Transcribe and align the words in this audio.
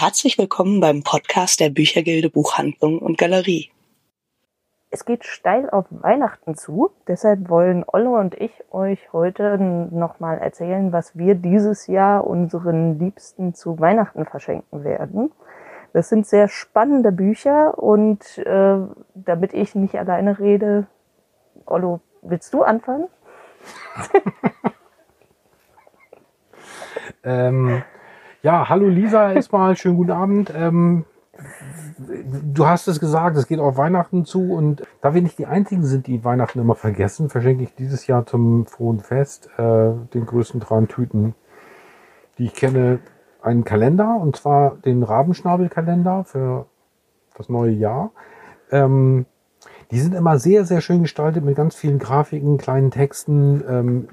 herzlich 0.00 0.38
willkommen 0.38 0.80
beim 0.80 1.02
Podcast 1.02 1.60
der 1.60 1.68
Büchergilde 1.68 2.30
Buchhandlung 2.30 3.00
und 3.00 3.18
Galerie. 3.18 3.70
Es 4.88 5.04
geht 5.04 5.26
steil 5.26 5.68
auf 5.68 5.84
Weihnachten 5.90 6.54
zu, 6.54 6.90
deshalb 7.06 7.50
wollen 7.50 7.84
Olle 7.86 8.08
und 8.08 8.34
ich 8.34 8.50
euch 8.70 9.12
heute 9.12 9.58
nochmal 9.58 10.38
erzählen, 10.38 10.94
was 10.94 11.18
wir 11.18 11.34
dieses 11.34 11.86
Jahr 11.86 12.26
unseren 12.26 12.98
Liebsten 12.98 13.52
zu 13.52 13.78
Weihnachten 13.78 14.24
verschenken 14.24 14.84
werden. 14.84 15.32
Das 15.92 16.08
sind 16.08 16.26
sehr 16.26 16.48
spannende 16.48 17.12
Bücher 17.12 17.78
und 17.78 18.38
äh, 18.38 18.78
damit 19.14 19.52
ich 19.52 19.74
nicht 19.74 19.96
alleine 19.96 20.38
rede, 20.38 20.86
Ollo, 21.66 22.00
willst 22.22 22.54
du 22.54 22.62
anfangen? 22.62 23.08
ähm, 27.22 27.82
ja, 28.42 28.68
hallo 28.68 28.88
Lisa, 28.88 29.32
erstmal 29.34 29.76
schönen 29.76 29.96
guten 29.96 30.10
Abend. 30.10 30.52
Ähm, 30.54 31.04
du 32.54 32.66
hast 32.66 32.88
es 32.88 33.00
gesagt, 33.00 33.36
es 33.36 33.46
geht 33.46 33.60
auf 33.60 33.76
Weihnachten 33.76 34.24
zu 34.24 34.52
und 34.52 34.82
da 35.00 35.14
wir 35.14 35.22
nicht 35.22 35.38
die 35.38 35.46
einzigen 35.46 35.84
sind, 35.84 36.06
die 36.06 36.24
Weihnachten 36.24 36.58
immer 36.58 36.74
vergessen, 36.74 37.28
verschenke 37.28 37.62
ich 37.64 37.74
dieses 37.74 38.06
Jahr 38.06 38.26
zum 38.26 38.66
frohen 38.66 39.00
Fest 39.00 39.48
äh, 39.58 39.92
den 40.14 40.26
größten 40.26 40.62
Tüten, 40.88 41.34
die 42.38 42.46
ich 42.46 42.54
kenne, 42.54 43.00
einen 43.42 43.64
Kalender 43.64 44.16
und 44.20 44.36
zwar 44.36 44.76
den 44.76 45.02
Rabenschnabelkalender 45.02 46.24
für 46.24 46.66
das 47.36 47.48
neue 47.48 47.72
Jahr. 47.72 48.12
Ähm, 48.70 49.26
die 49.90 49.98
sind 49.98 50.14
immer 50.14 50.38
sehr, 50.38 50.64
sehr 50.64 50.80
schön 50.80 51.02
gestaltet 51.02 51.44
mit 51.44 51.56
ganz 51.56 51.74
vielen 51.74 51.98
Grafiken, 51.98 52.58
kleinen 52.58 52.90
Texten, 52.90 53.64
ähm, 53.66 54.08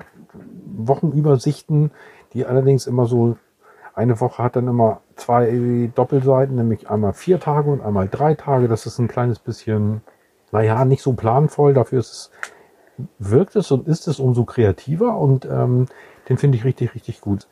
Wochenübersichten, 0.78 1.92
die 2.34 2.46
allerdings 2.46 2.88
immer 2.88 3.06
so 3.06 3.38
eine 3.98 4.20
Woche 4.22 4.44
hat 4.44 4.56
dann 4.56 4.68
immer 4.68 5.02
zwei 5.16 5.90
Doppelseiten, 5.96 6.56
nämlich 6.56 6.90
einmal 6.90 7.14
vier 7.14 7.40
Tage 7.40 7.72
und 7.72 7.82
einmal 7.82 8.08
drei 8.08 8.36
Tage. 8.36 8.68
Das 8.68 8.86
ist 8.86 9.00
ein 9.00 9.08
kleines 9.08 9.40
bisschen, 9.40 10.02
naja, 10.52 10.86
nicht 10.86 11.02
so 11.02 11.14
planvoll. 11.14 11.74
Dafür 11.74 12.00
ist 12.00 12.12
es, 12.12 12.32
wirkt 13.18 13.56
es 13.56 13.72
und 13.72 13.88
ist 13.88 14.08
es 14.08 14.20
umso 14.20 14.46
kreativer 14.46 15.18
und 15.18 15.46
ähm, 15.46 15.88
den 16.30 16.38
finde 16.38 16.58
ich 16.58 16.64
richtig, 16.64 16.94
richtig 16.94 17.22
gut. 17.22 17.48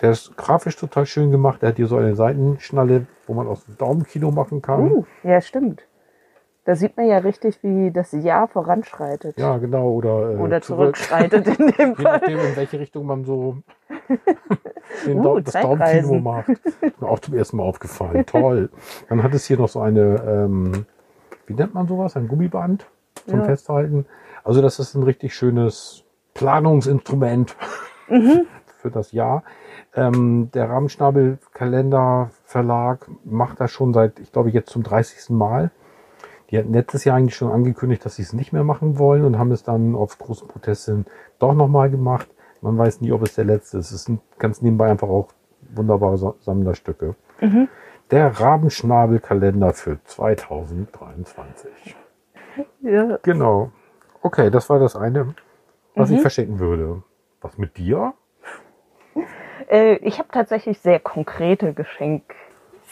Der 0.00 0.12
ist 0.12 0.36
grafisch 0.36 0.76
total 0.76 1.06
schön 1.06 1.32
gemacht. 1.32 1.64
Er 1.64 1.70
hat 1.70 1.76
hier 1.76 1.88
so 1.88 1.96
eine 1.96 2.14
Seitenschnalle, 2.14 3.06
wo 3.26 3.34
man 3.34 3.48
aus 3.48 3.64
dem 3.64 3.76
Daumenkino 3.78 4.30
machen 4.30 4.62
kann. 4.62 4.92
Uh, 4.92 5.04
ja, 5.24 5.40
stimmt. 5.40 5.82
Da 6.66 6.76
sieht 6.76 6.96
man 6.96 7.08
ja 7.08 7.18
richtig, 7.18 7.62
wie 7.62 7.90
das 7.90 8.12
Jahr 8.12 8.46
voranschreitet. 8.46 9.38
Ja, 9.38 9.56
genau. 9.56 9.90
Oder, 9.90 10.34
äh, 10.34 10.36
oder 10.36 10.60
zurückschreitet 10.60 11.46
in 11.48 11.72
dem 11.72 11.96
Fall. 11.96 12.20
Je 12.28 12.34
nachdem, 12.34 12.50
in 12.50 12.56
welche 12.56 12.78
Richtung 12.78 13.06
man 13.06 13.24
so 13.24 13.56
den 15.06 15.24
uh, 15.24 15.40
das 15.40 15.54
Daumenkino 15.54 16.20
macht. 16.20 16.48
Mir 17.00 17.08
auch 17.08 17.18
zum 17.18 17.34
ersten 17.34 17.58
Mal 17.58 17.64
aufgefallen. 17.64 18.26
Toll. 18.26 18.70
Dann 19.08 19.22
hat 19.22 19.34
es 19.34 19.46
hier 19.46 19.58
noch 19.58 19.68
so 19.68 19.80
eine, 19.80 20.22
ähm, 20.26 20.86
wie 21.46 21.54
nennt 21.54 21.74
man 21.74 21.86
sowas? 21.86 22.16
Ein 22.16 22.28
Gummiband 22.28 22.86
zum 23.26 23.40
ja. 23.40 23.44
Festhalten. 23.44 24.06
Also 24.44 24.62
das 24.62 24.78
ist 24.78 24.94
ein 24.94 25.02
richtig 25.02 25.34
schönes 25.34 26.04
Planungsinstrument 26.34 27.56
mhm. 28.08 28.46
für 28.64 28.90
das 28.90 29.12
Jahr. 29.12 29.42
Ähm, 29.94 30.50
der 30.54 30.70
Rahmenschnabel-Kalender 30.70 32.30
Verlag 32.44 33.08
macht 33.24 33.60
das 33.60 33.70
schon 33.70 33.92
seit, 33.92 34.20
ich 34.20 34.32
glaube, 34.32 34.50
jetzt 34.50 34.70
zum 34.70 34.82
30. 34.82 35.30
Mal. 35.30 35.70
Die 36.50 36.58
hatten 36.58 36.72
letztes 36.72 37.04
Jahr 37.04 37.16
eigentlich 37.16 37.36
schon 37.36 37.50
angekündigt, 37.50 38.04
dass 38.04 38.16
sie 38.16 38.22
es 38.22 38.32
nicht 38.32 38.52
mehr 38.52 38.64
machen 38.64 38.98
wollen 38.98 39.24
und 39.24 39.38
haben 39.38 39.52
es 39.52 39.64
dann 39.64 39.94
auf 39.94 40.16
großen 40.18 40.48
Protesten 40.48 41.04
doch 41.38 41.52
nochmal 41.52 41.90
gemacht. 41.90 42.28
Man 42.60 42.76
weiß 42.76 43.00
nie, 43.00 43.12
ob 43.12 43.22
es 43.22 43.34
der 43.34 43.44
letzte 43.44 43.78
ist. 43.78 43.92
Es 43.92 44.04
sind 44.04 44.20
ganz 44.38 44.62
nebenbei 44.62 44.90
einfach 44.90 45.08
auch 45.08 45.28
wunderbare 45.74 46.34
Sammlerstücke. 46.40 47.14
Mhm. 47.40 47.68
Der 48.10 48.40
Rabenschnabelkalender 48.40 49.74
für 49.74 50.02
2023. 50.04 51.96
Ja. 52.80 53.18
Genau. 53.22 53.70
Okay, 54.22 54.50
das 54.50 54.68
war 54.68 54.78
das 54.78 54.96
eine, 54.96 55.34
was 55.94 56.10
mhm. 56.10 56.16
ich 56.16 56.22
verschenken 56.22 56.58
würde. 56.58 57.02
Was 57.40 57.56
mit 57.58 57.76
dir? 57.76 58.14
Äh, 59.68 59.96
ich 59.96 60.18
habe 60.18 60.28
tatsächlich 60.32 60.80
sehr 60.80 60.98
konkrete 60.98 61.72
Geschenk 61.74 62.34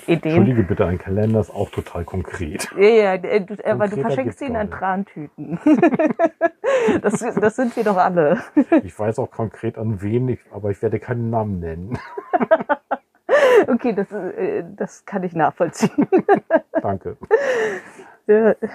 Ideen. 0.07 0.23
Entschuldige 0.23 0.63
bitte, 0.63 0.87
ein 0.87 0.99
Kalender 0.99 1.41
ist 1.41 1.51
auch 1.51 1.71
total 1.71 2.05
konkret. 2.05 2.71
Ja, 2.77 2.89
ja, 2.89 3.15
äh, 3.15 3.41
du, 3.41 3.57
aber 3.65 3.89
du 3.89 3.97
verschenkst 3.97 4.41
ihn 4.43 4.57
an 4.57 4.71
Trantüten. 4.71 5.59
das, 7.03 7.21
das 7.21 7.57
sind 7.57 7.77
wir 7.77 7.85
doch 7.85 7.97
alle. 7.97 8.43
Ich 8.85 8.99
weiß 8.99 9.19
auch 9.19 9.31
konkret 9.31 9.79
an 9.79 10.03
wen, 10.03 10.29
ich, 10.29 10.41
aber 10.53 10.71
ich 10.71 10.81
werde 10.83 10.99
keinen 11.01 11.31
Namen 11.31 11.61
nennen. 11.61 11.99
Okay, 13.69 13.93
das, 13.95 14.13
äh, 14.13 14.65
das 14.77 15.05
kann 15.05 15.23
ich 15.23 15.35
nachvollziehen. 15.35 16.09
Danke. 16.83 17.17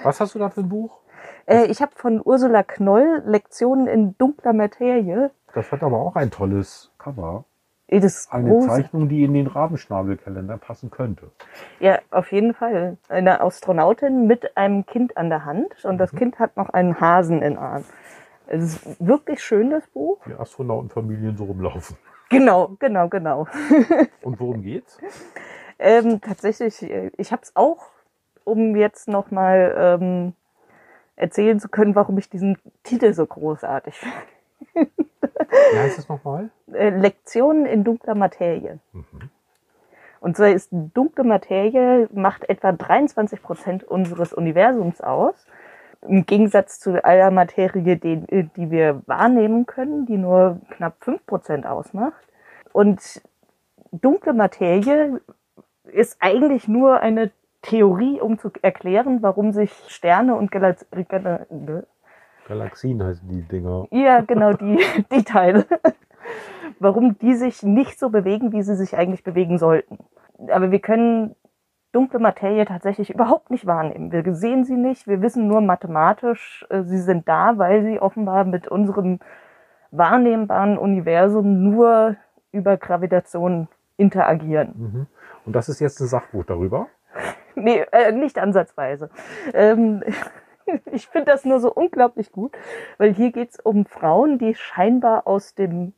Was 0.02 0.20
hast 0.20 0.34
du 0.34 0.38
da 0.38 0.50
für 0.50 0.60
ein 0.60 0.68
Buch? 0.68 0.98
Äh, 1.46 1.66
ich 1.66 1.82
habe 1.82 1.92
von 1.94 2.20
Ursula 2.22 2.62
Knoll 2.62 3.22
Lektionen 3.24 3.86
in 3.86 4.16
dunkler 4.18 4.52
Materie. 4.52 5.30
Das 5.54 5.70
hat 5.72 5.82
aber 5.82 5.98
auch 5.98 6.16
ein 6.16 6.30
tolles 6.30 6.90
Cover. 6.98 7.44
Das 8.00 8.28
eine 8.30 8.50
groß. 8.50 8.66
Zeichnung, 8.66 9.08
die 9.08 9.24
in 9.24 9.34
den 9.34 9.46
Rabenschnabelkalender 9.46 10.56
passen 10.56 10.90
könnte. 10.90 11.30
Ja, 11.80 11.98
auf 12.10 12.32
jeden 12.32 12.54
Fall. 12.54 12.96
Eine 13.08 13.40
Astronautin 13.40 14.26
mit 14.26 14.56
einem 14.56 14.86
Kind 14.86 15.16
an 15.16 15.28
der 15.28 15.44
Hand 15.44 15.84
und 15.84 15.98
das 15.98 16.12
mhm. 16.12 16.18
Kind 16.18 16.38
hat 16.38 16.56
noch 16.56 16.70
einen 16.70 17.00
Hasen 17.00 17.42
in 17.42 17.58
Arm. 17.58 17.84
Es 18.46 18.64
ist 18.64 19.06
wirklich 19.06 19.42
schön, 19.42 19.70
das 19.70 19.86
Buch. 19.88 20.18
Wie 20.26 20.34
Astronautenfamilien 20.34 21.36
so 21.36 21.44
rumlaufen. 21.44 21.96
Genau, 22.28 22.76
genau, 22.78 23.08
genau. 23.08 23.46
und 24.22 24.40
worum 24.40 24.62
geht's? 24.62 24.98
Ähm, 25.78 26.20
tatsächlich, 26.20 26.82
ich 26.82 27.32
habe 27.32 27.42
es 27.42 27.54
auch, 27.54 27.88
um 28.44 28.74
jetzt 28.74 29.08
nochmal 29.08 29.74
ähm, 29.76 30.32
erzählen 31.16 31.60
zu 31.60 31.68
können, 31.68 31.94
warum 31.94 32.18
ich 32.18 32.30
diesen 32.30 32.56
Titel 32.82 33.12
so 33.12 33.26
großartig 33.26 33.98
finde. 33.98 34.16
Wie 34.74 35.78
heißt 35.78 35.98
es 35.98 36.08
nochmal? 36.08 36.50
Äh, 36.72 36.90
Lektionen 36.90 37.66
in 37.66 37.84
dunkler 37.84 38.14
Materie. 38.14 38.78
Mhm. 38.92 39.30
Und 40.20 40.36
zwar 40.36 40.50
ist 40.50 40.68
dunkle 40.70 41.24
Materie 41.24 42.08
macht 42.12 42.48
etwa 42.48 42.70
23 42.70 43.42
Prozent 43.42 43.84
unseres 43.84 44.32
Universums 44.32 45.00
aus. 45.00 45.34
Im 46.02 46.26
Gegensatz 46.26 46.78
zu 46.78 47.04
aller 47.04 47.30
Materie, 47.32 47.96
die, 47.96 48.48
die 48.56 48.70
wir 48.70 49.02
wahrnehmen 49.06 49.66
können, 49.66 50.06
die 50.06 50.18
nur 50.18 50.60
knapp 50.70 50.94
5 51.00 51.26
Prozent 51.26 51.66
ausmacht. 51.66 52.24
Und 52.72 53.20
dunkle 53.90 54.32
Materie 54.32 55.20
ist 55.84 56.16
eigentlich 56.20 56.68
nur 56.68 57.00
eine 57.00 57.32
Theorie, 57.62 58.20
um 58.20 58.38
zu 58.38 58.50
erklären, 58.62 59.22
warum 59.22 59.52
sich 59.52 59.72
Sterne 59.88 60.34
und 60.36 60.50
Galax 60.50 60.86
Gal 61.08 61.46
Galaxien 62.48 63.02
heißen 63.02 63.28
die 63.28 63.42
Dinger. 63.42 63.86
Ja, 63.90 64.20
genau, 64.20 64.52
die, 64.52 64.78
die 65.12 65.24
Teile. 65.24 65.66
Warum 66.78 67.18
die 67.18 67.34
sich 67.34 67.62
nicht 67.62 67.98
so 67.98 68.10
bewegen, 68.10 68.52
wie 68.52 68.62
sie 68.62 68.76
sich 68.76 68.96
eigentlich 68.96 69.22
bewegen 69.22 69.58
sollten. 69.58 69.98
Aber 70.48 70.70
wir 70.70 70.80
können 70.80 71.36
dunkle 71.92 72.18
Materie 72.18 72.64
tatsächlich 72.64 73.10
überhaupt 73.10 73.50
nicht 73.50 73.66
wahrnehmen. 73.66 74.10
Wir 74.10 74.34
sehen 74.34 74.64
sie 74.64 74.76
nicht, 74.76 75.06
wir 75.06 75.20
wissen 75.22 75.46
nur 75.46 75.60
mathematisch, 75.60 76.66
äh, 76.70 76.82
sie 76.82 76.98
sind 76.98 77.28
da, 77.28 77.58
weil 77.58 77.84
sie 77.84 78.00
offenbar 78.00 78.44
mit 78.44 78.66
unserem 78.66 79.20
wahrnehmbaren 79.90 80.78
Universum 80.78 81.70
nur 81.70 82.16
über 82.50 82.76
Gravitation 82.78 83.68
interagieren. 83.98 84.72
Mhm. 84.74 85.06
Und 85.44 85.54
das 85.54 85.68
ist 85.68 85.80
jetzt 85.80 86.00
ein 86.00 86.06
Sachbuch 86.06 86.44
darüber? 86.44 86.88
nee, 87.54 87.84
äh, 87.92 88.12
nicht 88.12 88.38
ansatzweise. 88.38 89.10
Ähm, 89.52 90.02
ich 90.92 91.06
finde 91.08 91.32
das 91.32 91.44
nur 91.44 91.60
so 91.60 91.72
unglaublich 91.72 92.32
gut, 92.32 92.56
weil 92.98 93.12
hier 93.12 93.32
geht 93.32 93.50
es 93.50 93.60
um 93.60 93.86
Frauen, 93.86 94.38
die 94.38 94.54
scheinbar 94.54 95.26
aus 95.26 95.54
dem 95.54 95.94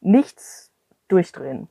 Nichts 0.00 0.72
durchdrehen. 1.08 1.68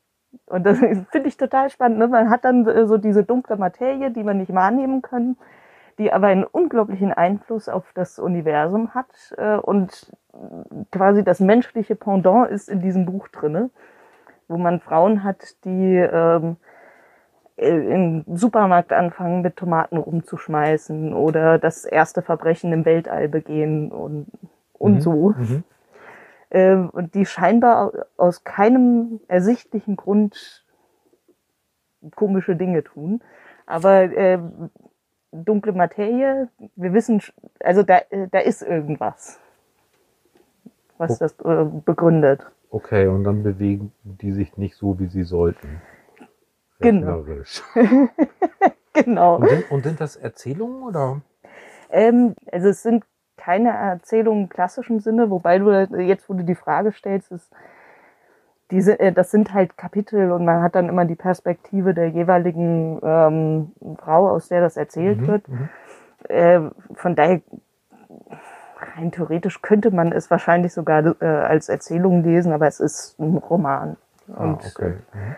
Und 0.48 0.66
das 0.66 0.80
finde 1.12 1.28
ich 1.28 1.38
total 1.38 1.70
spannend. 1.70 2.00
Ne? 2.00 2.08
Man 2.08 2.30
hat 2.30 2.46
dann 2.46 2.66
so 2.88 2.98
diese 2.98 3.24
dunkle 3.24 3.58
Materie, 3.58 4.12
die 4.12 4.24
man 4.24 4.38
nicht 4.38 4.54
wahrnehmen 4.54 5.02
kann, 5.02 5.38
die 5.98 6.12
aber 6.12 6.28
einen 6.28 6.44
unglaublichen 6.44 7.14
Einfluss 7.14 7.70
auf 7.70 7.92
das 7.94 8.20
Universum 8.20 8.94
hat. 8.94 9.34
Äh, 9.38 9.58
und 9.58 10.12
quasi 10.92 11.24
das 11.24 11.40
menschliche 11.40 11.96
Pendant 11.96 12.50
ist 12.50 12.70
in 12.70 12.82
diesem 12.82 13.06
Buch 13.06 13.28
drinne, 13.30 13.70
wo 14.48 14.58
man 14.58 14.80
Frauen 14.80 15.24
hat, 15.24 15.64
die 15.64 15.96
ähm, 15.96 16.58
äh, 16.62 16.65
im 17.58 18.26
Supermarkt 18.34 18.92
anfangen, 18.92 19.42
mit 19.42 19.56
Tomaten 19.56 19.98
rumzuschmeißen 19.98 21.14
oder 21.14 21.58
das 21.58 21.86
erste 21.86 22.22
Verbrechen 22.22 22.74
im 22.74 22.86
Weltall 22.86 23.30
begehen 23.30 23.92
und, 23.92 24.28
und 24.74 24.96
mhm. 24.96 25.02
so. 25.02 25.30
Mhm. 25.30 25.64
Ähm, 26.52 26.90
und 26.90 27.16
die 27.16 27.26
scheinbar 27.26 27.92
aus 28.18 28.44
keinem 28.44 29.20
ersichtlichen 29.28 29.96
Grund 29.96 30.66
komische 32.16 32.56
Dinge 32.56 32.84
tun. 32.84 33.22
Aber 33.66 34.04
äh, 34.04 34.40
dunkle 35.32 35.74
Materie, 35.74 36.50
wir 36.76 36.94
wissen, 36.94 37.22
also 37.60 37.84
da, 37.84 38.00
äh, 38.10 38.28
da 38.30 38.40
ist 38.40 38.62
irgendwas, 38.62 39.40
was 40.98 41.20
das 41.20 41.36
äh, 41.40 41.66
begründet. 41.86 42.46
Okay, 42.70 43.08
und 43.08 43.24
dann 43.24 43.44
bewegen 43.44 43.92
die 44.04 44.34
sich 44.34 44.58
nicht 44.58 44.76
so, 44.76 45.00
wie 45.00 45.08
sie 45.08 45.24
sollten. 45.24 45.82
Genau. 46.80 47.20
Rechnerisch. 47.20 47.64
Genau. 48.94 49.36
Und, 49.36 49.50
sind, 49.50 49.72
und 49.72 49.84
sind 49.84 50.00
das 50.00 50.16
Erzählungen 50.16 50.84
oder? 50.84 51.20
Ähm, 51.92 52.34
also 52.50 52.70
es 52.70 52.82
sind 52.82 53.04
keine 53.36 53.70
Erzählungen 53.72 54.44
im 54.44 54.50
klassischen 54.50 55.02
Sinne, 55.02 55.30
wobei 55.30 55.60
du 55.60 55.70
jetzt, 56.00 56.30
wo 56.30 56.34
du 56.34 56.44
die 56.46 56.56
Frage 56.56 56.94
stellst, 56.94 57.30
ist, 57.32 57.52
diese, 58.72 58.98
äh, 59.00 59.12
das 59.12 59.32
sind 59.32 59.54
halt 59.54 59.78
Kapitel 59.78 60.32
und 60.32 60.46
man 60.46 60.62
hat 60.62 60.76
dann 60.76 60.88
immer 60.90 61.06
die 61.06 61.16
Perspektive 61.16 61.94
der 61.94 62.08
jeweiligen 62.10 63.00
ähm, 63.04 63.72
Frau, 63.98 64.30
aus 64.30 64.48
der 64.48 64.62
das 64.62 64.78
erzählt 64.78 65.20
Mhm, 65.20 65.28
wird. 65.28 65.50
mhm. 65.50 65.70
Äh, 66.30 66.60
von 66.96 67.16
daher, 67.16 67.42
rein 68.96 69.12
theoretisch 69.12 69.62
könnte 69.62 69.92
man 69.92 70.12
es 70.12 70.32
wahrscheinlich 70.32 70.74
sogar 70.74 71.22
äh, 71.22 71.26
als 71.26 71.70
Erzählung 71.70 72.24
lesen, 72.24 72.54
aber 72.54 72.68
es 72.68 72.80
ist 72.80 73.20
ein 73.20 73.38
Roman. 73.38 73.98
Ah, 74.34 74.44
Und 74.44 74.66
okay. 74.66 74.96
Mhm. 75.14 75.36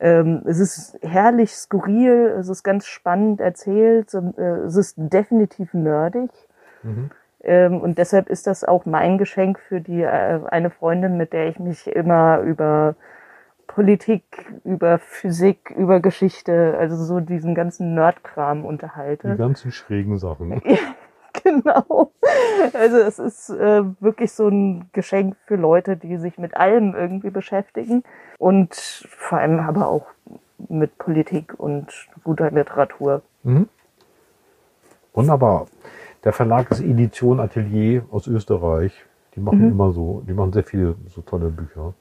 Ähm, 0.00 0.42
es 0.44 0.58
ist 0.58 0.98
herrlich 1.02 1.54
skurril, 1.54 2.34
es 2.38 2.48
ist 2.48 2.62
ganz 2.62 2.86
spannend 2.86 3.40
erzählt, 3.40 4.12
äh, 4.14 4.42
es 4.66 4.76
ist 4.76 4.94
definitiv 4.96 5.72
nerdig. 5.74 6.30
Mhm. 6.82 7.10
Ähm, 7.42 7.80
und 7.80 7.98
deshalb 7.98 8.30
ist 8.30 8.46
das 8.46 8.64
auch 8.64 8.86
mein 8.86 9.18
Geschenk 9.18 9.58
für 9.58 9.80
die 9.80 10.02
äh, 10.02 10.40
eine 10.46 10.70
Freundin, 10.70 11.16
mit 11.16 11.32
der 11.32 11.48
ich 11.48 11.58
mich 11.58 11.86
immer 11.86 12.40
über 12.40 12.96
Politik, 13.66 14.24
über 14.64 14.98
Physik, 14.98 15.70
über 15.76 16.00
Geschichte, 16.00 16.76
also 16.78 16.96
so 16.96 17.20
diesen 17.20 17.54
ganzen 17.54 17.94
Nerdkram 17.94 18.62
Die 18.62 18.66
unterhalte. 18.68 19.36
ganzen 19.36 19.72
schrägen 19.72 20.18
Sachen. 20.18 20.62
genau. 21.42 22.12
Also 22.72 22.96
es 22.98 23.18
ist 23.18 23.50
äh, 23.50 23.82
wirklich 24.00 24.32
so 24.32 24.48
ein 24.48 24.88
Geschenk 24.92 25.36
für 25.46 25.56
Leute, 25.56 25.96
die 25.96 26.16
sich 26.16 26.38
mit 26.38 26.56
allem 26.56 26.94
irgendwie 26.94 27.30
beschäftigen 27.30 28.02
und 28.38 28.74
vor 28.74 29.38
allem 29.38 29.60
aber 29.60 29.88
auch 29.88 30.06
mit 30.68 30.96
Politik 30.98 31.54
und 31.58 32.08
guter 32.22 32.50
Literatur. 32.50 33.22
Mhm. 33.42 33.68
Wunderbar. 35.12 35.66
Der 36.24 36.32
Verlag 36.32 36.70
ist 36.70 36.80
Edition 36.80 37.40
Atelier 37.40 38.04
aus 38.10 38.26
Österreich. 38.26 39.04
Die 39.34 39.40
machen 39.40 39.66
Mhm. 39.66 39.72
immer 39.72 39.92
so, 39.92 40.22
die 40.26 40.32
machen 40.32 40.52
sehr 40.52 40.64
viele 40.64 40.94
so 41.08 41.20
tolle 41.22 41.48
Bücher. 41.50 41.92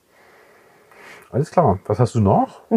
Alles 1.32 1.52
klar. 1.52 1.80
Was 1.86 2.00
hast 2.00 2.16
du 2.16 2.20
noch? 2.22 2.62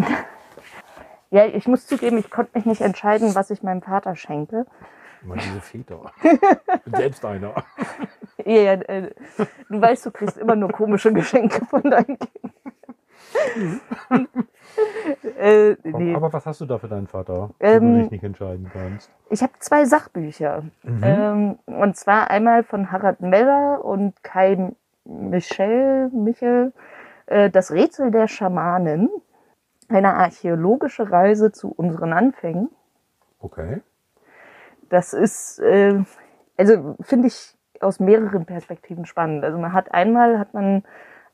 Ja, 1.31 1.44
ich 1.44 1.67
muss 1.67 1.88
zugeben, 1.88 2.19
ich 2.19 2.31
konnte 2.31 2.52
mich 2.55 2.67
nicht 2.67 2.81
entscheiden, 2.81 3.35
was 3.35 3.50
ich 3.50 3.64
meinem 3.64 3.82
Vater 3.82 4.14
schenke. 4.14 4.64
Immer 5.26 5.37
diese 5.37 5.61
Väter. 5.61 6.12
Ich 6.23 6.82
bin 6.84 6.94
selbst 6.94 7.25
einer. 7.25 7.52
Ja, 8.44 8.61
ja, 8.61 8.73
äh, 8.75 9.11
du 9.69 9.81
weißt, 9.81 10.06
du 10.06 10.11
kriegst 10.12 10.38
immer 10.38 10.55
nur 10.55 10.70
komische 10.70 11.12
Geschenke 11.12 11.64
von 11.67 11.82
deinen 11.82 12.17
Kindern. 12.17 12.52
äh, 15.38 15.76
nee. 15.82 16.14
Aber 16.14 16.32
was 16.32 16.46
hast 16.46 16.61
du 16.61 16.67
da 16.67 16.78
für 16.78 16.88
deinen 16.88 17.08
Vater, 17.08 17.50
Ähm, 17.61 17.82
wo 17.82 17.94
du 17.96 18.02
dich 18.02 18.11
nicht 18.12 18.25
entscheiden 18.25 18.70
kannst? 18.73 19.11
Ich 19.31 19.43
habe 19.43 19.52
zwei 19.58 19.84
Sachbücher. 19.84 20.62
Mhm. 20.84 21.00
Ähm, 21.02 21.58
und 21.67 21.96
zwar 21.96 22.31
einmal 22.31 22.62
von 22.62 22.93
Harald 22.93 23.20
Meller 23.20 23.84
und 23.84 24.23
Kai 24.23 24.73
Michel, 25.05 26.08
Michel, 26.11 26.73
äh, 27.26 27.50
Das 27.50 27.73
Rätsel 27.73 28.11
der 28.12 28.28
Schamanen. 28.28 29.11
Eine 29.88 30.14
archäologische 30.14 31.11
Reise 31.11 31.52
zu 31.52 31.69
unseren 31.70 32.12
Anfängen. 32.12 32.70
Okay. 33.40 33.82
Das 34.88 35.12
ist, 35.12 35.59
äh, 35.61 36.03
also 36.56 36.97
finde 37.00 37.29
ich 37.29 37.55
aus 37.81 38.00
mehreren 38.00 38.47
Perspektiven 38.47 39.05
spannend. 39.06 39.44
Also 39.44 39.59
man 39.59 39.73
hat 39.73 39.93
einmal 39.93 40.38
hat 40.38 40.55
man 40.55 40.85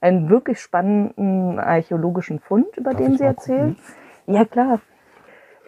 einen 0.01 0.29
wirklich 0.29 0.61
spannenden 0.61 1.59
archäologischen 1.61 2.41
Fund, 2.41 2.77
über 2.77 2.91
Darf 2.91 3.03
den 3.03 3.17
sie 3.17 3.25
erzählen. 3.25 3.77
Ja 4.27 4.45
klar. 4.45 4.81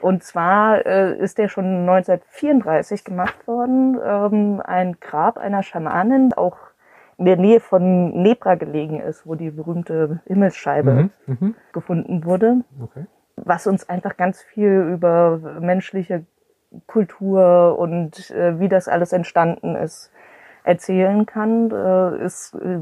Und 0.00 0.22
zwar 0.22 0.84
äh, 0.84 1.16
ist 1.16 1.38
der 1.38 1.48
schon 1.48 1.88
1934 1.88 3.04
gemacht 3.04 3.46
worden, 3.46 3.98
ähm, 4.04 4.60
ein 4.64 4.98
Grab 5.00 5.38
einer 5.38 5.62
Schamanin, 5.62 6.32
auch 6.34 6.58
in 7.16 7.26
der 7.26 7.36
Nähe 7.36 7.60
von 7.60 8.10
Nebra 8.10 8.56
gelegen 8.56 9.00
ist, 9.00 9.26
wo 9.26 9.34
die 9.36 9.50
berühmte 9.50 10.20
Himmelsscheibe 10.26 10.90
Mhm. 10.92 11.10
Mhm. 11.26 11.54
gefunden 11.72 12.25
wurde 12.25 12.64
Okay. 12.82 13.06
was 13.36 13.66
uns 13.66 13.88
einfach 13.88 14.16
ganz 14.16 14.42
viel 14.42 14.90
über 14.92 15.38
menschliche 15.60 16.26
Kultur 16.86 17.78
und 17.78 18.30
äh, 18.30 18.58
wie 18.58 18.68
das 18.68 18.88
alles 18.88 19.12
entstanden 19.12 19.76
ist 19.76 20.10
erzählen 20.64 21.26
kann. 21.26 21.70
Äh, 21.70 22.24
ist 22.24 22.54
äh, 22.54 22.80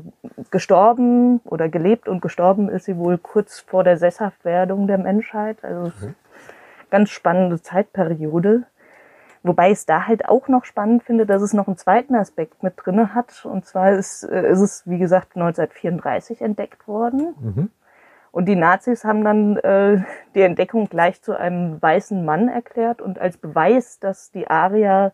gestorben 0.50 1.40
oder 1.44 1.68
gelebt 1.68 2.08
und 2.08 2.22
gestorben 2.22 2.68
ist 2.68 2.84
sie 2.84 2.96
wohl 2.96 3.18
kurz 3.18 3.58
vor 3.60 3.84
der 3.84 3.98
Sesshaftwerdung 3.98 4.86
der 4.86 4.98
Menschheit. 4.98 5.64
Also 5.64 5.92
Mhm. 6.06 6.14
ganz 6.90 7.10
spannende 7.10 7.60
Zeitperiode. 7.60 8.64
Wobei 9.42 9.68
ich 9.72 9.78
es 9.78 9.86
da 9.86 10.06
halt 10.06 10.28
auch 10.28 10.46
noch 10.46 10.64
spannend 10.64 11.02
finde, 11.02 11.26
dass 11.26 11.42
es 11.42 11.52
noch 11.52 11.66
einen 11.66 11.76
zweiten 11.76 12.14
Aspekt 12.14 12.62
mit 12.62 12.74
drinne 12.76 13.14
hat. 13.14 13.44
Und 13.44 13.66
zwar 13.66 13.90
ist, 13.92 14.22
äh, 14.22 14.48
ist 14.48 14.60
es, 14.60 14.82
wie 14.86 14.98
gesagt, 14.98 15.34
1934 15.34 16.40
entdeckt 16.40 16.86
worden. 16.86 17.34
Mhm. 17.40 17.70
Und 18.32 18.46
die 18.46 18.56
Nazis 18.56 19.04
haben 19.04 19.22
dann 19.24 19.56
äh, 19.58 20.02
die 20.34 20.40
Entdeckung 20.40 20.88
gleich 20.88 21.20
zu 21.22 21.38
einem 21.38 21.80
weißen 21.80 22.24
Mann 22.24 22.48
erklärt 22.48 23.00
und 23.02 23.18
als 23.20 23.36
Beweis, 23.36 24.00
dass 24.00 24.30
die 24.32 24.48
Arier 24.48 25.12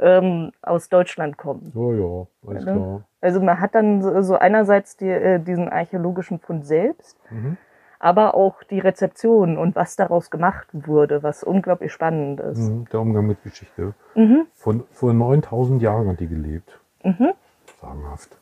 ähm, 0.00 0.52
aus 0.62 0.88
Deutschland 0.88 1.36
kommen. 1.36 1.72
Ja, 1.74 1.92
ja, 1.92 2.26
alles 2.46 2.64
ne? 2.64 2.72
klar. 2.72 3.02
Also 3.20 3.40
man 3.40 3.60
hat 3.60 3.74
dann 3.74 4.00
so, 4.02 4.22
so 4.22 4.36
einerseits 4.38 4.96
die, 4.96 5.08
äh, 5.10 5.38
diesen 5.40 5.68
archäologischen 5.68 6.38
Fund 6.38 6.66
selbst, 6.66 7.18
Mhm. 7.30 7.58
aber 7.98 8.34
auch 8.34 8.62
die 8.62 8.78
Rezeption 8.78 9.58
und 9.58 9.76
was 9.76 9.96
daraus 9.96 10.30
gemacht 10.30 10.68
wurde, 10.72 11.22
was 11.22 11.44
unglaublich 11.44 11.92
spannend 11.92 12.40
ist. 12.40 12.70
Mhm. 12.70 12.86
Der 12.90 13.00
Umgang 13.00 13.26
mit 13.26 13.42
Geschichte. 13.42 13.92
Mhm. 14.14 14.46
Von, 14.54 14.84
vor 14.92 15.12
9000 15.12 15.82
Jahren 15.82 16.08
hat 16.08 16.20
die 16.20 16.28
gelebt. 16.28 16.80
Mhm. 17.02 17.32
Sagenhaft. 17.80 18.38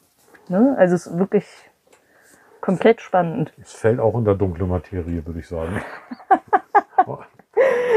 Ne? 0.49 0.76
Also 0.79 0.94
es 0.94 1.06
ist 1.06 1.19
wirklich 1.19 1.70
komplett 2.66 3.00
spannend. 3.00 3.52
Es 3.60 3.72
fällt 3.72 4.00
auch 4.00 4.12
unter 4.14 4.34
dunkle 4.34 4.66
Materie, 4.66 5.24
würde 5.24 5.38
ich 5.40 5.48
sagen. 5.48 5.80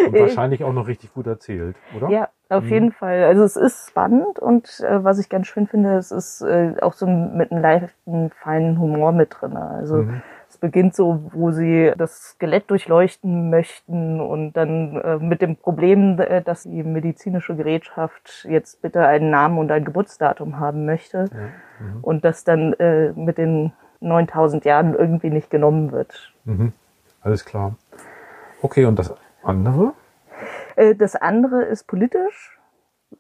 Und 0.07 0.18
wahrscheinlich 0.18 0.63
auch 0.63 0.71
noch 0.74 0.88
richtig 0.88 1.13
gut 1.13 1.27
erzählt, 1.27 1.75
oder? 1.95 2.10
Ja, 2.10 2.30
auf 2.48 2.63
Mhm. 2.63 2.69
jeden 2.69 2.92
Fall. 2.94 3.24
Also 3.25 3.44
es 3.44 3.56
ist 3.57 3.89
spannend 3.89 4.39
und 4.39 4.80
äh, 4.80 5.04
was 5.04 5.19
ich 5.19 5.27
ganz 5.30 5.48
schön 5.48 5.68
finde, 5.68 5.95
es 5.98 6.12
ist 6.12 6.42
äh, 6.42 6.75
auch 6.81 6.94
so 6.94 7.06
mit 7.06 7.51
einem 7.51 7.62
leichten, 7.62 8.30
feinen 8.31 8.80
Humor 8.80 9.12
mit 9.12 9.36
drin. 9.39 9.57
Also 9.57 9.98
Mhm. 9.98 10.21
es 10.48 10.57
beginnt 10.57 10.95
so, 10.95 11.30
wo 11.33 11.51
sie 11.51 11.92
das 11.98 12.30
Skelett 12.31 12.71
durchleuchten 12.71 13.50
möchten 13.50 14.21
und 14.21 14.54
dann 14.54 14.95
äh, 15.01 15.18
mit 15.18 15.42
dem 15.42 15.57
Problem, 15.57 16.18
äh, 16.19 16.42
dass 16.42 16.64
die 16.64 16.83
medizinische 16.83 17.56
Gerätschaft 17.56 18.47
jetzt 18.49 18.81
bitte 18.81 19.06
einen 19.06 19.30
Namen 19.30 19.57
und 19.57 19.71
ein 19.71 19.83
Geburtsdatum 19.83 20.59
haben 20.59 20.85
möchte. 20.85 21.26
Mhm. 21.80 21.99
und 22.02 22.23
das 22.26 22.44
dann 22.45 22.73
äh, 22.73 23.11
mit 23.14 23.38
den 23.38 23.73
9000 24.00 24.66
Jahren 24.66 24.96
irgendwie 24.96 25.30
nicht 25.30 25.50
genommen 25.50 25.92
wird. 25.92 26.34
Mhm. 26.46 26.74
Alles 27.22 27.44
klar. 27.46 27.76
Okay, 28.62 28.86
und 28.86 28.98
das 29.00 29.14
andere? 29.44 29.94
Äh, 30.76 30.96
Das 30.96 31.16
andere 31.16 31.64
ist 31.64 31.88
politisch, 31.88 32.58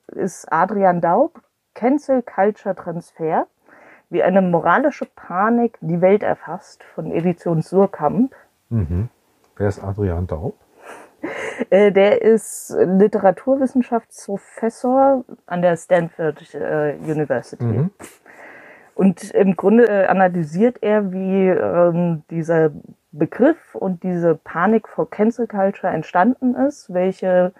ist 0.07 0.51
Adrian 0.51 1.01
Daub, 1.01 1.41
Cancel 1.75 2.21
Culture 2.23 2.75
Transfer, 2.75 3.47
wie 4.09 4.23
eine 4.23 4.41
moralische 4.41 5.05
Panik 5.05 5.77
die 5.81 6.01
Welt 6.01 6.23
erfasst, 6.23 6.83
von 6.95 7.11
Edition 7.11 7.61
Surkamp. 7.61 8.33
Mhm. 8.69 9.09
Wer 9.57 9.67
ist 9.67 9.83
Adrian 9.83 10.25
Daub? 10.27 10.55
Äh, 11.69 11.91
Der 11.91 12.21
ist 12.21 12.73
Literaturwissenschaftsprofessor 12.79 15.25
an 15.45 15.61
der 15.61 15.75
Stanford 15.77 16.55
äh, 16.55 16.95
University. 17.01 17.63
Mhm. 17.65 17.91
Und 18.99 19.31
im 19.31 19.55
Grunde 19.55 19.87
äh, 19.87 20.07
analysiert 20.07 20.83
er, 20.83 21.13
wie 21.13 21.47
ähm, 21.47 22.23
dieser 22.29 22.71
Begriff 23.13 23.73
und 23.73 24.03
diese 24.03 24.35
Panik 24.35 24.89
vor 24.89 25.09
Cancel 25.09 25.47
Culture 25.47 25.93
entstanden 25.93 26.53
ist, 26.53 26.93
welche 26.93 27.53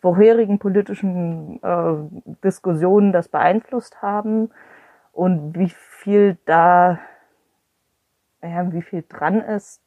vorherigen 0.00 0.58
politischen 0.58 1.62
äh, 1.62 1.96
Diskussionen 2.42 3.12
das 3.12 3.28
beeinflusst 3.28 4.00
haben 4.00 4.48
und 5.12 5.58
wie 5.58 5.68
viel 5.68 6.38
da, 6.46 6.98
ja, 8.42 8.72
wie 8.72 8.80
viel 8.80 9.04
dran 9.06 9.42
ist, 9.42 9.82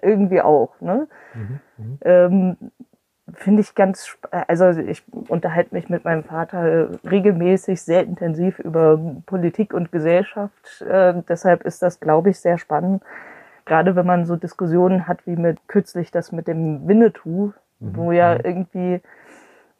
irgendwie 0.00 0.40
auch. 0.40 0.80
Ne? 0.80 1.08
Mhm. 1.34 1.60
Mhm. 1.76 1.98
ähm, 2.00 2.56
finde 3.34 3.60
ich 3.62 3.74
ganz, 3.74 4.04
sp- 4.08 4.28
also 4.30 4.70
ich 4.80 5.02
unterhalte 5.28 5.74
mich 5.74 5.88
mit 5.88 6.04
meinem 6.04 6.24
Vater 6.24 6.64
äh, 6.64 6.88
regelmäßig 7.08 7.82
sehr 7.82 8.02
intensiv 8.04 8.58
über 8.58 8.98
Politik 9.26 9.74
und 9.74 9.92
Gesellschaft. 9.92 10.82
Äh, 10.82 11.14
deshalb 11.28 11.64
ist 11.64 11.82
das, 11.82 12.00
glaube 12.00 12.30
ich, 12.30 12.38
sehr 12.40 12.58
spannend. 12.58 13.02
Gerade 13.64 13.96
wenn 13.96 14.06
man 14.06 14.24
so 14.24 14.36
Diskussionen 14.36 15.06
hat 15.06 15.26
wie 15.26 15.36
mit 15.36 15.58
kürzlich 15.68 16.10
das 16.10 16.32
mit 16.32 16.48
dem 16.48 16.88
Winnetou, 16.88 17.52
wo 17.80 18.12
ja 18.12 18.34
irgendwie 18.34 19.00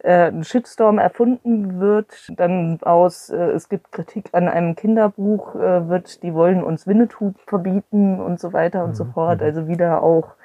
äh, 0.03 0.27
ein 0.31 0.43
Shitstorm 0.43 0.99
erfunden 0.99 1.79
wird, 1.79 2.29
dann 2.37 2.79
aus, 2.83 3.29
äh, 3.29 3.35
es 3.51 3.67
gibt 3.67 3.91
Kritik 3.91 4.29
an 4.31 4.47
einem 4.47 4.75
Kinderbuch, 4.75 5.55
äh, 5.55 5.89
wird, 5.89 6.23
die 6.23 6.33
wollen 6.33 6.63
uns 6.63 6.87
Winnetou 6.87 7.33
verbieten 7.47 8.21
und 8.21 8.39
so 8.39 8.53
weiter 8.53 8.83
und 8.85 8.95
so 8.95 9.03
Mhm, 9.05 9.11
fort. 9.13 9.39
mhm. 9.41 9.45
Also 9.45 9.67
wieder 9.67 10.01
auch 10.03 10.35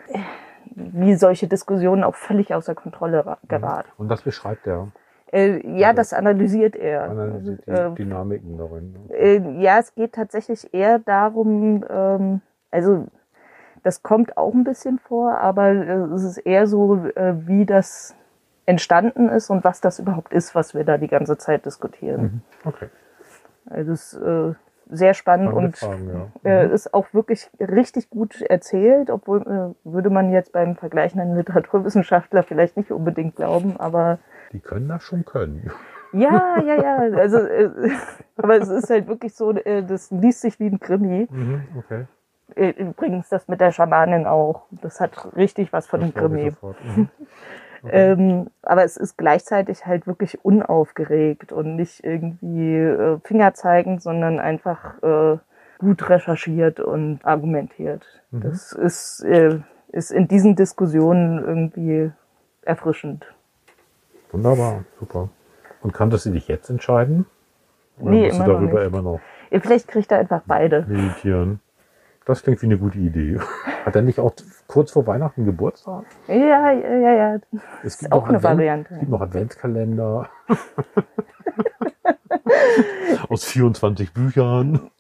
wie 0.74 1.14
solche 1.14 1.46
Diskussionen 1.48 2.04
auch 2.04 2.14
völlig 2.14 2.54
außer 2.54 2.74
Kontrolle 2.74 3.24
ra- 3.26 3.38
geraten. 3.48 3.88
Und 3.98 4.08
das 4.08 4.22
beschreibt 4.22 4.66
er. 4.66 4.88
Äh, 5.32 5.66
ja, 5.78 5.92
das 5.92 6.12
analysiert 6.12 6.76
er. 6.76 7.10
Analysiert 7.10 7.66
die 7.66 7.70
Äh, 7.70 7.90
Dynamiken 7.94 8.56
darin. 8.58 8.92
ne? 9.08 9.14
äh, 9.16 9.62
ja, 9.62 9.78
es 9.78 9.94
geht 9.94 10.12
tatsächlich 10.14 10.72
eher 10.72 10.98
darum, 10.98 11.84
ähm, 11.88 12.40
also 12.70 13.06
das 13.82 14.02
kommt 14.02 14.36
auch 14.36 14.54
ein 14.54 14.64
bisschen 14.64 14.98
vor, 14.98 15.38
aber 15.38 15.68
äh, 15.70 15.92
es 16.14 16.22
ist 16.22 16.38
eher 16.38 16.66
so, 16.66 17.04
wie 17.04 17.66
das 17.66 18.14
entstanden 18.66 19.28
ist 19.28 19.50
und 19.50 19.62
was 19.64 19.80
das 19.82 19.98
überhaupt 19.98 20.32
ist, 20.32 20.54
was 20.54 20.74
wir 20.74 20.84
da 20.84 20.96
die 20.96 21.08
ganze 21.08 21.36
Zeit 21.36 21.66
diskutieren. 21.66 22.22
Mhm. 22.22 22.40
Okay. 22.64 22.86
Also 23.66 23.92
es 23.92 24.14
äh, 24.14 24.54
sehr 24.90 25.14
spannend 25.14 25.52
und 25.52 25.80
ja. 25.80 26.28
äh, 26.44 26.66
Mhm. 26.66 26.72
ist 26.74 26.92
auch 26.94 27.06
wirklich 27.12 27.50
richtig 27.60 28.10
gut 28.10 28.40
erzählt, 28.42 29.10
obwohl 29.10 29.40
äh, 29.42 29.88
würde 29.90 30.10
man 30.10 30.30
jetzt 30.30 30.52
beim 30.52 30.76
vergleichenden 30.76 31.36
Literaturwissenschaftler 31.36 32.42
vielleicht 32.42 32.76
nicht 32.76 32.90
unbedingt 32.90 33.36
glauben, 33.36 33.76
aber 33.78 34.18
Die 34.52 34.60
können 34.60 34.88
das 34.88 35.02
schon 35.02 35.24
können. 35.24 35.70
ja, 36.12 36.58
ja, 36.66 36.74
ja, 36.82 36.96
also 37.18 37.38
äh, 37.38 37.70
aber 38.36 38.56
es 38.58 38.68
ist 38.68 38.90
halt 38.90 39.06
wirklich 39.08 39.34
so, 39.34 39.52
das 39.52 40.10
liest 40.10 40.40
sich 40.42 40.60
wie 40.60 40.66
ein 40.68 40.80
Krimi. 40.80 41.26
Mhm. 41.30 41.62
Okay. 41.78 42.04
Übrigens 42.78 43.30
das 43.30 43.48
mit 43.48 43.60
der 43.60 43.72
Schamanin 43.72 44.26
auch. 44.26 44.66
Das 44.70 45.00
hat 45.00 45.34
richtig 45.34 45.72
was 45.72 45.86
von 45.86 46.02
einem 46.02 46.12
Das 46.12 46.22
Krimi. 46.22 46.52
Ähm, 47.90 48.50
aber 48.62 48.84
es 48.84 48.96
ist 48.96 49.16
gleichzeitig 49.18 49.86
halt 49.86 50.06
wirklich 50.06 50.44
unaufgeregt 50.44 51.52
und 51.52 51.76
nicht 51.76 52.02
irgendwie 52.04 52.76
äh, 52.76 53.18
Fingerzeigend, 53.24 54.02
sondern 54.02 54.38
einfach 54.40 55.02
äh, 55.02 55.38
gut 55.78 56.08
recherchiert 56.08 56.80
und 56.80 57.20
argumentiert. 57.24 58.04
Mhm. 58.30 58.40
Das 58.42 58.72
ist, 58.72 59.20
äh, 59.24 59.60
ist 59.92 60.10
in 60.10 60.28
diesen 60.28 60.56
Diskussionen 60.56 61.38
irgendwie 61.44 62.10
erfrischend. 62.62 63.26
Wunderbar, 64.32 64.84
super. 64.98 65.28
Und 65.82 65.92
kanntest 65.92 66.26
du 66.26 66.30
dich 66.30 66.48
jetzt 66.48 66.70
entscheiden? 66.70 67.26
Oder 68.00 68.10
Nee, 68.10 68.26
musst 68.28 68.38
du 68.40 68.44
immer 68.44 68.52
noch 68.52 68.60
darüber 68.60 68.78
nicht. 68.80 68.88
immer 68.88 69.02
noch 69.02 69.20
Vielleicht 69.60 69.88
kriegt 69.88 70.10
er 70.10 70.18
einfach 70.18 70.42
beide. 70.46 70.84
meditieren? 70.88 71.60
Das 72.24 72.42
klingt 72.42 72.60
wie 72.62 72.66
eine 72.66 72.78
gute 72.78 72.98
Idee. 72.98 73.38
Hat 73.84 73.94
er 73.94 74.02
nicht 74.02 74.18
auch 74.18 74.32
kurz 74.66 74.92
vor 74.92 75.06
Weihnachten 75.06 75.44
Geburtstag? 75.44 76.04
Ja, 76.28 76.36
ja, 76.36 76.72
ja, 76.72 77.12
ja. 77.12 77.38
Es 77.82 78.02
Ist 78.02 78.12
auch 78.12 78.28
eine 78.28 78.42
Variante. 78.42 78.94
Es 78.94 79.00
gibt 79.00 79.10
noch 79.10 79.20
Adventskalender. 79.20 80.28
Aus 83.28 83.44
24 83.44 84.12
Büchern. 84.12 84.90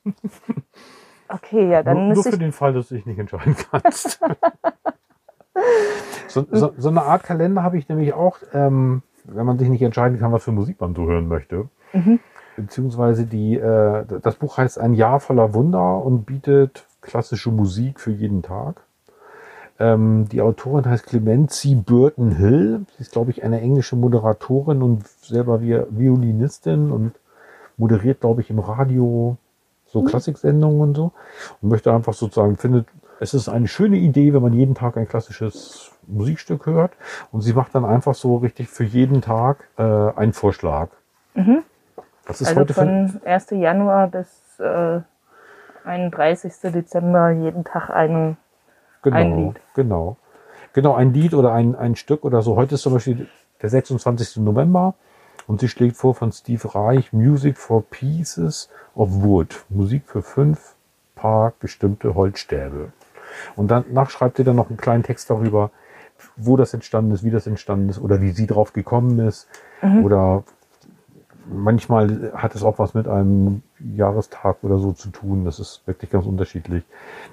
Okay, 1.28 1.70
ja, 1.70 1.82
dann 1.82 2.06
nur, 2.06 2.14
nur 2.14 2.24
für 2.24 2.38
den 2.38 2.52
Fall, 2.52 2.72
dass 2.72 2.88
du 2.88 2.94
dich 2.94 3.06
nicht 3.06 3.18
entscheiden 3.18 3.56
kannst. 3.70 4.20
so, 6.28 6.46
so, 6.50 6.74
so 6.76 6.88
eine 6.88 7.02
Art 7.02 7.24
Kalender 7.24 7.62
habe 7.62 7.78
ich 7.78 7.88
nämlich 7.88 8.12
auch, 8.12 8.38
ähm, 8.52 9.02
wenn 9.24 9.46
man 9.46 9.58
sich 9.58 9.68
nicht 9.68 9.82
entscheiden 9.82 10.18
kann, 10.18 10.32
was 10.32 10.44
für 10.44 10.52
Musik 10.52 10.80
man 10.80 10.94
so 10.94 11.06
hören 11.06 11.28
möchte. 11.28 11.68
Mhm. 11.92 12.20
Beziehungsweise 12.56 13.26
die, 13.26 13.56
äh, 13.56 14.04
das 14.22 14.36
Buch 14.36 14.58
heißt 14.58 14.78
Ein 14.78 14.94
Jahr 14.94 15.20
voller 15.20 15.54
Wunder 15.54 16.04
und 16.04 16.24
bietet 16.24 16.86
klassische 17.00 17.50
Musik 17.50 18.00
für 18.00 18.12
jeden 18.12 18.42
Tag. 18.42 18.83
Ähm, 19.80 20.28
die 20.30 20.40
Autorin 20.40 20.86
heißt 20.86 21.06
Clemency 21.06 21.74
Burton 21.74 22.30
Hill. 22.32 22.82
Sie 22.96 23.02
ist, 23.02 23.12
glaube 23.12 23.30
ich, 23.32 23.42
eine 23.42 23.60
englische 23.60 23.96
Moderatorin 23.96 24.82
und 24.82 25.06
selber 25.08 25.56
Vi- 25.56 25.86
Violinistin 25.90 26.90
und 26.92 27.12
moderiert, 27.76 28.20
glaube 28.20 28.40
ich, 28.40 28.50
im 28.50 28.60
Radio 28.60 29.36
so 29.86 30.02
Klassiksendungen 30.02 30.80
und 30.80 30.94
so. 30.96 31.12
Und 31.60 31.70
möchte 31.70 31.92
einfach 31.92 32.14
sozusagen, 32.14 32.56
findet, 32.56 32.86
es 33.20 33.34
ist 33.34 33.48
eine 33.48 33.68
schöne 33.68 33.96
Idee, 33.96 34.32
wenn 34.32 34.42
man 34.42 34.52
jeden 34.52 34.74
Tag 34.74 34.96
ein 34.96 35.08
klassisches 35.08 35.90
Musikstück 36.06 36.66
hört. 36.66 36.92
Und 37.32 37.40
sie 37.42 37.52
macht 37.52 37.74
dann 37.74 37.84
einfach 37.84 38.14
so 38.14 38.36
richtig 38.36 38.68
für 38.68 38.84
jeden 38.84 39.22
Tag 39.22 39.68
äh, 39.76 39.82
einen 39.82 40.32
Vorschlag. 40.32 40.88
Das 42.26 42.40
ist 42.40 42.48
Also 42.48 42.60
heute 42.60 42.74
von 42.74 43.20
1. 43.24 43.50
Januar 43.50 44.06
bis 44.08 44.58
äh, 44.60 45.00
31. 45.84 46.52
Dezember 46.72 47.30
jeden 47.30 47.64
Tag 47.64 47.90
eine. 47.90 48.36
Genau, 49.04 49.16
ein 49.16 49.46
Lied. 49.46 49.60
Genau. 49.74 50.16
Genau, 50.72 50.94
ein 50.94 51.14
Lied 51.14 51.34
oder 51.34 51.52
ein, 51.52 51.76
ein 51.76 51.94
Stück 51.94 52.24
oder 52.24 52.42
so. 52.42 52.56
Heute 52.56 52.74
ist 52.74 52.82
zum 52.82 52.94
Beispiel 52.94 53.28
der 53.62 53.70
26. 53.70 54.38
November 54.38 54.94
und 55.46 55.60
sie 55.60 55.68
schlägt 55.68 55.96
vor 55.96 56.14
von 56.14 56.32
Steve 56.32 56.74
Reich 56.74 57.12
Music 57.12 57.58
for 57.58 57.82
Pieces 57.82 58.68
of 58.94 59.22
Wood. 59.22 59.64
Musik 59.68 60.02
für 60.06 60.22
fünf 60.22 60.74
Paar 61.14 61.52
bestimmte 61.60 62.14
Holzstäbe. 62.14 62.92
Und 63.56 63.70
danach 63.70 64.10
schreibt 64.10 64.36
sie 64.36 64.44
dann 64.44 64.56
noch 64.56 64.68
einen 64.68 64.76
kleinen 64.76 65.04
Text 65.04 65.30
darüber, 65.30 65.70
wo 66.36 66.56
das 66.56 66.74
entstanden 66.74 67.12
ist, 67.12 67.22
wie 67.24 67.30
das 67.30 67.46
entstanden 67.46 67.88
ist 67.88 68.00
oder 68.00 68.20
wie 68.20 68.30
sie 68.32 68.46
drauf 68.46 68.72
gekommen 68.72 69.18
ist. 69.20 69.48
Oder 70.02 70.44
manchmal 71.46 72.32
hat 72.34 72.54
es 72.54 72.62
auch 72.62 72.78
was 72.78 72.94
mit 72.94 73.06
einem 73.06 73.62
Jahrestag 73.94 74.58
oder 74.62 74.78
so 74.78 74.92
zu 74.92 75.10
tun. 75.10 75.44
Das 75.44 75.58
ist 75.60 75.86
wirklich 75.86 76.10
ganz 76.10 76.26
unterschiedlich. 76.26 76.84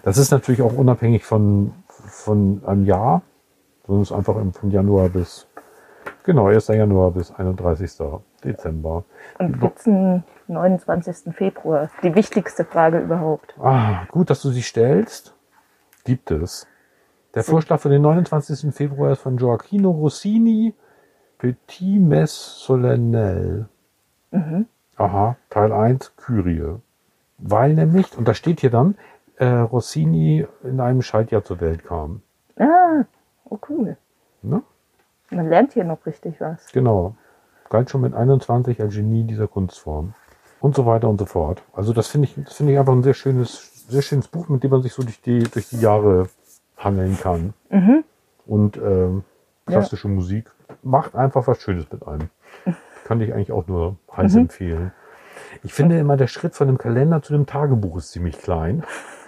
Das 0.03 0.17
ist 0.17 0.31
natürlich 0.31 0.61
auch 0.61 0.73
unabhängig 0.73 1.23
von, 1.23 1.73
von 1.87 2.61
einem 2.65 2.85
Jahr, 2.85 3.21
sondern 3.85 4.03
es 4.03 4.11
ist 4.11 4.17
einfach 4.17 4.35
von 4.53 4.71
Januar 4.71 5.09
bis, 5.09 5.47
genau, 6.23 6.47
1. 6.47 6.67
Januar 6.67 7.11
bis 7.11 7.31
31. 7.31 7.91
Dezember. 8.43 9.03
Und 9.39 9.59
gibt's 9.59 9.87
einen 9.87 10.23
29. 10.47 11.33
Februar? 11.33 11.89
Die 12.03 12.15
wichtigste 12.15 12.65
Frage 12.65 12.99
überhaupt. 12.99 13.55
Ah, 13.59 14.05
gut, 14.11 14.29
dass 14.29 14.41
du 14.41 14.49
sie 14.49 14.63
stellst. 14.63 15.35
Gibt 16.03 16.31
es. 16.31 16.67
Der 17.35 17.43
Vorschlag 17.43 17.79
für 17.79 17.89
den 17.89 18.01
29. 18.01 18.73
Februar 18.73 19.11
ist 19.11 19.21
von 19.21 19.37
Gioacchino 19.37 19.89
Rossini, 19.91 20.73
Petit 21.37 22.01
Mess 22.01 22.59
Solennel. 22.65 23.69
Aha, 25.01 25.35
Teil 25.49 25.71
1, 25.71 26.15
Kyrie. 26.15 26.75
Weil 27.39 27.73
nämlich, 27.73 28.15
und 28.17 28.27
da 28.27 28.33
steht 28.33 28.61
hier 28.61 28.69
dann, 28.69 28.95
äh, 29.37 29.45
Rossini 29.45 30.45
in 30.63 30.79
einem 30.79 31.01
Schaltjahr 31.01 31.43
zur 31.43 31.59
Welt 31.59 31.83
kam. 31.83 32.21
Ah, 32.57 33.05
oh 33.45 33.57
cool. 33.67 33.97
Ne? 34.43 34.61
Man 35.31 35.49
lernt 35.49 35.73
hier 35.73 35.85
noch 35.85 36.05
richtig 36.05 36.39
was. 36.39 36.71
Genau. 36.71 37.15
Galt 37.69 37.89
schon 37.89 38.01
mit 38.01 38.13
21 38.13 38.79
als 38.79 38.93
Genie 38.93 39.23
dieser 39.23 39.47
Kunstform. 39.47 40.13
Und 40.59 40.75
so 40.75 40.85
weiter 40.85 41.09
und 41.09 41.17
so 41.17 41.25
fort. 41.25 41.63
Also 41.73 41.93
das 41.93 42.07
finde 42.07 42.27
ich, 42.27 42.35
das 42.35 42.53
finde 42.53 42.73
ich 42.73 42.79
einfach 42.79 42.93
ein 42.93 43.01
sehr 43.01 43.15
schönes, 43.15 43.87
sehr 43.87 44.03
schönes 44.03 44.27
Buch, 44.27 44.49
mit 44.49 44.63
dem 44.63 44.69
man 44.69 44.83
sich 44.83 44.93
so 44.93 45.01
durch 45.01 45.19
die, 45.21 45.39
durch 45.39 45.69
die 45.69 45.79
Jahre 45.79 46.29
hangeln 46.77 47.17
kann. 47.19 47.53
Und 48.45 48.77
ähm, 48.77 49.23
klassische 49.65 50.09
Musik 50.09 50.51
macht 50.83 51.15
einfach 51.15 51.47
was 51.47 51.59
Schönes 51.59 51.91
mit 51.91 52.07
einem. 52.07 52.29
Kann 53.11 53.19
ich 53.19 53.33
eigentlich 53.33 53.51
auch 53.51 53.67
nur 53.67 53.97
heiß 54.15 54.37
empfehlen. 54.37 54.93
Ich 55.63 55.73
finde 55.73 55.99
immer, 55.99 56.15
der 56.15 56.27
Schritt 56.27 56.55
von 56.55 56.67
dem 56.67 56.77
Kalender 56.77 57.21
zu 57.21 57.33
dem 57.33 57.45
Tagebuch 57.45 57.97
ist 57.97 58.13
ziemlich 58.13 58.39
klein. 58.39 58.85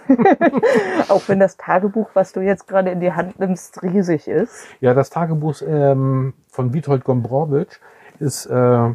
Auch 1.10 1.28
wenn 1.28 1.38
das 1.38 1.58
Tagebuch, 1.58 2.08
was 2.14 2.32
du 2.32 2.40
jetzt 2.40 2.66
gerade 2.66 2.88
in 2.88 3.00
die 3.00 3.12
Hand 3.12 3.38
nimmst, 3.38 3.82
riesig 3.82 4.26
ist. 4.26 4.68
Ja, 4.80 4.94
das 4.94 5.10
Tagebuch 5.10 5.56
ähm, 5.68 6.32
von 6.48 6.72
Witold 6.72 7.04
Gombrowicz 7.04 7.78
ist, 8.20 8.46
äh, 8.46 8.94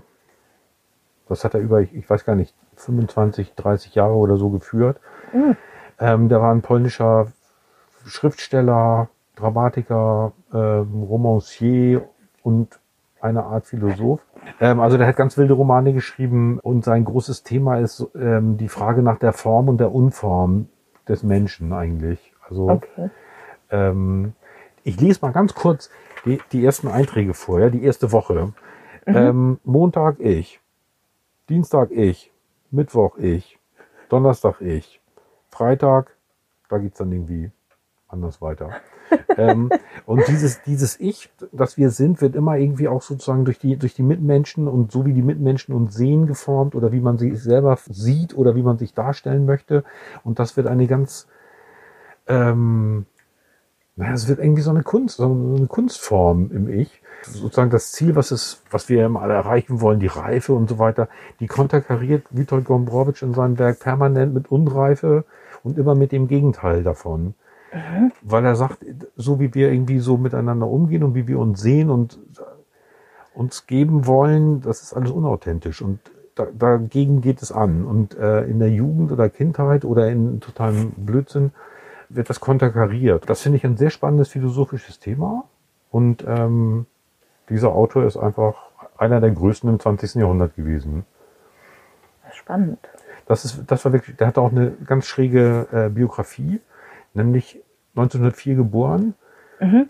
das 1.27 1.45
hat 1.45 1.53
er 1.53 1.59
über, 1.59 1.81
ich, 1.81 1.93
ich 1.93 2.09
weiß 2.09 2.25
gar 2.25 2.35
nicht, 2.35 2.55
25, 2.77 3.53
30 3.53 3.93
Jahre 3.93 4.15
oder 4.15 4.37
so 4.37 4.49
geführt. 4.49 4.99
Ähm, 5.99 6.29
der 6.29 6.41
war 6.41 6.51
ein 6.51 6.63
polnischer 6.63 7.27
Schriftsteller, 8.07 9.09
Dramatiker, 9.35 10.31
ähm, 10.51 11.03
Romancier 11.03 12.09
und 12.41 12.79
eine 13.21 13.43
Art 13.43 13.65
Philosoph. 13.65 14.21
Ähm, 14.59 14.79
also 14.79 14.97
der 14.97 15.07
hat 15.07 15.15
ganz 15.15 15.37
wilde 15.37 15.53
Romane 15.53 15.93
geschrieben 15.93 16.59
und 16.59 16.83
sein 16.83 17.05
großes 17.05 17.43
Thema 17.43 17.79
ist 17.79 18.05
ähm, 18.15 18.57
die 18.57 18.69
Frage 18.69 19.01
nach 19.01 19.17
der 19.19 19.33
Form 19.33 19.69
und 19.69 19.79
der 19.79 19.93
Unform 19.93 20.69
des 21.07 21.23
Menschen 21.23 21.73
eigentlich. 21.73 22.33
Also 22.47 22.69
Okay. 22.69 23.09
ähm, 23.71 24.33
ich 24.83 24.99
lese 24.99 25.19
mal 25.21 25.31
ganz 25.31 25.53
kurz 25.53 25.89
die, 26.25 26.39
die 26.51 26.63
ersten 26.65 26.87
Einträge 26.87 27.33
vor, 27.33 27.59
ja, 27.59 27.69
die 27.69 27.83
erste 27.83 28.11
Woche. 28.11 28.53
Ähm, 29.05 29.59
Montag 29.63 30.19
ich, 30.19 30.59
Dienstag 31.49 31.89
ich, 31.91 32.31
Mittwoch 32.71 33.17
ich, 33.17 33.57
Donnerstag 34.09 34.61
ich, 34.61 35.01
Freitag, 35.49 36.15
da 36.69 36.77
geht's 36.77 36.99
dann 36.99 37.11
irgendwie 37.11 37.51
anders 38.07 38.41
weiter. 38.41 38.69
Ähm, 39.37 39.69
und 40.05 40.27
dieses, 40.27 40.61
dieses 40.63 40.99
Ich, 40.99 41.29
das 41.51 41.77
wir 41.77 41.89
sind, 41.89 42.21
wird 42.21 42.35
immer 42.35 42.57
irgendwie 42.57 42.87
auch 42.87 43.01
sozusagen 43.01 43.45
durch 43.45 43.59
die, 43.59 43.77
durch 43.77 43.93
die 43.93 44.03
Mitmenschen 44.03 44.67
und 44.67 44.91
so 44.91 45.05
wie 45.05 45.13
die 45.13 45.21
Mitmenschen 45.21 45.73
uns 45.75 45.95
sehen 45.95 46.27
geformt 46.27 46.75
oder 46.75 46.91
wie 46.91 47.01
man 47.01 47.17
sich 47.17 47.41
selber 47.41 47.77
sieht 47.89 48.35
oder 48.37 48.55
wie 48.55 48.63
man 48.63 48.77
sich 48.77 48.93
darstellen 48.93 49.45
möchte. 49.45 49.83
Und 50.23 50.39
das 50.39 50.57
wird 50.57 50.67
eine 50.67 50.87
ganz, 50.87 51.27
ähm, 52.27 53.05
naja, 53.95 54.13
es 54.13 54.27
wird 54.27 54.39
irgendwie 54.39 54.61
so 54.61 54.69
eine 54.69 54.83
Kunst, 54.83 55.17
so 55.17 55.25
eine 55.25 55.67
Kunstform 55.67 56.51
im 56.51 56.69
Ich. 56.69 57.01
Sozusagen 57.23 57.69
das 57.69 57.91
Ziel, 57.91 58.15
was 58.15 58.31
es, 58.31 58.63
was 58.71 58.87
wir 58.87 59.05
immer 59.05 59.21
alle 59.21 59.33
erreichen 59.33 59.81
wollen, 59.81 59.99
die 59.99 60.07
Reife 60.07 60.53
und 60.53 60.69
so 60.69 60.79
weiter, 60.79 61.09
die 61.41 61.47
konterkariert 61.47 62.25
Witold 62.29 62.63
Gombrowicz 62.63 63.21
in 63.21 63.33
seinem 63.33 63.59
Werk 63.59 63.79
permanent 63.79 64.33
mit 64.33 64.49
Unreife 64.49 65.25
und 65.63 65.77
immer 65.77 65.95
mit 65.95 66.13
dem 66.13 66.29
Gegenteil 66.29 66.81
davon. 66.83 67.33
Weil 68.21 68.45
er 68.45 68.55
sagt, 68.55 68.85
so 69.15 69.39
wie 69.39 69.53
wir 69.53 69.71
irgendwie 69.71 69.99
so 69.99 70.17
miteinander 70.17 70.67
umgehen 70.67 71.03
und 71.03 71.15
wie 71.15 71.27
wir 71.27 71.39
uns 71.39 71.61
sehen 71.61 71.89
und 71.89 72.19
uns 73.33 73.67
geben 73.67 74.05
wollen, 74.05 74.61
das 74.61 74.81
ist 74.81 74.93
alles 74.93 75.11
unauthentisch 75.11 75.81
und 75.81 75.99
da, 76.35 76.47
dagegen 76.57 77.21
geht 77.21 77.41
es 77.41 77.51
an. 77.51 77.85
Und 77.85 78.17
äh, 78.17 78.43
in 78.43 78.59
der 78.59 78.69
Jugend 78.69 79.11
oder 79.11 79.29
Kindheit 79.29 79.85
oder 79.85 80.09
in 80.09 80.39
totalem 80.39 80.91
Blödsinn 80.91 81.51
wird 82.07 82.29
das 82.29 82.39
konterkariert. 82.39 83.29
Das 83.29 83.41
finde 83.41 83.57
ich 83.57 83.65
ein 83.65 83.77
sehr 83.77 83.89
spannendes 83.89 84.29
philosophisches 84.29 84.99
Thema. 84.99 85.45
Und 85.91 86.23
ähm, 86.27 86.85
dieser 87.49 87.69
Autor 87.69 88.05
ist 88.05 88.17
einfach 88.17 88.55
einer 88.97 89.21
der 89.21 89.31
größten 89.31 89.69
im 89.69 89.79
20. 89.79 90.15
Jahrhundert 90.15 90.55
gewesen. 90.55 91.05
Spannend. 92.31 92.79
Das 93.25 93.45
ist, 93.45 93.63
das 93.67 93.85
war 93.85 93.93
wirklich, 93.93 94.15
der 94.15 94.27
hatte 94.27 94.41
auch 94.41 94.51
eine 94.51 94.71
ganz 94.85 95.05
schräge 95.05 95.67
äh, 95.71 95.89
Biografie, 95.89 96.61
nämlich 97.13 97.61
1904 97.95 98.55
geboren. 98.55 99.13
Mhm. 99.59 99.89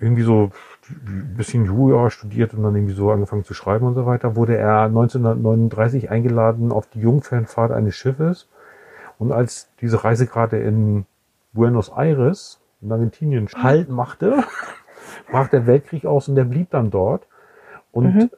Irgendwie 0.00 0.22
so 0.22 0.50
ein 0.90 1.34
bisschen 1.36 1.64
Jura 1.64 2.10
studiert 2.10 2.54
und 2.54 2.62
dann 2.62 2.74
irgendwie 2.76 2.94
so 2.94 3.10
angefangen 3.10 3.44
zu 3.44 3.54
schreiben 3.54 3.86
und 3.86 3.94
so 3.94 4.06
weiter, 4.06 4.36
wurde 4.36 4.56
er 4.56 4.82
1939 4.82 6.10
eingeladen 6.10 6.70
auf 6.70 6.86
die 6.86 7.00
Jungfernfahrt 7.00 7.72
eines 7.72 7.96
Schiffes. 7.96 8.48
Und 9.18 9.32
als 9.32 9.68
diese 9.80 10.04
Reise 10.04 10.26
gerade 10.26 10.58
in 10.58 11.04
Buenos 11.52 11.88
Aires 11.90 12.60
in 12.80 12.92
Argentinien 12.92 13.48
Halt 13.48 13.88
machte, 13.88 14.44
brach 15.30 15.48
der 15.48 15.66
Weltkrieg 15.66 16.04
aus 16.06 16.28
und 16.28 16.36
der 16.36 16.44
blieb 16.44 16.70
dann 16.70 16.90
dort 16.90 17.26
und 17.90 18.14
Mhm. 18.14 18.30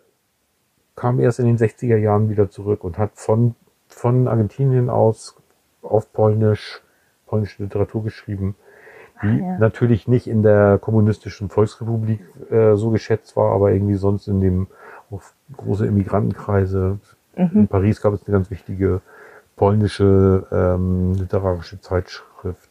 kam 0.96 1.20
erst 1.20 1.40
in 1.40 1.46
den 1.46 1.58
60er 1.58 1.96
Jahren 1.96 2.30
wieder 2.30 2.48
zurück 2.48 2.84
und 2.84 2.96
hat 2.96 3.12
von, 3.14 3.54
von 3.88 4.28
Argentinien 4.28 4.88
aus 4.88 5.36
auf 5.82 6.10
Polnisch, 6.12 6.80
polnische 7.30 7.62
Literatur 7.62 8.02
geschrieben, 8.02 8.56
die 9.22 9.28
Ah, 9.42 9.46
ja. 9.52 9.58
natürlich 9.58 10.08
nicht 10.08 10.26
in 10.26 10.42
der 10.42 10.78
kommunistischen 10.78 11.48
Volksrepublik 11.48 12.20
äh, 12.50 12.74
so 12.74 12.90
geschätzt 12.90 13.36
war, 13.36 13.52
aber 13.52 13.70
irgendwie 13.70 13.94
sonst 13.96 14.26
in 14.28 14.40
dem 14.40 14.66
auf 15.10 15.32
große 15.56 15.86
Immigrantenkreise. 15.86 16.98
Mhm. 17.36 17.50
In 17.52 17.68
Paris 17.68 18.00
gab 18.00 18.14
es 18.14 18.26
eine 18.26 18.32
ganz 18.32 18.50
wichtige 18.50 19.00
polnische 19.56 20.46
ähm, 20.50 21.14
literarische 21.14 21.80
Zeitschrift, 21.80 22.70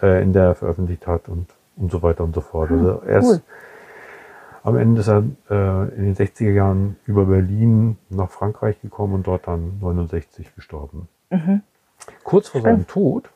äh, 0.00 0.22
in 0.22 0.32
der 0.32 0.44
er 0.44 0.54
veröffentlicht 0.54 1.06
hat 1.06 1.28
und, 1.28 1.46
und 1.76 1.90
so 1.90 2.02
weiter 2.02 2.24
und 2.24 2.34
so 2.34 2.40
fort. 2.40 2.70
Also 2.70 3.02
er 3.04 3.18
ist 3.18 3.26
cool. 3.26 3.40
am 4.62 4.76
Ende 4.76 5.00
ist 5.00 5.08
er 5.08 5.24
äh, 5.50 5.94
in 5.96 6.04
den 6.04 6.14
60er 6.14 6.52
Jahren 6.52 6.96
über 7.06 7.26
Berlin 7.26 7.98
nach 8.10 8.30
Frankreich 8.30 8.80
gekommen 8.80 9.14
und 9.14 9.26
dort 9.26 9.46
dann 9.48 9.78
69 9.80 10.54
gestorben. 10.54 11.08
Mhm. 11.30 11.62
Kurz 12.22 12.48
vor 12.48 12.60
seinem 12.60 12.86
Tod 12.86 13.28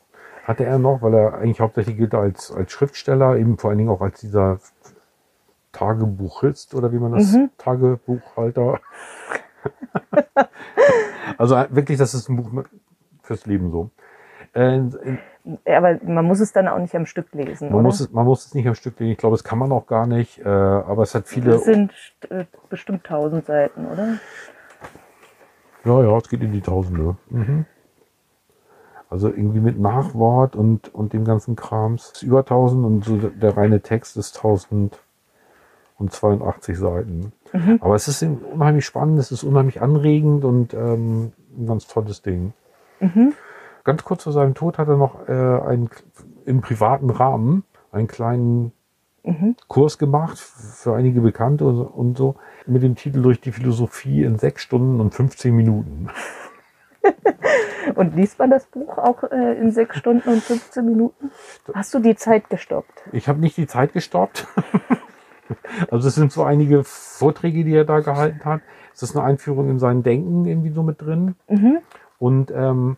hatte 0.47 0.65
er 0.65 0.79
noch, 0.79 1.01
weil 1.01 1.13
er 1.13 1.33
eigentlich 1.35 1.59
hauptsächlich 1.59 1.97
gilt 1.97 2.15
als, 2.15 2.51
als 2.51 2.71
Schriftsteller, 2.71 3.35
eben 3.35 3.57
vor 3.57 3.69
allen 3.69 3.77
Dingen 3.79 3.89
auch 3.89 4.01
als 4.01 4.19
dieser 4.21 4.59
Tagebuchist 5.73 6.73
oder 6.73 6.91
wie 6.91 6.97
man 6.99 7.11
das, 7.11 7.33
Mhm. 7.33 7.49
Tagebuchhalter. 7.57 8.79
also 11.37 11.55
wirklich, 11.69 11.97
das 11.97 12.13
ist 12.13 12.29
ein 12.29 12.37
Buch 12.37 12.63
fürs 13.21 13.45
Leben 13.45 13.71
so. 13.71 13.89
Äh, 14.53 14.79
Aber 15.65 15.99
man 16.03 16.25
muss 16.25 16.39
es 16.39 16.53
dann 16.53 16.67
auch 16.67 16.79
nicht 16.79 16.95
am 16.95 17.05
Stück 17.05 17.33
lesen. 17.33 17.67
man, 17.67 17.75
oder? 17.75 17.83
muss 17.83 17.99
es, 17.99 18.11
man 18.11 18.25
muss 18.25 18.45
es 18.45 18.53
nicht 18.55 18.67
am 18.67 18.75
Stück 18.75 18.99
lesen, 18.99 19.11
ich 19.11 19.17
glaube, 19.17 19.35
das 19.35 19.43
kann 19.43 19.59
man 19.59 19.71
auch 19.71 19.85
gar 19.85 20.07
nicht, 20.07 20.39
äh, 20.39 20.47
aber 20.47 21.03
es 21.03 21.13
hat 21.13 21.27
viele, 21.27 21.51
Das 21.51 21.65
sind 21.65 21.91
äh, 22.29 22.45
bestimmt 22.69 23.03
tausend 23.03 23.45
Seiten, 23.45 23.85
oder? 23.85 24.17
Ja, 25.83 26.03
ja, 26.03 26.17
es 26.17 26.27
geht 26.29 26.41
in 26.41 26.53
die 26.53 26.61
Tausende. 26.61 27.17
Mhm. 27.29 27.65
Also 29.09 29.29
irgendwie 29.29 29.61
mit 29.61 29.79
Nachwort 29.79 30.55
und, 30.55 30.93
und 30.93 31.13
dem 31.13 31.23
ganzen 31.23 31.55
Krams. 31.55 32.11
ist 32.13 32.23
über 32.23 32.39
1000 32.39 32.85
und 32.85 33.05
so 33.05 33.17
der 33.17 33.55
reine 33.55 33.81
Text 33.81 34.17
ist 34.17 34.35
1082 34.37 36.77
Seiten. 36.77 37.31
Mhm. 37.53 37.77
Aber 37.81 37.95
es 37.95 38.07
ist 38.07 38.23
unheimlich 38.23 38.85
spannend, 38.85 39.19
es 39.19 39.31
ist 39.31 39.43
unheimlich 39.43 39.81
anregend 39.81 40.43
und 40.43 40.73
ähm, 40.73 41.31
ein 41.57 41.67
ganz 41.67 41.87
tolles 41.87 42.21
Ding. 42.21 42.53
Mhm. 42.99 43.33
Ganz 43.85 44.03
kurz 44.03 44.23
vor 44.23 44.33
seinem 44.33 44.55
Tod 44.55 44.77
hat 44.77 44.89
er 44.89 44.97
noch 44.97 45.29
äh, 45.29 45.31
einen, 45.31 45.89
im 46.45 46.59
privaten 46.61 47.09
Rahmen 47.09 47.63
einen 47.91 48.07
kleinen 48.07 48.73
Mhm. 49.27 49.57
Kurs 49.67 49.97
gemacht 49.97 50.39
für 50.39 50.95
einige 50.95 51.19
Bekannte 51.19 51.65
und 51.65 51.75
so- 51.75 51.83
und 51.83 52.17
so 52.17 52.35
mit 52.65 52.81
dem 52.81 52.95
Titel 52.95 53.21
Durch 53.21 53.41
die 53.41 53.51
Philosophie 53.51 54.23
in 54.23 54.37
sechs 54.37 54.63
Stunden 54.63 55.01
und 55.01 55.13
15 55.13 55.53
Minuten. 55.53 56.07
Und 57.97 58.15
liest 58.15 58.37
man 58.37 58.51
das 58.51 58.67
Buch 58.67 58.99
auch 58.99 59.23
äh, 59.23 59.57
in 59.57 59.71
sechs 59.71 59.97
Stunden 59.97 60.29
und 60.29 60.43
15 60.43 60.85
Minuten? 60.85 61.31
Hast 61.73 61.95
du 61.95 61.99
die 61.99 62.15
Zeit 62.15 62.47
gestoppt? 62.47 62.93
Ich 63.11 63.27
habe 63.27 63.39
nicht 63.39 63.57
die 63.57 63.65
Zeit 63.65 63.91
gestoppt. 63.91 64.45
also 65.89 66.07
es 66.07 66.13
sind 66.13 66.31
so 66.31 66.43
einige 66.43 66.83
Vorträge, 66.83 67.63
die 67.63 67.73
er 67.73 67.85
da 67.85 68.01
gehalten 68.01 68.45
hat. 68.45 68.61
Es 68.93 69.01
ist 69.01 69.17
eine 69.17 69.25
Einführung 69.25 69.71
in 69.71 69.79
sein 69.79 70.03
Denken 70.03 70.45
irgendwie 70.45 70.69
so 70.69 70.83
mit 70.83 71.01
drin. 71.01 71.33
Mhm. 71.49 71.79
Und 72.19 72.51
ähm, 72.51 72.97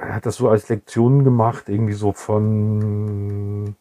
er 0.00 0.14
hat 0.14 0.26
das 0.26 0.36
so 0.36 0.48
als 0.48 0.68
Lektionen 0.68 1.24
gemacht, 1.24 1.68
irgendwie 1.68 1.94
so 1.94 2.12
von, 2.12 3.74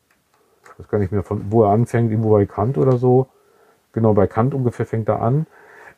ich 0.64 0.80
weiß 0.80 0.88
gar 0.88 0.98
nicht 0.98 1.12
mehr, 1.12 1.22
von 1.22 1.52
wo 1.52 1.64
er 1.64 1.70
anfängt, 1.70 2.10
irgendwo 2.10 2.32
bei 2.32 2.48
Kant 2.48 2.80
oder 2.80 2.98
so. 2.98 3.28
Genau, 3.94 4.16
bei 4.16 4.26
Kant 4.26 4.56
ungefähr 4.56 4.88
fängt 4.88 5.10
er 5.10 5.22
an 5.22 5.46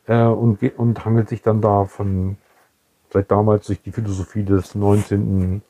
äh, 0.06 0.24
und, 0.24 0.62
und 0.76 1.04
hangelt 1.06 1.30
sich 1.30 1.40
dann 1.40 1.62
da 1.62 1.86
von 1.86 2.36
seit 3.10 3.30
damals 3.30 3.66
durch 3.66 3.80
die 3.82 3.92
Philosophie 3.92 4.44
des 4.44 4.74
19. 4.74 5.62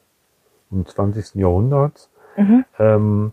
und 0.71 0.89
20. 0.89 1.35
Jahrhunderts. 1.37 2.11
Mhm. 2.37 2.65
Ähm, 2.79 3.33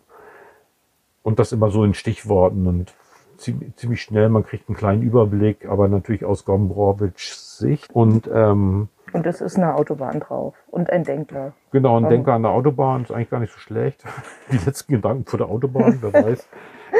und 1.23 1.39
das 1.39 1.51
immer 1.51 1.71
so 1.71 1.83
in 1.83 1.93
Stichworten 1.93 2.67
und 2.67 2.93
ziemlich, 3.37 4.01
schnell, 4.01 4.29
man 4.29 4.45
kriegt 4.45 4.69
einen 4.69 4.77
kleinen 4.77 5.01
Überblick, 5.01 5.65
aber 5.67 5.87
natürlich 5.87 6.23
aus 6.23 6.45
Gombrowitschs 6.45 7.57
Sicht. 7.57 7.89
Und 7.93 8.29
ähm, 8.33 8.89
Und 9.13 9.25
es 9.25 9.41
ist 9.41 9.57
eine 9.57 9.75
Autobahn 9.75 10.19
drauf. 10.19 10.55
Und 10.67 10.89
ein 10.89 11.03
Denkler. 11.03 11.53
genau, 11.71 11.97
ein 11.97 12.05
Oh. 12.05 12.09
Denker 12.09 12.33
an 12.33 12.43
der 12.43 12.51
Autobahn 12.51 13.03
ist 13.03 13.11
eigentlich 13.11 13.29
gar 13.29 13.39
nicht 13.39 13.53
so 13.53 13.59
schlecht. 13.59 14.03
Die 14.51 14.57
letzten 14.57 14.93
Gedanken 14.93 15.25
vor 15.25 15.37
der 15.37 15.47
Autobahn, 15.49 15.97
wer 16.01 16.13
weiß. 16.13 16.47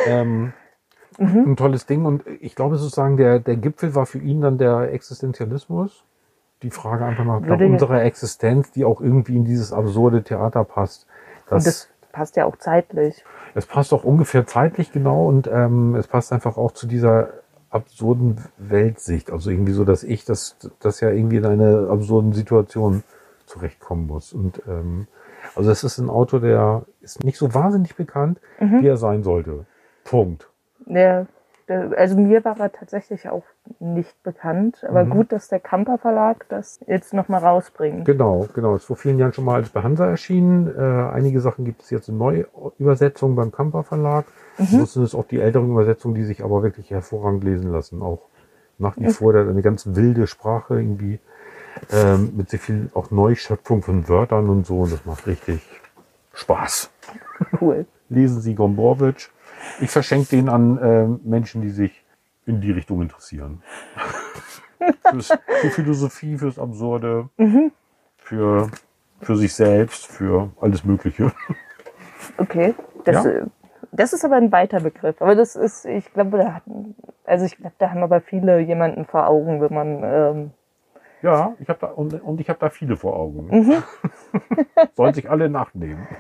Ähm, 0.07 0.51
Mhm. 1.17 1.51
ein 1.51 1.55
tolles 1.55 1.85
Ding. 1.85 2.03
Und 2.03 2.23
ich 2.41 2.55
glaube 2.55 2.75
sozusagen, 2.75 3.15
der, 3.15 3.39
der 3.39 3.55
Gipfel 3.55 3.95
war 3.95 4.05
für 4.05 4.17
ihn 4.17 4.41
dann 4.41 4.57
der 4.57 4.91
Existenzialismus. 4.91 6.03
Die 6.61 6.71
Frage 6.71 7.05
einfach 7.05 7.25
nach, 7.25 7.41
nach 7.41 7.59
unserer 7.59 8.03
Existenz, 8.03 8.71
die 8.71 8.85
auch 8.85 9.01
irgendwie 9.01 9.35
in 9.35 9.45
dieses 9.45 9.71
absurde 9.73 10.23
Theater 10.23 10.63
passt. 10.63 11.05
Das, 11.49 11.57
Und 11.63 11.67
das 11.67 11.89
passt 12.11 12.35
ja 12.37 12.45
auch 12.45 12.55
zeitlich. 12.57 13.23
es 13.53 13.65
passt 13.65 13.93
auch 13.93 14.03
ungefähr 14.03 14.47
zeitlich 14.47 14.91
genau 14.91 15.27
und 15.27 15.47
ähm, 15.47 15.95
es 15.95 16.07
passt 16.07 16.31
einfach 16.33 16.57
auch 16.57 16.71
zu 16.71 16.87
dieser 16.87 17.29
absurden 17.69 18.37
Weltsicht. 18.57 19.31
Also 19.31 19.49
irgendwie 19.51 19.73
so, 19.73 19.83
dass 19.83 20.03
ich 20.03 20.23
das, 20.23 20.55
das 20.79 21.01
ja 21.01 21.09
irgendwie 21.09 21.37
in 21.37 21.45
einer 21.45 21.89
absurden 21.89 22.31
Situation 22.33 23.03
zurechtkommen 23.45 24.07
muss. 24.07 24.31
Und 24.33 24.61
ähm, 24.67 25.07
also 25.55 25.69
es 25.69 25.83
ist 25.83 25.97
ein 25.99 26.09
Autor, 26.09 26.39
der 26.39 26.83
ist 27.01 27.23
nicht 27.23 27.37
so 27.37 27.53
wahnsinnig 27.53 27.95
bekannt, 27.95 28.39
Mhm. 28.59 28.81
wie 28.81 28.87
er 28.87 28.97
sein 28.97 29.23
sollte. 29.23 29.65
Punkt. 30.05 30.49
Der, 30.85 31.27
also 31.67 32.17
mir 32.17 32.45
war 32.45 32.59
er 32.59 32.71
tatsächlich 32.71 33.27
auch 33.29 33.43
nicht 33.79 34.21
bekannt. 34.23 34.83
Aber 34.87 35.03
Mhm. 35.03 35.09
gut, 35.09 35.31
dass 35.31 35.47
der 35.47 35.59
Kamper 35.59 35.97
Verlag 35.97 36.45
das 36.49 36.79
jetzt 36.87 37.13
nochmal 37.13 37.43
rausbringt. 37.43 38.05
Genau, 38.05 38.47
genau. 38.53 38.75
Ist 38.75 38.85
vor 38.85 38.95
vielen 38.95 39.17
Jahren 39.17 39.33
schon 39.33 39.45
mal 39.45 39.55
als 39.55 39.69
bei 39.69 39.81
Hansa 39.81 40.05
erschienen. 40.07 40.67
Äh, 40.67 40.81
einige 40.81 41.41
Sachen 41.41 41.65
gibt 41.65 41.81
es 41.81 41.89
jetzt 41.89 42.07
in 42.09 42.17
Neuübersetzung 42.17 43.35
beim 43.35 43.51
Kamper 43.51 43.83
Verlag. 43.83 44.25
Mhm. 44.57 44.79
Das 44.79 44.93
sind 44.93 45.03
es 45.03 45.15
auch 45.15 45.25
die 45.25 45.39
älteren 45.39 45.71
Übersetzungen, 45.71 46.15
die 46.15 46.23
sich 46.23 46.43
aber 46.43 46.61
wirklich 46.63 46.91
hervorragend 46.91 47.43
lesen 47.43 47.71
lassen. 47.71 48.01
Auch 48.01 48.21
nach 48.77 48.95
wie 48.97 49.09
vor 49.09 49.33
der 49.33 49.43
hat 49.43 49.49
eine 49.49 49.61
ganz 49.61 49.87
wilde 49.95 50.27
Sprache 50.27 50.75
irgendwie 50.79 51.19
ähm, 51.91 52.33
mit 52.35 52.49
sehr 52.49 52.59
viel 52.59 52.89
auch 52.93 53.11
Neuschöpfung 53.11 53.81
von 53.81 54.07
Wörtern 54.07 54.49
und 54.49 54.65
so. 54.65 54.81
Und 54.81 54.93
das 54.93 55.05
macht 55.05 55.27
richtig 55.27 55.61
Spaß. 56.33 56.89
Cool. 57.59 57.85
Lesen 58.09 58.41
Sie 58.41 58.53
Gombrowitsch. 58.55 59.29
Ich 59.81 59.89
verschenke 59.89 60.29
den 60.29 60.49
an 60.49 60.79
ähm, 60.81 61.19
Menschen, 61.23 61.61
die 61.61 61.69
sich 61.69 62.03
in 62.45 62.61
die 62.61 62.71
Richtung 62.71 63.01
interessieren. 63.01 63.61
Fürs, 65.09 65.27
für 65.61 65.69
Philosophie, 65.69 66.37
fürs 66.37 66.59
Absurde, 66.59 67.29
Mhm. 67.37 67.71
für, 68.17 68.69
für 69.21 69.35
sich 69.35 69.53
selbst, 69.55 70.05
für 70.05 70.51
alles 70.61 70.83
Mögliche. 70.83 71.31
Okay. 72.37 72.75
Das, 73.03 73.23
Ja. 73.25 73.31
äh, 73.31 73.45
das 73.91 74.13
ist 74.13 74.25
aber 74.25 74.35
ein 74.35 74.51
weiter 74.51 74.79
Begriff. 74.81 75.21
Aber 75.21 75.35
das 75.35 75.55
ist, 75.55 75.85
ich 75.85 76.11
glaube, 76.13 76.37
da 76.37 76.53
hatten, 76.53 76.95
also 77.23 77.45
ich 77.45 77.57
glaube, 77.57 77.75
da 77.79 77.89
haben 77.89 78.03
aber 78.03 78.21
viele 78.21 78.59
jemanden 78.59 79.05
vor 79.05 79.27
Augen, 79.27 79.61
wenn 79.61 79.73
man, 79.73 80.01
ähm, 80.03 80.51
Ja, 81.25 81.55
ich 81.59 81.67
habe 81.69 81.79
da 81.79 81.87
und, 81.87 82.13
und 82.21 82.39
ich 82.39 82.49
habe 82.49 82.59
da 82.59 82.69
viele 82.69 82.95
vor 82.97 83.15
Augen. 83.15 83.47
Mhm. 83.47 83.83
Sollen 84.93 85.15
sich 85.15 85.27
alle 85.29 85.49
nachnehmen. 85.49 86.07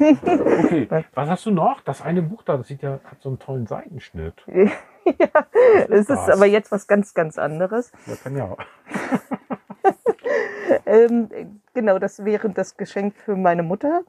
Okay, 0.00 0.88
was 1.14 1.28
hast 1.28 1.44
du 1.46 1.50
noch? 1.50 1.82
Das 1.82 2.00
eine 2.00 2.22
Buch 2.22 2.42
da, 2.42 2.56
das 2.56 2.68
sieht 2.68 2.82
ja 2.82 3.00
hat 3.04 3.20
so 3.20 3.28
einen 3.28 3.38
tollen 3.38 3.66
Seitenschnitt. 3.66 4.34
es 4.46 5.88
ist 5.88 6.10
das? 6.10 6.30
aber 6.30 6.46
jetzt 6.46 6.72
was 6.72 6.86
ganz, 6.86 7.12
ganz 7.12 7.38
anderes. 7.38 7.92
Ja, 8.06 8.14
kann 8.16 8.36
ja. 8.36 8.56
Ähm, 10.86 11.28
genau, 11.74 11.98
das 11.98 12.24
wäre 12.24 12.48
das 12.48 12.76
Geschenk 12.76 13.16
für 13.16 13.36
meine 13.36 13.62
Mutter. 13.62 14.02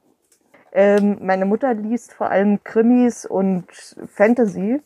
Ähm, 0.71 1.17
meine 1.21 1.45
Mutter 1.45 1.73
liest 1.73 2.13
vor 2.13 2.29
allem 2.29 2.63
Krimis 2.63 3.25
und 3.25 3.65
Fantasy. 4.07 4.81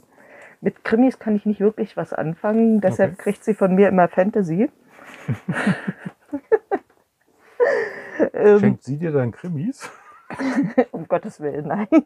Mit 0.61 0.83
Krimis 0.83 1.19
kann 1.19 1.35
ich 1.35 1.45
nicht 1.45 1.59
wirklich 1.59 1.95
was 1.95 2.13
anfangen, 2.13 2.81
deshalb 2.81 3.13
Okay. 3.13 3.21
kriegt 3.21 3.43
sie 3.43 3.53
von 3.53 3.75
mir 3.75 3.89
immer 3.89 4.07
Fantasy. 4.07 4.69
Ähm, 8.33 8.59
Schenkt 8.59 8.83
sie 8.83 8.97
dir 8.97 9.11
dann 9.11 9.31
Krimis? 9.31 9.89
um 10.91 11.07
Gottes 11.07 11.39
Willen, 11.39 11.67
nein. 11.67 11.87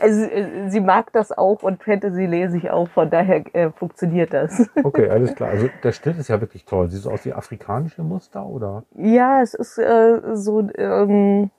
also, 0.00 0.22
äh, 0.24 0.68
sie 0.70 0.80
mag 0.80 1.12
das 1.12 1.32
auch 1.32 1.62
und 1.62 1.82
Fantasy 1.82 2.26
lese 2.26 2.56
ich 2.56 2.70
auch, 2.70 2.88
von 2.88 3.10
daher 3.10 3.44
äh, 3.54 3.70
funktioniert 3.70 4.32
das. 4.32 4.68
Okay, 4.84 5.08
alles 5.08 5.34
klar. 5.34 5.50
Also 5.50 5.68
der 5.82 5.92
Schnitt 5.92 6.18
ist 6.18 6.28
ja 6.28 6.40
wirklich 6.40 6.64
toll. 6.64 6.88
Siehst 6.90 7.04
du 7.04 7.10
aus 7.10 7.24
wie 7.24 7.32
afrikanische 7.32 8.02
Muster 8.02 8.44
oder 8.44 8.84
ja, 8.94 9.42
es 9.42 9.54
ist 9.54 9.78
äh, 9.78 10.34
so, 10.34 10.68
ähm, 10.76 11.50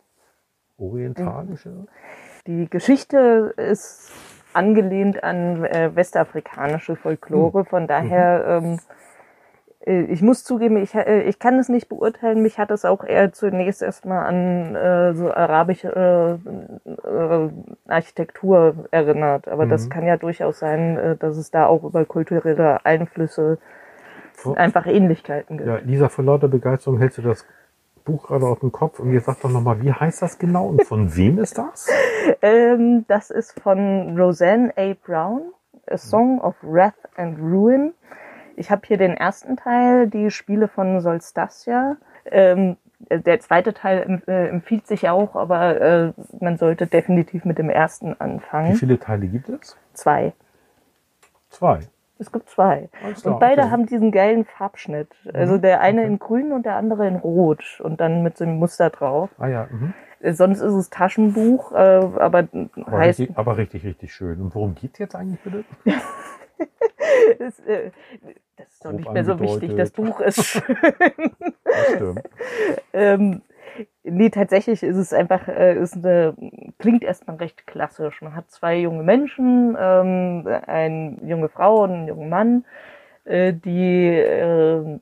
orientalische? 0.77 1.87
die 2.47 2.69
Geschichte 2.69 3.53
ist 3.57 4.11
angelehnt 4.53 5.23
an 5.23 5.63
äh, 5.65 5.91
westafrikanische 5.95 6.95
Folklore, 6.95 7.65
von 7.65 7.87
daher, 7.87 8.61
ähm, 8.63 8.79
äh, 9.85 10.01
ich 10.03 10.21
muss 10.21 10.43
zugeben, 10.43 10.77
ich, 10.77 10.93
äh, 10.95 11.21
ich 11.23 11.39
kann 11.39 11.57
es 11.59 11.69
nicht 11.69 11.89
beurteilen. 11.89 12.41
Mich 12.41 12.57
hat 12.57 12.71
es 12.71 12.85
auch 12.85 13.03
eher 13.03 13.31
zunächst 13.33 13.81
erstmal 13.81 14.25
an 14.25 14.75
äh, 14.75 15.13
so 15.13 15.33
arabische 15.33 16.39
äh, 16.85 17.07
äh, 17.07 17.49
Architektur 17.87 18.87
erinnert. 18.91 19.47
Aber 19.47 19.65
das 19.65 19.85
Mhm. 19.85 19.89
kann 19.89 20.05
ja 20.05 20.17
durchaus 20.17 20.59
sein, 20.59 20.97
äh, 20.97 21.15
dass 21.17 21.37
es 21.37 21.51
da 21.51 21.65
auch 21.67 21.83
über 21.83 22.05
kulturelle 22.05 22.85
Einflüsse 22.85 23.57
einfach 24.55 24.85
Ähnlichkeiten 24.87 25.57
gibt. 25.57 25.69
Ja, 25.69 25.77
Lisa, 25.83 26.09
vor 26.09 26.25
lauter 26.25 26.47
Begeisterung 26.47 26.99
hältst 26.99 27.17
du 27.19 27.21
das 27.21 27.45
Buch 28.03 28.27
gerade 28.27 28.45
auf 28.45 28.59
den 28.59 28.71
Kopf 28.71 28.99
und 28.99 29.13
jetzt 29.13 29.25
sag 29.25 29.39
doch 29.41 29.49
nochmal, 29.49 29.81
wie 29.81 29.91
heißt 29.91 30.21
das 30.21 30.37
genau 30.37 30.67
und 30.67 30.83
von 30.83 31.15
wem 31.15 31.39
ist 31.39 31.57
das? 31.57 31.87
Ähm, 32.41 33.05
das 33.07 33.29
ist 33.29 33.59
von 33.59 34.17
Roseanne 34.19 34.73
A. 34.77 34.93
Brown, 35.05 35.53
A 35.89 35.97
Song 35.97 36.39
of 36.41 36.55
Wrath 36.61 36.93
and 37.15 37.39
Ruin. 37.39 37.93
Ich 38.55 38.69
habe 38.69 38.81
hier 38.85 38.97
den 38.97 39.13
ersten 39.17 39.57
Teil, 39.57 40.07
die 40.07 40.29
Spiele 40.29 40.67
von 40.67 41.01
Solstasia. 41.01 41.97
Ähm, 42.25 42.77
der 43.09 43.39
zweite 43.39 43.73
Teil 43.73 44.21
äh, 44.27 44.47
empfiehlt 44.49 44.87
sich 44.87 45.09
auch, 45.09 45.35
aber 45.35 45.81
äh, 45.81 46.13
man 46.39 46.57
sollte 46.57 46.87
definitiv 46.87 47.45
mit 47.45 47.57
dem 47.57 47.69
ersten 47.69 48.11
Wie 48.11 48.19
anfangen. 48.19 48.75
viele 48.75 48.99
Teile 48.99 49.27
gibt 49.27 49.49
es? 49.49 49.77
Zwei. 49.93 50.33
Zwei. 51.49 51.81
Es 52.23 52.31
gibt 52.31 52.49
zwei. 52.49 52.89
Klar, 52.91 53.33
Und 53.33 53.39
beide 53.39 53.63
okay. 53.63 53.71
haben 53.71 53.85
diesen 53.85 54.11
geilen 54.11 54.45
Farbschnitt. 54.45 55.09
Also 55.33 55.57
der 55.57 55.81
eine 55.81 56.01
okay. 56.01 56.09
in 56.09 56.19
grün 56.19 56.51
und 56.51 56.65
der 56.65 56.75
andere 56.77 57.07
in 57.07 57.17
rot 57.17 57.81
und 57.83 57.99
dann 57.99 58.23
mit 58.23 58.37
so 58.37 58.45
einem 58.45 58.57
Muster 58.57 58.89
drauf. 58.89 59.29
Ah 59.37 59.47
ja, 59.47 59.67
mhm. 59.69 59.93
Äh, 60.21 60.33
Sonst 60.33 60.61
ist 60.61 60.73
es 60.73 60.89
Taschenbuch, 60.89 61.73
äh, 61.73 61.75
aber 61.75 62.47
aber, 62.75 62.97
heißt 62.97 63.19
richtig, 63.19 63.37
aber 63.37 63.57
richtig, 63.57 63.83
richtig 63.83 64.13
schön. 64.13 64.41
Und 64.41 64.55
worum 64.55 64.73
geht's 64.75 64.99
jetzt 64.99 65.15
eigentlich 65.15 65.39
bitte? 65.41 65.63
Das, 67.37 67.59
äh, 67.59 67.91
das 68.55 68.67
ist 68.69 68.85
doch 68.85 68.91
Grob 68.91 68.99
nicht 68.99 69.11
mehr 69.11 69.25
so 69.25 69.39
wichtig. 69.39 69.75
Das 69.75 69.93
angedeutet. 69.93 69.95
Buch 69.95 70.19
ist 70.21 70.45
schön. 70.45 70.77
Das 71.63 71.87
stimmt. 71.95 72.21
ähm, 72.93 73.41
nee, 74.03 74.29
tatsächlich 74.29 74.83
ist 74.83 74.97
es 74.97 75.13
einfach, 75.13 75.47
äh, 75.47 75.75
ist 75.79 75.95
eine, 75.95 76.35
klingt 76.79 77.03
erstmal 77.03 77.37
recht 77.37 77.67
klassisch. 77.67 78.21
Man 78.21 78.35
hat 78.35 78.51
zwei 78.51 78.77
junge 78.77 79.03
Menschen, 79.03 79.75
ähm, 79.79 80.47
eine 80.67 81.17
junge 81.23 81.49
Frau 81.49 81.83
und 81.83 81.91
einen 81.91 82.07
jungen 82.07 82.29
Mann, 82.29 82.65
äh, 83.25 83.53
die 83.53 84.09
äh, 84.09 84.99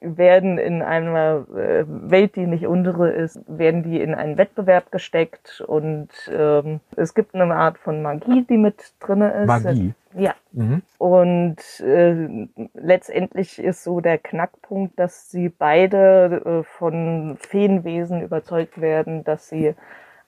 werden 0.00 0.58
in 0.58 0.82
einer 0.82 1.46
äh, 1.54 1.84
Welt, 1.86 2.36
die 2.36 2.46
nicht 2.46 2.66
unsere 2.66 3.10
ist, 3.10 3.40
werden 3.46 3.82
die 3.82 4.00
in 4.00 4.14
einen 4.14 4.38
Wettbewerb 4.38 4.90
gesteckt 4.90 5.60
und 5.66 6.08
ähm, 6.32 6.80
es 6.96 7.14
gibt 7.14 7.34
eine 7.34 7.54
Art 7.54 7.78
von 7.78 8.02
Magie, 8.02 8.44
die 8.48 8.56
mit 8.58 8.94
drinne 9.00 9.32
ist. 9.32 9.46
Magie. 9.46 9.94
Ja, 10.14 10.34
Mhm. 10.52 10.80
und 10.96 11.56
äh, 11.80 12.48
letztendlich 12.72 13.58
ist 13.62 13.84
so 13.84 14.00
der 14.00 14.16
Knackpunkt, 14.16 14.98
dass 14.98 15.30
sie 15.30 15.50
beide 15.50 16.40
äh, 16.44 16.62
von 16.64 17.36
Feenwesen 17.38 18.22
überzeugt 18.22 18.80
werden, 18.80 19.24
dass 19.24 19.50
sie 19.50 19.74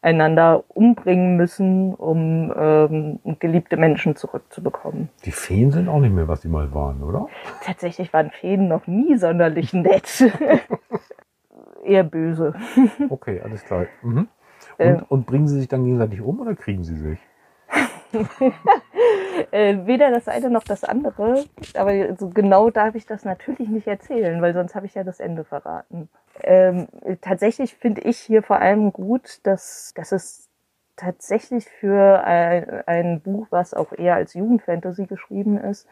einander 0.01 0.65
umbringen 0.69 1.37
müssen, 1.37 1.93
um 1.95 2.53
ähm, 2.57 3.19
geliebte 3.41 3.77
Menschen 3.77 4.15
zurückzubekommen. 4.17 5.09
Die 5.25 5.33
Feen 5.33 5.71
sind 5.73 5.89
auch 5.89 5.99
nicht 6.01 6.15
mehr, 6.15 6.29
was 6.29 6.43
sie 6.43 6.49
mal 6.49 6.73
waren, 6.73 7.03
oder? 7.03 7.27
Tatsächlich 7.65 8.13
waren 8.13 8.31
Feen 8.31 8.69
noch 8.69 8.87
nie 8.87 9.17
sonderlich 9.17 9.73
nett. 9.73 10.25
Eher 11.85 12.05
böse. 12.05 12.55
Okay, 13.09 13.41
alles 13.41 13.65
klar. 13.65 13.87
Mhm. 14.03 14.29
Und, 14.79 14.85
Äh. 14.87 15.01
und 15.09 15.27
bringen 15.27 15.49
sie 15.49 15.59
sich 15.59 15.69
dann 15.69 15.85
gegenseitig 15.85 16.21
um 16.21 16.41
oder 16.41 16.55
kriegen 16.55 16.85
sie 16.85 16.95
sich? 16.97 17.19
Äh, 19.53 19.87
weder 19.87 20.11
das 20.11 20.27
eine 20.27 20.51
noch 20.51 20.65
das 20.65 20.83
andere, 20.83 21.45
aber 21.75 22.17
so 22.17 22.29
genau 22.29 22.71
darf 22.71 22.97
ich 22.97 23.07
das 23.07 23.25
natürlich 23.25 23.69
nicht 23.69 23.87
erzählen, 23.87 24.43
weil 24.43 24.53
sonst 24.53 24.75
habe 24.75 24.87
ich 24.87 24.95
ja 24.95 25.05
das 25.05 25.21
Ende 25.21 25.45
verraten. 25.45 26.09
Ähm, 26.43 26.89
tatsächlich 27.21 27.77
finde 27.77 28.01
ich 28.03 28.19
hier 28.19 28.43
vor 28.43 28.61
allem 28.61 28.93
gut, 28.93 29.39
dass, 29.45 29.93
dass 29.95 30.11
es 30.11 30.49
tatsächlich 30.97 31.67
für 31.67 32.25
ein, 32.25 32.83
ein 32.87 33.21
Buch, 33.21 33.47
was 33.51 33.75
auch 33.75 33.93
eher 33.93 34.17
als 34.17 34.35
Jugendfantasy 34.35 35.07
geschrieben 35.07 35.57
ist, 35.57 35.87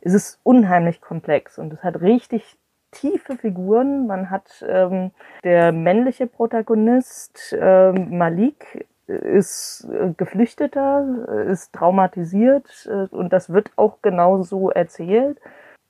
ist 0.00 0.14
es 0.14 0.40
unheimlich 0.42 1.00
komplex 1.00 1.58
und 1.58 1.72
es 1.72 1.82
hat 1.82 2.00
richtig 2.00 2.56
tiefe 2.90 3.36
Figuren. 3.36 4.06
Man 4.06 4.30
hat 4.30 4.64
ähm, 4.66 5.10
der 5.44 5.72
männliche 5.72 6.26
Protagonist 6.26 7.54
ähm, 7.58 8.16
Malik 8.16 8.86
ist 9.06 9.88
äh, 9.90 10.12
Geflüchteter, 10.16 11.26
äh, 11.28 11.50
ist 11.52 11.72
traumatisiert 11.72 12.88
äh, 12.90 13.14
und 13.14 13.32
das 13.32 13.50
wird 13.52 13.70
auch 13.76 13.98
genau 14.02 14.42
so 14.42 14.70
erzählt. 14.70 15.38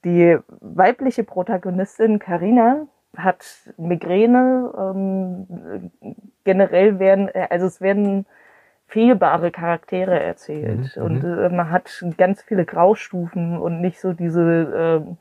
Die 0.04 0.38
weibliche 0.60 1.24
Protagonistin 1.24 2.18
Karina 2.18 2.86
hat 3.16 3.44
Migräne. 3.76 4.72
Ähm, 4.78 5.90
generell 6.44 6.98
werden, 6.98 7.28
also 7.50 7.66
es 7.66 7.80
werden 7.80 8.26
fehlbare 8.86 9.50
Charaktere 9.50 10.20
erzählt 10.20 10.96
Mhm, 10.96 11.02
und 11.02 11.24
äh, 11.24 11.48
man 11.48 11.70
hat 11.70 12.04
ganz 12.16 12.42
viele 12.42 12.64
Graustufen 12.64 13.58
und 13.58 13.80
nicht 13.80 14.00
so 14.00 14.12
diese 14.12 15.02
ähm, 15.02 15.16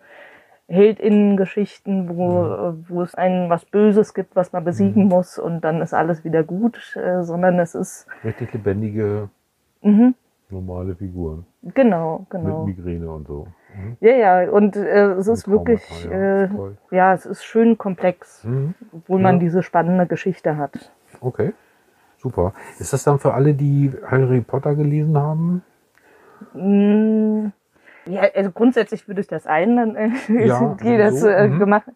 Heldinnen-Geschichten, 0.68 2.18
wo, 2.18 2.30
Mhm. 2.30 2.52
äh, 2.86 2.90
wo 2.90 3.02
es 3.02 3.16
einen 3.16 3.50
was 3.50 3.66
Böses 3.66 4.14
gibt, 4.14 4.36
was 4.36 4.52
man 4.52 4.64
besiegen 4.64 5.08
muss 5.08 5.38
und 5.38 5.62
dann 5.62 5.82
ist 5.82 5.94
alles 5.94 6.24
wieder 6.24 6.44
gut, 6.44 6.96
äh, 6.96 7.24
sondern 7.24 7.60
es 7.60 7.76
ist, 7.76 8.08
Richtig 8.24 8.54
lebendige, 8.54 9.30
mhm, 9.82 10.16
normale 10.50 10.96
Figuren. 10.96 11.46
genau, 11.74 12.26
genau. 12.30 12.66
Mit 12.66 12.78
Migräne 12.78 13.10
und 13.12 13.28
so. 13.28 13.48
Mhm. 13.76 13.98
Ja, 14.00 14.16
ja, 14.44 14.50
und 14.52 14.76
äh, 14.76 15.12
es 15.14 15.28
ist 15.28 15.48
Und 15.48 15.54
wirklich, 15.54 15.82
Traumata, 15.88 16.16
ja. 16.16 16.44
äh, 16.44 16.96
ja, 16.96 17.14
es 17.14 17.26
ist 17.26 17.44
schön 17.44 17.78
komplex, 17.78 18.44
Mhm. 18.44 18.74
obwohl 18.92 19.20
man 19.22 19.36
Ja. 19.36 19.40
diese 19.42 19.62
spannende 19.64 20.08
Geschichte 20.08 20.58
hat. 20.58 20.92
Okay, 21.22 21.54
super. 22.18 22.54
Ist 22.80 22.92
das 22.94 23.04
dann 23.04 23.20
für 23.20 23.34
alle, 23.34 23.54
die 23.54 23.92
Harry 24.08 24.42
Potter 24.42 24.76
gelesen 24.76 25.18
haben? 25.18 25.64
Ja, 28.08 28.24
also 28.36 28.52
grundsätzlich 28.52 29.08
würde 29.08 29.22
ich 29.22 29.28
das 29.28 29.48
ein, 29.48 29.76
dann, 29.78 29.96
äh, 29.96 30.10
Ja, 30.46 30.76
die 30.82 30.98
das 30.98 31.20
so, 31.20 31.28
äh, 31.28 31.48
mhm. 31.48 31.60
gemacht. 31.60 31.88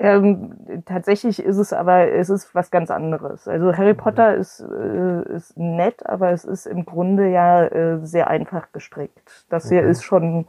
Ähm, 0.00 0.82
tatsächlich 0.86 1.42
ist 1.42 1.56
es 1.56 1.72
aber, 1.72 2.12
es 2.12 2.30
ist 2.30 2.54
was 2.54 2.70
ganz 2.70 2.88
anderes. 2.88 3.48
Also 3.48 3.76
Harry 3.76 3.94
Potter 3.94 4.36
ist, 4.36 4.60
äh, 4.60 5.22
ist 5.34 5.58
nett, 5.58 6.06
aber 6.06 6.30
es 6.30 6.44
ist 6.44 6.66
im 6.66 6.84
Grunde 6.86 7.28
ja 7.28 7.64
äh, 7.64 7.98
sehr 8.06 8.28
einfach 8.28 8.70
gestrickt. 8.72 9.46
Das 9.50 9.68
hier 9.68 9.80
Okay. 9.80 9.90
ist 9.90 10.04
schon, 10.04 10.46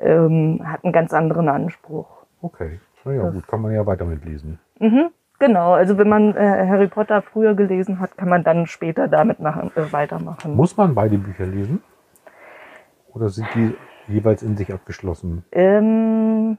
ähm, 0.00 0.60
hat 0.64 0.82
einen 0.82 0.92
ganz 0.92 1.12
anderen 1.14 1.48
Anspruch. 1.48 2.08
Okay, 2.42 2.80
naja, 3.04 3.30
gut, 3.30 3.46
kann 3.46 3.62
man 3.62 3.72
ja 3.72 3.86
weiter 3.86 4.06
mitlesen. 4.06 4.58
Mhm, 4.80 5.10
genau, 5.38 5.74
also 5.74 5.96
wenn 5.96 6.08
man 6.08 6.34
äh, 6.34 6.66
Harry 6.68 6.88
Potter 6.88 7.22
früher 7.22 7.54
gelesen 7.54 8.00
hat, 8.00 8.18
kann 8.18 8.28
man 8.28 8.42
dann 8.42 8.66
später 8.66 9.06
damit 9.06 9.38
machen, 9.38 9.70
äh, 9.76 9.92
weitermachen. 9.92 10.56
Muss 10.56 10.76
man 10.76 10.96
beide 10.96 11.16
Bücher 11.16 11.46
lesen? 11.46 11.80
Oder 13.12 13.28
sind 13.28 13.46
die 13.54 13.72
jeweils 14.08 14.42
in 14.42 14.56
sich 14.56 14.72
abgeschlossen? 14.72 15.44
Ähm, 15.52 16.58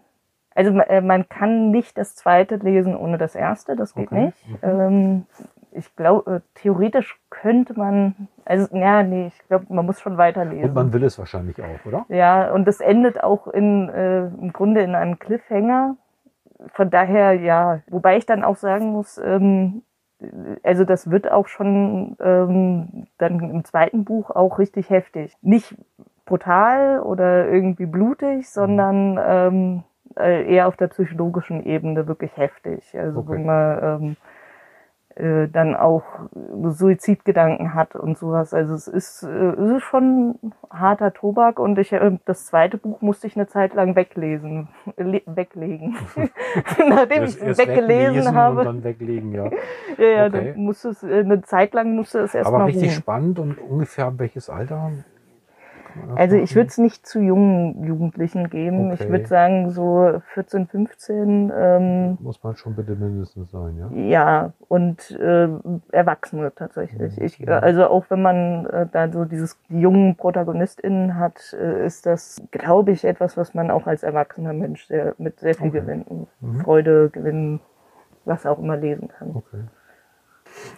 also 0.54 0.72
äh, 0.80 1.02
man 1.02 1.28
kann 1.28 1.72
nicht 1.72 1.98
das 1.98 2.16
zweite 2.16 2.56
lesen 2.56 2.96
ohne 2.96 3.18
das 3.18 3.36
erste, 3.36 3.76
das 3.76 3.94
geht 3.94 4.12
Okay, 4.12 4.26
nicht. 4.26 4.64
Ähm, 4.64 5.26
ich 5.72 5.96
glaube, 5.96 6.36
äh, 6.36 6.40
theoretisch 6.56 7.20
könnte 7.30 7.78
man, 7.78 8.30
also 8.46 8.76
ja, 8.76 9.04
nee, 9.04 9.28
ich 9.28 9.48
glaube, 9.48 9.66
man 9.70 9.86
muss 9.86 10.00
schon 10.00 10.18
weiterlesen. 10.18 10.70
Und 10.70 10.74
man 10.74 10.94
will 10.94 11.04
es 11.04 11.20
wahrscheinlich 11.20 11.62
auch, 11.62 11.86
oder? 11.86 12.06
ja, 12.10 12.52
und 12.54 12.68
es 12.68 12.80
endet 12.80 13.22
auch 13.22 13.48
in, 13.48 13.90
äh, 13.90 14.28
im 14.28 14.54
Grunde 14.54 14.82
in 14.82 14.96
einem 14.96 15.20
Cliffhanger. 15.20 15.98
Von 16.68 16.90
daher, 16.90 17.34
ja, 17.34 17.82
wobei 17.88 18.18
ich 18.18 18.26
dann 18.26 18.46
auch 18.46 18.56
sagen 18.56 18.94
muss, 18.94 19.18
ähm, 19.18 19.82
also 20.64 20.86
das 20.86 21.12
wird 21.12 21.30
auch 21.30 21.48
schon 21.48 22.16
ähm, 22.22 23.08
dann 23.18 23.40
im 23.42 23.66
zweiten 23.66 24.06
Buch 24.06 24.32
auch 24.32 24.58
richtig 24.60 24.90
heftig. 24.90 25.36
Nicht 25.42 25.76
brutal 26.26 27.00
oder 27.02 27.48
irgendwie 27.50 27.86
blutig, 27.86 28.50
sondern 28.50 29.20
ähm, 29.24 29.84
äh, 30.18 30.52
eher 30.54 30.68
auf 30.68 30.78
der 30.78 30.88
psychologischen 30.88 31.64
Ebene 31.66 32.08
wirklich 32.08 32.36
heftig. 32.38 32.98
Also 32.98 33.20
Okay. 33.20 33.30
wo 33.30 33.36
man 33.44 33.80
ähm, 33.84 34.18
äh, 35.18 35.48
dann 35.48 35.76
auch 35.76 36.04
Suizidgedanken 36.70 37.74
hat 37.74 37.96
und 37.96 38.18
sowas. 38.18 38.54
Also 38.54 38.74
es 38.74 38.88
ist, 38.88 39.24
äh, 39.24 39.28
es 39.52 39.72
ist 39.78 39.84
schon 39.84 40.38
harter 40.70 41.14
Tobak 41.14 41.58
und 41.60 41.78
ich 41.80 41.94
äh, 41.94 42.18
das 42.26 42.48
zweite 42.48 42.78
Buch 42.78 43.02
musste 43.02 43.28
ich 43.28 43.36
eine 43.38 43.48
Zeit 43.48 43.74
lang 43.74 43.96
weglesen, 43.96 44.68
le 44.98 45.22
weglegen. 45.26 45.96
Nachdem 46.90 47.24
ich 47.24 47.42
es 47.42 47.58
weggelesen 47.58 48.36
habe. 48.36 48.60
Und 48.60 48.66
dann 48.66 48.84
weglegen, 48.84 49.32
ja. 49.32 49.46
ja, 49.98 50.06
ja, 50.06 50.26
Okay. 50.28 50.54
dann 50.54 50.64
musste 50.64 50.90
es, 50.90 51.02
äh, 51.04 51.20
eine 51.20 51.42
Zeit 51.44 51.74
lang 51.74 51.96
musste 51.96 52.20
es 52.20 52.36
erstmal 52.36 52.62
Aber 52.62 52.68
richtig 52.70 52.90
ruhen. 52.90 52.96
spannend 52.98 53.40
und 53.40 53.58
ungefähr 53.60 54.12
welches 54.20 54.50
Alter? 54.50 54.92
Also 56.16 56.36
ich 56.36 56.56
würde 56.56 56.68
es 56.70 56.78
nicht 56.78 57.06
zu 57.08 57.20
jungen 57.20 57.84
Jugendlichen 57.86 58.50
geben. 58.50 58.92
Ich 58.92 59.02
Okay. 59.02 59.10
würde 59.12 59.28
sagen 59.28 59.72
so 59.72 60.22
14, 60.34 60.68
15. 60.68 61.52
Ähm, 61.56 62.18
Muss 62.22 62.44
man 62.44 62.56
schon 62.56 62.76
bitte 62.76 62.96
mindestens 62.96 63.52
sein, 63.52 63.78
ja? 63.78 63.90
Ja, 63.92 64.54
und 64.68 65.12
äh, 65.12 65.48
Erwachsene 65.92 66.54
tatsächlich. 66.56 67.20
Ich, 67.22 67.46
äh, 67.48 67.52
also 67.52 67.88
auch 67.88 68.06
wenn 68.10 68.22
man 68.22 68.66
äh, 68.66 68.88
da 68.92 69.12
so 69.12 69.26
dieses 69.26 69.58
die 69.70 69.80
jungen 69.80 70.16
ProtagonistInnen 70.16 71.18
hat, 71.18 71.54
äh, 71.60 71.86
ist 71.86 72.06
das, 72.06 72.42
glaube 72.52 72.92
ich, 72.92 73.06
etwas, 73.06 73.38
was 73.38 73.54
man 73.54 73.72
auch 73.72 73.88
als 73.88 74.04
erwachsener 74.04 74.54
Mensch 74.54 74.86
sehr, 74.88 75.16
mit 75.18 75.40
sehr 75.40 75.56
viel 75.56 75.68
Okay. 75.70 75.80
Gewinn, 75.82 76.28
Mhm. 76.42 76.60
Freude, 76.62 77.10
Gewinn, 77.10 77.60
was 78.26 78.46
auch 78.46 78.60
immer 78.60 78.78
lesen 78.78 79.08
kann. 79.08 79.32
Okay. 79.36 79.64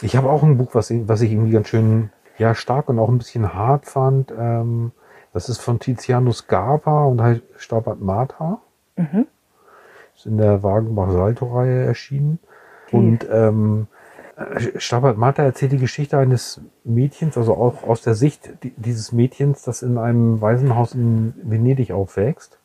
Ich 0.01 0.15
habe 0.15 0.29
auch 0.29 0.43
ein 0.43 0.57
Buch, 0.57 0.73
was, 0.75 0.89
ich- 0.89 1.07
was 1.07 1.21
ich 1.21 1.31
irgendwie 1.31 1.51
ganz 1.51 1.67
schön 1.67 2.09
ja, 2.37 2.53
stark 2.53 2.89
und 2.89 2.99
auch 2.99 3.09
ein 3.09 3.17
bisschen 3.17 3.53
hart 3.53 3.85
fand. 3.85 4.31
Ähm, 4.37 4.91
das 5.37 5.49
ist 5.49 5.61
von 5.61 5.77
Tiziano 5.77 6.31
Scarpa 6.31 7.05
und 7.05 7.21
heißt 7.21 7.43
Stabat 7.57 8.01
Mater. 8.01 8.59
Mhm. 8.95 9.27
Ist 10.15 10.25
in 10.25 10.39
der 10.39 10.63
Wagenbach-Salto-Reihe 10.63 11.85
erschienen. 11.85 12.39
Okay. 12.87 12.97
Und 12.97 13.27
ähm, 13.31 13.85
äh, 14.35 14.79
Stabat 14.79 15.15
Mater 15.15 15.43
erzählt 15.43 15.73
die 15.73 15.77
Geschichte 15.77 16.17
eines 16.17 16.59
Mädchens, 16.83 17.37
also 17.37 17.53
auch 17.53 17.83
aus 17.83 18.01
der 18.01 18.15
Sicht 18.15 18.63
di- 18.63 18.73
dieses 18.77 19.11
Mädchens, 19.11 19.61
das 19.61 19.83
in 19.83 19.99
einem 19.99 20.41
Waisenhaus 20.41 20.95
in 20.95 21.35
Venedig 21.43 21.91
aufwächst. 21.91 22.57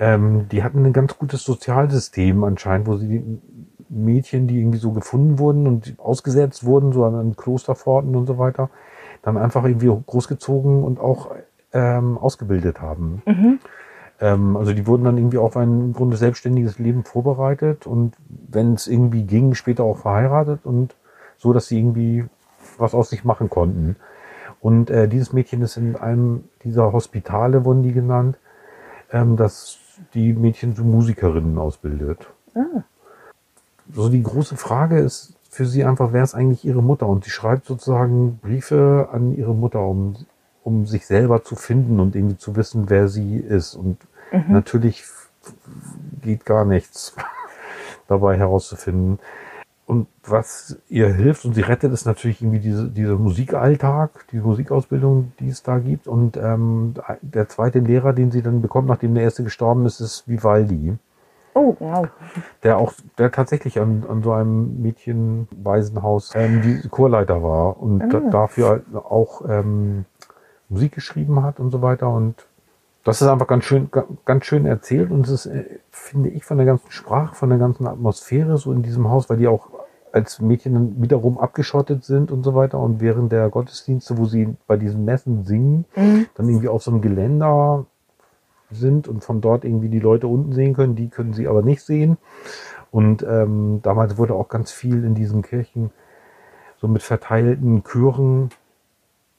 Ähm, 0.00 0.48
die 0.48 0.64
hatten 0.64 0.84
ein 0.84 0.92
ganz 0.92 1.16
gutes 1.16 1.44
Sozialsystem 1.44 2.42
anscheinend, 2.42 2.88
wo 2.88 2.96
sie 2.96 3.06
die 3.06 3.40
Mädchen, 3.88 4.48
die 4.48 4.58
irgendwie 4.58 4.78
so 4.78 4.90
gefunden 4.90 5.38
wurden 5.38 5.68
und 5.68 5.94
ausgesetzt 5.98 6.64
wurden, 6.64 6.92
so 6.92 7.04
an 7.04 7.36
Klosterpforten 7.36 8.16
und 8.16 8.26
so 8.26 8.36
weiter, 8.36 8.68
dann 9.22 9.36
einfach 9.36 9.64
irgendwie 9.64 9.92
großgezogen 10.06 10.82
und 10.82 10.98
auch 10.98 11.30
ähm, 11.72 12.18
ausgebildet 12.18 12.80
haben. 12.80 13.22
Mhm. 13.26 13.58
Ähm, 14.20 14.56
also 14.56 14.72
die 14.72 14.86
wurden 14.86 15.04
dann 15.04 15.18
irgendwie 15.18 15.38
auf 15.38 15.56
ein 15.56 15.80
im 15.80 15.92
Grunde 15.92 16.16
selbstständiges 16.16 16.78
Leben 16.78 17.04
vorbereitet 17.04 17.86
und 17.86 18.14
wenn 18.28 18.74
es 18.74 18.86
irgendwie 18.86 19.22
ging, 19.22 19.54
später 19.54 19.84
auch 19.84 19.98
verheiratet 19.98 20.60
und 20.64 20.94
so, 21.36 21.52
dass 21.52 21.66
sie 21.68 21.78
irgendwie 21.78 22.24
was 22.78 22.94
aus 22.94 23.10
sich 23.10 23.24
machen 23.24 23.50
konnten. 23.50 23.96
Und 24.60 24.90
äh, 24.90 25.08
dieses 25.08 25.32
Mädchen 25.32 25.62
ist 25.62 25.76
in 25.76 25.96
einem 25.96 26.44
dieser 26.64 26.92
Hospitale, 26.92 27.64
wurden 27.64 27.82
die 27.82 27.92
genannt, 27.92 28.38
ähm, 29.12 29.36
dass 29.36 29.78
die 30.14 30.32
Mädchen 30.32 30.74
zu 30.74 30.84
Musikerinnen 30.84 31.58
ausbildet. 31.58 32.28
Ah. 32.54 32.82
So 33.92 34.08
die 34.08 34.22
große 34.22 34.56
Frage 34.56 34.98
ist 34.98 35.34
für 35.50 35.64
sie 35.64 35.84
einfach, 35.84 36.12
wer 36.12 36.22
ist 36.22 36.34
eigentlich 36.34 36.64
ihre 36.64 36.82
Mutter? 36.82 37.06
Und 37.06 37.24
sie 37.24 37.30
schreibt 37.30 37.66
sozusagen 37.66 38.38
Briefe 38.38 39.08
an 39.12 39.32
ihre 39.34 39.54
Mutter, 39.54 39.80
um, 39.80 40.16
um 40.68 40.86
sich 40.86 41.06
selber 41.06 41.42
zu 41.42 41.56
finden 41.56 41.98
und 42.00 42.14
irgendwie 42.14 42.36
zu 42.38 42.54
wissen, 42.56 42.90
wer 42.90 43.08
sie 43.08 43.36
ist. 43.38 43.74
Und 43.74 43.96
natürlich 44.48 45.00
f- 45.00 45.30
geht 46.22 46.44
gar 46.44 46.64
nichts 46.64 47.14
dabei 48.08 48.36
herauszufinden. 48.36 49.18
Und 49.86 50.06
was 50.22 50.76
ihr 50.90 51.08
hilft 51.08 51.46
und 51.46 51.54
sie 51.54 51.62
rettet, 51.62 51.92
ist 51.94 52.04
natürlich 52.04 52.42
irgendwie 52.42 52.58
diese, 52.60 52.88
dieser 52.88 53.16
Musikalltag, 53.16 54.26
die 54.32 54.36
Musikausbildung, 54.38 55.32
die 55.40 55.48
es 55.48 55.62
da 55.62 55.78
gibt. 55.78 56.06
Und 56.06 56.36
ähm, 56.36 56.92
der 57.22 57.48
zweite 57.48 57.78
Lehrer, 57.78 58.12
den 58.12 58.30
sie 58.30 58.42
dann 58.42 58.60
bekommt, 58.60 58.86
nachdem 58.88 59.14
der 59.14 59.24
erste 59.24 59.44
gestorben 59.44 59.86
ist, 59.86 60.00
ist 60.00 60.28
Vivaldi 60.28 60.94
Oh, 61.54 61.74
wow. 61.80 62.06
der 62.62 62.76
auch, 62.76 62.92
der 63.16 63.32
tatsächlich 63.32 63.80
an, 63.80 64.04
an 64.08 64.22
so 64.22 64.30
einem 64.32 64.80
Mädchenwaisenhaus 64.82 66.32
ähm, 66.34 66.60
die 66.62 66.86
Chorleiter 66.88 67.42
war 67.42 67.80
und 67.82 68.02
Ah. 68.14 68.20
dafür 68.30 68.82
auch 68.94 69.42
ähm, 69.48 70.04
Musik 70.68 70.92
geschrieben 70.92 71.42
hat 71.42 71.60
und 71.60 71.70
so 71.70 71.82
weiter. 71.82 72.08
Und 72.10 72.34
das 73.04 73.22
ist 73.22 73.28
einfach 73.28 73.46
ganz 73.46 73.64
schön, 73.64 73.88
ga- 73.90 74.06
ganz 74.24 74.44
schön 74.44 74.66
erzählt 74.66 75.10
und 75.10 75.26
es 75.26 75.30
ist, 75.30 75.46
äh, 75.46 75.64
finde 75.90 76.28
ich, 76.30 76.44
von 76.44 76.56
der 76.58 76.66
ganzen 76.66 76.90
Sprache, 76.90 77.34
von 77.34 77.48
der 77.48 77.58
ganzen 77.58 77.86
Atmosphäre 77.86 78.58
so 78.58 78.72
in 78.72 78.82
diesem 78.82 79.08
Haus, 79.08 79.30
weil 79.30 79.38
die 79.38 79.48
auch 79.48 79.68
als 80.12 80.40
Mädchen 80.40 80.74
dann 80.74 81.02
wiederum 81.02 81.38
abgeschottet 81.38 82.04
sind 82.04 82.30
und 82.30 82.42
so 82.42 82.54
weiter 82.54 82.78
und 82.78 83.00
während 83.00 83.30
der 83.30 83.48
Gottesdienste, 83.50 84.16
wo 84.18 84.24
sie 84.24 84.56
bei 84.66 84.76
diesen 84.76 85.04
Messen 85.04 85.44
singen, 85.44 85.84
Mhm. 85.94 86.26
dann 86.34 86.48
irgendwie 86.48 86.68
auf 86.68 86.82
so 86.82 86.90
einem 86.90 87.00
Geländer 87.02 87.84
sind 88.70 89.06
und 89.08 89.24
von 89.24 89.40
dort 89.40 89.64
irgendwie 89.64 89.88
die 89.88 90.00
Leute 90.00 90.26
unten 90.26 90.52
sehen 90.52 90.74
können, 90.74 90.96
die 90.96 91.08
können 91.08 91.32
sie 91.34 91.46
aber 91.48 91.62
nicht 91.62 91.82
sehen. 91.82 92.18
Und 92.90 93.22
ähm, 93.22 93.80
damals 93.82 94.16
wurde 94.18 94.34
auch 94.34 94.48
ganz 94.48 94.70
viel 94.72 95.04
in 95.04 95.14
diesen 95.14 95.42
Kirchen 95.42 95.90
so 96.80 96.88
mit 96.88 97.02
verteilten 97.02 97.82
Chören 97.84 98.50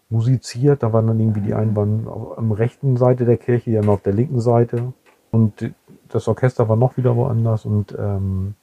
musiziert. 0.10 0.84
Da 0.84 0.92
waren 0.94 1.08
dann 1.08 1.20
irgendwie 1.20 1.42
die 1.42 1.54
einen 1.54 1.76
waren 1.76 2.08
am 2.38 2.52
rechten 2.52 2.98
Seite 2.98 3.26
der 3.26 3.38
Kirche, 3.38 3.72
die 3.72 3.78
anderen 3.78 3.96
auf 3.96 4.02
der 4.02 4.14
linken 4.14 4.42
Seite. 4.42 4.94
Und 5.32 5.72
das 6.10 6.28
Orchester 6.28 6.68
war 6.70 6.76
noch 6.76 6.98
wieder 6.98 7.16
woanders. 7.16 7.66
Und 7.66 7.96
ähm, 7.98 8.56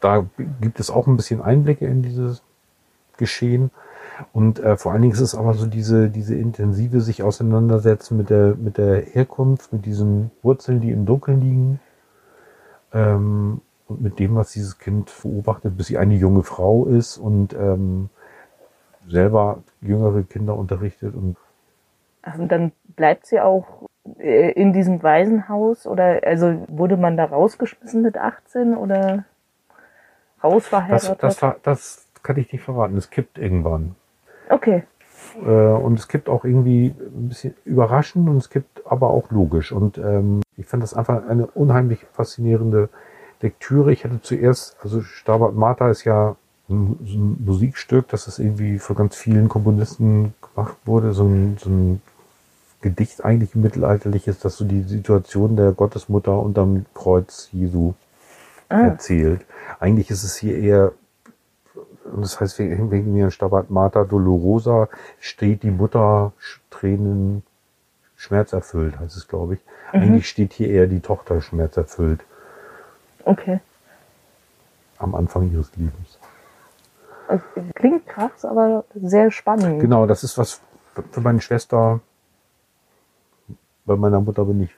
da 0.00 0.26
gibt 0.60 0.80
es 0.80 0.90
auch 0.90 1.06
ein 1.06 1.16
bisschen 1.16 1.40
Einblicke 1.40 1.86
in 1.86 2.02
dieses 2.02 2.42
Geschehen. 3.16 3.70
Und 4.32 4.60
äh, 4.60 4.76
vor 4.76 4.92
allen 4.92 5.02
Dingen 5.02 5.14
ist 5.14 5.20
es 5.20 5.34
aber 5.34 5.54
so 5.54 5.66
diese, 5.66 6.08
diese 6.08 6.34
intensive 6.34 7.00
sich 7.00 7.22
auseinandersetzen 7.22 8.16
mit 8.16 8.30
der, 8.30 8.54
mit 8.56 8.78
der 8.78 9.02
Herkunft, 9.02 9.72
mit 9.72 9.84
diesen 9.84 10.30
Wurzeln, 10.42 10.80
die 10.80 10.90
im 10.90 11.06
Dunkeln 11.06 11.40
liegen. 11.40 11.80
Ähm, 12.92 13.60
und 13.88 14.02
mit 14.02 14.18
dem, 14.18 14.34
was 14.34 14.52
dieses 14.52 14.78
Kind 14.78 15.12
beobachtet, 15.22 15.76
bis 15.76 15.86
sie 15.86 15.98
eine 15.98 16.14
junge 16.16 16.42
Frau 16.42 16.86
ist 16.86 17.18
und 17.18 17.52
ähm, 17.54 18.10
selber 19.08 19.62
jüngere 19.80 20.22
Kinder 20.22 20.56
unterrichtet. 20.56 21.14
Und 21.14 21.36
Ach, 22.22 22.38
Und 22.38 22.50
dann 22.50 22.72
bleibt 22.96 23.26
sie 23.26 23.40
auch 23.40 23.66
äh, 24.18 24.50
in 24.52 24.72
diesem 24.72 25.02
Waisenhaus 25.02 25.86
oder 25.86 26.20
also 26.24 26.64
wurde 26.68 26.96
man 26.96 27.16
da 27.16 27.24
rausgeschmissen 27.24 28.02
mit 28.02 28.16
18 28.18 28.76
oder 28.76 29.24
das, 30.42 30.44
rausverheiratet? 30.44 31.22
das, 31.22 31.42
war- 31.42 31.56
das 31.62 32.06
kann 32.22 32.36
ich 32.36 32.52
nicht 32.52 32.62
verraten. 32.62 32.96
Es 32.96 33.10
kippt 33.10 33.38
irgendwann. 33.38 33.94
okay. 34.50 34.84
Äh, 35.44 35.48
und 35.48 35.98
es 35.98 36.08
gibt 36.08 36.28
auch 36.28 36.44
irgendwie 36.44 36.94
ein 36.98 37.28
bisschen 37.28 37.54
überraschend 37.64 38.28
und 38.28 38.36
es 38.38 38.50
gibt 38.50 38.82
aber 38.86 39.10
auch 39.10 39.30
logisch. 39.30 39.72
Und 39.72 39.98
ähm, 39.98 40.40
ich 40.56 40.66
fand 40.66 40.82
das 40.82 40.94
einfach 40.94 41.26
eine 41.28 41.46
unheimlich 41.46 42.06
faszinierende 42.12 42.88
Lektüre. 43.40 43.92
Ich 43.92 44.04
hatte 44.04 44.20
zuerst, 44.22 44.76
also 44.82 45.02
Stabat 45.02 45.54
Mater 45.54 45.90
ist 45.90 46.04
ja 46.04 46.36
so 46.68 46.74
ein 46.74 47.44
Musikstück, 47.44 48.08
das 48.08 48.26
ist 48.26 48.38
irgendwie 48.38 48.78
von 48.78 48.96
ganz 48.96 49.16
vielen 49.16 49.48
Komponisten 49.48 50.34
gemacht 50.42 50.76
wurde, 50.84 51.12
so 51.12 51.24
ein, 51.24 51.56
so 51.58 51.70
ein 51.70 52.02
Gedicht 52.80 53.24
eigentlich 53.24 53.54
mittelalterliches, 53.54 54.38
das 54.38 54.56
so 54.56 54.64
die 54.64 54.82
Situation 54.82 55.56
der 55.56 55.72
Gottesmutter 55.72 56.38
unterm 56.38 56.86
Kreuz 56.94 57.48
Jesu 57.52 57.94
Ah, 58.68 58.80
erzählt. 58.80 59.44
Eigentlich 59.78 60.10
ist 60.10 60.24
es 60.24 60.36
hier 60.36 60.58
eher, 60.58 60.92
das 62.16 62.40
heißt 62.40 62.58
wegen 62.58 63.12
mir 63.12 63.30
Stabat 63.30 63.70
Mater 63.70 64.04
Dolorosa 64.04 64.88
steht 65.20 65.62
die 65.62 65.70
Mutter 65.70 66.32
Tränen 66.70 67.44
schmerzerfüllt, 68.16 68.98
heißt 68.98 69.16
es, 69.16 69.28
glaube 69.28 69.54
ich. 69.54 69.60
Eigentlich 69.92 70.28
steht 70.28 70.52
hier 70.52 70.68
eher 70.68 70.88
die 70.88 71.00
Tochter 71.00 71.40
schmerzerfüllt 71.40 72.20
okay. 73.24 73.60
am 74.98 75.14
Anfang 75.14 75.52
ihres 75.52 75.70
Lebens. 75.76 76.15
Also, 77.28 77.44
Klingt 77.74 78.06
krass, 78.06 78.44
aber 78.44 78.84
sehr 78.94 79.30
spannend. 79.30 79.80
Genau, 79.80 80.06
das 80.06 80.22
ist 80.24 80.38
was 80.38 80.60
für- 81.10 81.20
meine 81.20 81.40
Schwester. 81.40 82.00
Bei 83.84 83.96
meiner 83.96 84.20
Mutter 84.20 84.44
bin 84.44 84.62
ich 84.62 84.70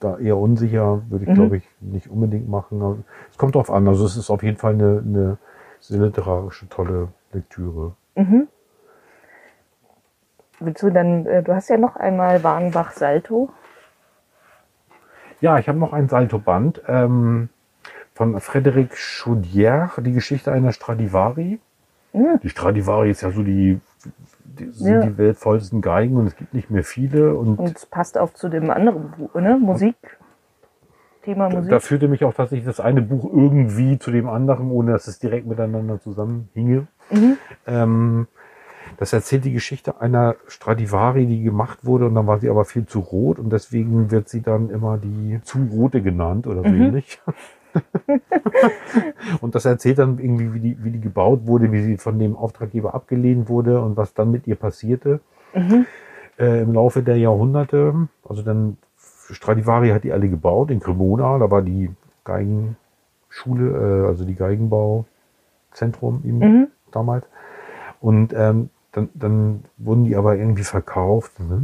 da 0.00 0.18
eher 0.18 0.36
unsicher, 0.36 1.02
würde 1.08 1.24
ich 1.24 1.30
Mhm. 1.30 1.34
glaube 1.34 1.56
ich 1.58 1.68
nicht 1.80 2.08
unbedingt 2.08 2.48
machen. 2.48 2.82
Aber 2.82 2.98
Es 3.30 3.38
kommt 3.38 3.54
drauf 3.54 3.70
an. 3.70 3.86
Also 3.88 4.04
es 4.06 4.16
ist 4.16 4.30
auf 4.30 4.42
jeden 4.42 4.56
Fall 4.58 4.74
eine, 4.74 5.02
eine 5.04 5.38
sehr 5.80 5.98
literarische, 6.00 6.68
tolle 6.68 7.08
Lektüre. 7.32 7.92
Mhm. 8.14 8.48
Willst 10.60 10.82
du 10.82 10.90
dann, 10.90 11.26
äh, 11.26 11.42
du 11.42 11.54
hast 11.54 11.68
ja 11.70 11.76
noch 11.78 11.96
einmal 11.96 12.42
Wagenbach 12.44 12.92
Salto. 12.92 13.50
Ja, 15.40 15.58
ich 15.58 15.68
habe 15.68 15.78
noch 15.78 15.92
ein 15.92 16.08
Saltoband 16.08 16.82
ähm, 16.86 17.48
von 18.14 18.36
Frédéric 18.38 18.92
Chaudière, 18.94 20.00
die 20.00 20.12
Geschichte 20.12 20.52
einer 20.52 20.72
Stradivari. 20.72 21.58
Ja. 22.12 22.36
Die 22.42 22.48
Stradivari 22.48 23.10
ist 23.10 23.22
ja 23.22 23.30
so 23.30 23.42
die, 23.42 23.80
die 24.44 24.66
sind 24.70 24.92
Ja. 24.92 25.00
die 25.06 25.16
weltvollsten 25.18 25.80
Geigen 25.80 26.16
und 26.16 26.26
es 26.26 26.36
gibt 26.36 26.52
nicht 26.54 26.70
mehr 26.70 26.84
viele 26.84 27.34
und 27.34 27.58
Und 27.58 27.76
es 27.76 27.86
passt 27.86 28.18
auch 28.18 28.32
zu 28.34 28.48
dem 28.48 28.70
anderen 28.70 29.10
Buch, 29.12 29.34
ne? 29.34 29.58
Musik. 29.60 29.96
Thema 31.24 31.48
Musik. 31.48 31.70
da 31.70 31.78
führte 31.78 32.08
mich 32.08 32.24
auch 32.24 32.34
tatsächlich 32.34 32.66
das 32.66 32.80
eine 32.80 33.00
Buch 33.00 33.24
irgendwie 33.32 33.96
zu 33.98 34.10
dem 34.10 34.28
anderen, 34.28 34.72
ohne 34.72 34.90
dass 34.92 35.06
es 35.06 35.20
direkt 35.20 35.46
miteinander 35.46 36.00
zusammenhinge. 36.00 36.88
Mhm. 37.12 37.36
Ähm, 37.66 38.26
das 38.98 39.12
erzählt 39.12 39.44
die 39.44 39.52
Geschichte 39.52 40.00
einer 40.00 40.34
Stradivari, 40.48 41.24
die 41.26 41.42
gemacht 41.44 41.84
wurde 41.86 42.06
und 42.06 42.16
dann 42.16 42.26
war 42.26 42.40
sie 42.40 42.50
aber 42.50 42.64
viel 42.64 42.86
zu 42.86 42.98
rot 42.98 43.38
und 43.38 43.50
deswegen 43.52 44.10
wird 44.10 44.28
sie 44.28 44.42
dann 44.42 44.68
immer 44.68 44.98
die 44.98 45.40
zu 45.44 45.58
rote 45.72 46.02
genannt 46.02 46.46
oder 46.48 46.62
so 46.62 46.68
Mhm. 46.68 46.82
ähnlich. 46.82 47.20
und 49.40 49.54
das 49.54 49.64
erzählt 49.64 49.98
dann 49.98 50.18
irgendwie, 50.18 50.52
wie 50.54 50.60
die, 50.60 50.84
wie 50.84 50.90
die 50.90 51.00
gebaut 51.00 51.46
wurde, 51.46 51.72
wie 51.72 51.82
sie 51.82 51.96
von 51.96 52.18
dem 52.18 52.36
Auftraggeber 52.36 52.94
abgelehnt 52.94 53.48
wurde 53.48 53.80
und 53.80 53.96
was 53.96 54.14
dann 54.14 54.30
mit 54.30 54.46
ihr 54.46 54.56
passierte 54.56 55.20
Mhm. 55.54 55.86
äh, 56.38 56.62
im 56.62 56.72
Laufe 56.72 57.02
der 57.02 57.16
Jahrhunderte. 57.18 58.08
Also 58.28 58.42
dann 58.42 58.78
Stradivari 59.30 59.90
hat 59.90 60.04
die 60.04 60.12
alle 60.12 60.28
gebaut 60.28 60.70
in 60.70 60.80
Cremona, 60.80 61.38
da 61.38 61.50
war 61.50 61.62
die 61.62 61.90
Geigenschule, 62.24 64.04
äh, 64.04 64.06
also 64.08 64.24
die 64.24 64.34
Geigenbauzentrum 64.34 66.22
eben 66.24 66.38
Mhm. 66.38 66.66
damals. 66.90 67.24
Und 68.00 68.32
ähm, 68.34 68.70
dann, 68.92 69.08
dann 69.14 69.64
wurden 69.78 70.04
die 70.04 70.16
aber 70.16 70.36
irgendwie 70.36 70.64
verkauft, 70.64 71.38
ne? 71.40 71.62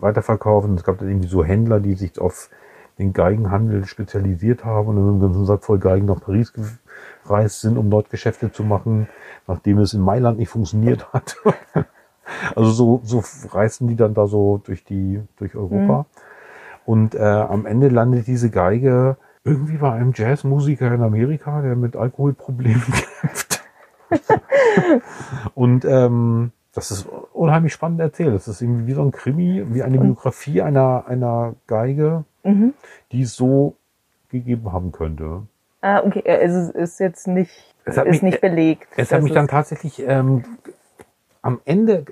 weiterverkauft. 0.00 0.68
Und 0.68 0.76
es 0.76 0.84
gab 0.84 0.98
dann 0.98 1.08
irgendwie 1.08 1.28
so 1.28 1.44
Händler, 1.44 1.80
die 1.80 1.94
sich 1.94 2.18
auf 2.18 2.50
den 3.00 3.12
Geigenhandel 3.12 3.86
spezialisiert 3.86 4.64
haben 4.64 4.88
und 4.88 4.96
dann 4.96 5.08
einen 5.08 5.20
ganzen 5.20 5.46
Sack 5.46 5.64
voll 5.64 5.78
Geigen 5.78 6.06
nach 6.06 6.20
Paris 6.20 6.52
gereist 7.24 7.60
sind, 7.62 7.78
um 7.78 7.90
dort 7.90 8.10
Geschäfte 8.10 8.52
zu 8.52 8.62
machen, 8.62 9.08
nachdem 9.46 9.78
es 9.78 9.94
in 9.94 10.00
Mailand 10.00 10.38
nicht 10.38 10.50
funktioniert 10.50 11.12
hat. 11.12 11.36
also 12.54 12.70
so, 12.70 13.00
so 13.02 13.22
reisten 13.48 13.88
die 13.88 13.96
dann 13.96 14.14
da 14.14 14.26
so 14.26 14.60
durch 14.64 14.84
die, 14.84 15.20
durch 15.36 15.56
Europa. 15.56 16.06
Und 16.84 17.14
äh, 17.14 17.20
am 17.20 17.66
Ende 17.66 17.88
landet 17.88 18.26
diese 18.26 18.50
Geige 18.50 19.16
irgendwie 19.44 19.78
bei 19.78 19.92
einem 19.92 20.12
Jazzmusiker 20.14 20.92
in 20.92 21.02
Amerika, 21.02 21.62
der 21.62 21.76
mit 21.76 21.96
Alkoholproblemen 21.96 22.82
kämpft. 23.20 23.62
Und 25.54 25.84
ähm, 25.84 26.52
das 26.72 26.90
ist 26.90 27.06
unheimlich 27.32 27.72
spannend 27.72 28.00
erzählt. 28.00 28.34
Das 28.34 28.46
ist 28.46 28.60
irgendwie 28.60 28.86
wie 28.86 28.92
so 28.92 29.02
ein 29.02 29.10
Krimi, 29.10 29.64
wie 29.70 29.82
eine 29.82 29.98
Biografie 29.98 30.62
einer, 30.62 31.04
einer 31.06 31.54
Geige, 31.66 32.24
Mhm. 32.42 32.74
die 33.12 33.22
es 33.22 33.34
so 33.36 33.76
gegeben 34.30 34.72
haben 34.72 34.92
könnte. 34.92 35.42
Ah, 35.82 36.02
okay. 36.04 36.22
Also 36.26 36.58
es 36.58 36.70
ist 36.92 37.00
jetzt 37.00 37.26
nicht, 37.26 37.74
Es 37.84 37.96
hat 37.96 38.06
ist 38.06 38.12
mich- 38.14 38.22
nicht 38.22 38.40
belegt. 38.40 38.86
Es 38.96 39.12
hat 39.12 39.22
mich 39.22 39.32
dann 39.32 39.48
tatsächlich 39.48 40.02
ähm, 40.06 40.44
am 41.42 41.60
Ende, 41.64 42.04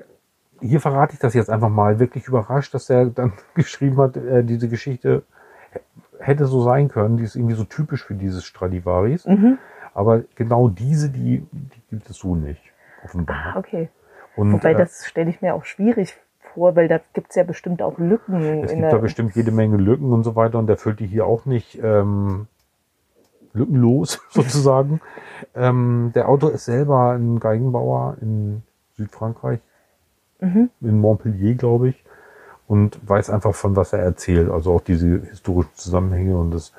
hier 0.61 0.81
verrate 0.81 1.14
ich 1.14 1.19
das 1.21 1.35
jetzt 1.35 1.51
einfach 1.51 1.69
mal, 1.69 1.99
wirklich 1.99 2.27
überrascht, 2.29 2.73
dass 2.75 2.88
er 2.91 3.07
dann 3.07 3.33
geschrieben 3.55 3.99
hat, 3.99 4.17
äh, 4.17 4.43
diese 4.45 4.69
Geschichte 4.69 5.23
hätte 6.19 6.47
so 6.47 6.62
sein 6.62 6.88
können. 6.88 7.17
Die 7.19 7.25
ist 7.25 7.37
irgendwie 7.37 7.55
so 7.55 7.64
typisch 7.64 8.05
für 8.05 8.14
dieses 8.14 8.45
Stradivaris. 8.45 9.25
Mhm. 9.27 9.59
Aber 9.95 10.23
genau 10.35 10.69
diese, 10.69 11.11
die, 11.11 11.47
die 11.53 11.81
gibt 11.91 12.09
es 12.11 12.17
so 12.17 12.35
nicht, 12.35 12.62
Ah, 13.01 13.05
offenbar. 13.05 13.55
okay. 13.57 13.88
Und 14.37 14.53
Wobei, 14.53 14.73
äh, 14.73 14.77
das 14.77 15.07
stelle 15.07 15.31
ich 15.31 15.41
mir 15.43 15.55
auch 15.55 15.64
schwierig 15.64 16.17
vor, 16.59 16.77
weil 16.77 16.88
da 16.88 17.01
gibt's 17.12 17.37
ja 17.37 17.44
bestimmt 17.44 17.81
auch 17.83 17.99
Lücken. 17.99 18.64
es 18.64 18.73
gibt 18.73 18.83
da 18.92 18.99
bestimmt 18.99 19.35
jede 19.37 19.51
Menge 19.53 19.77
Lücken 19.77 20.12
und 20.12 20.25
so 20.25 20.35
weiter 20.37 20.59
und 20.59 20.66
der 20.66 20.77
füllt 20.77 21.01
die 21.01 21.07
hier 21.07 21.25
auch 21.27 21.47
nicht 21.47 21.79
ähm, 21.83 22.49
lückenlos 23.53 24.21
sozusagen. 24.31 25.01
ähm, 25.55 26.12
der 26.14 26.29
Autor 26.29 26.53
ist 26.53 26.64
selber 26.64 27.12
ein 27.12 27.38
Geigenbauer 27.40 28.16
in 28.21 28.62
Südfrankreich, 28.97 29.61
Mhm. 30.40 30.71
in 30.83 31.01
Montpellier, 31.01 31.55
glaube 31.57 31.88
ich, 31.88 32.05
und 32.68 32.99
weiß 33.09 33.31
einfach 33.31 33.57
von 33.57 33.75
was 33.75 33.92
er 33.92 33.99
erzählt, 34.01 34.49
also 34.49 34.73
auch 34.73 34.81
diese 34.81 35.21
historischen 35.23 35.75
Zusammenhänge 35.75 36.37
und 36.38 36.53
das 36.53 36.62
ist 36.64 36.75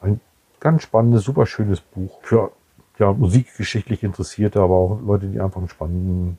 ein 0.00 0.20
ganz 0.58 0.82
spannendes, 0.82 1.22
super 1.22 1.46
schönes 1.46 1.80
Buch 1.80 2.18
für 2.22 2.50
ja, 2.98 3.12
musikgeschichtlich 3.12 4.02
Interessierte, 4.02 4.60
aber 4.60 4.74
auch 4.74 5.00
Leute, 5.00 5.26
die 5.28 5.40
einfach 5.40 5.58
einen 5.58 5.68
spannenden, 5.68 6.38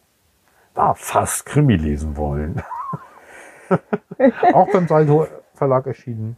ah, 0.76 0.94
fast 0.96 1.46
Krimi 1.46 1.78
lesen 1.78 2.18
wollen. 2.18 2.62
auch 4.54 4.72
beim 4.72 4.88
Salto 4.88 5.28
Verlag 5.54 5.88
erschienen. 5.88 6.36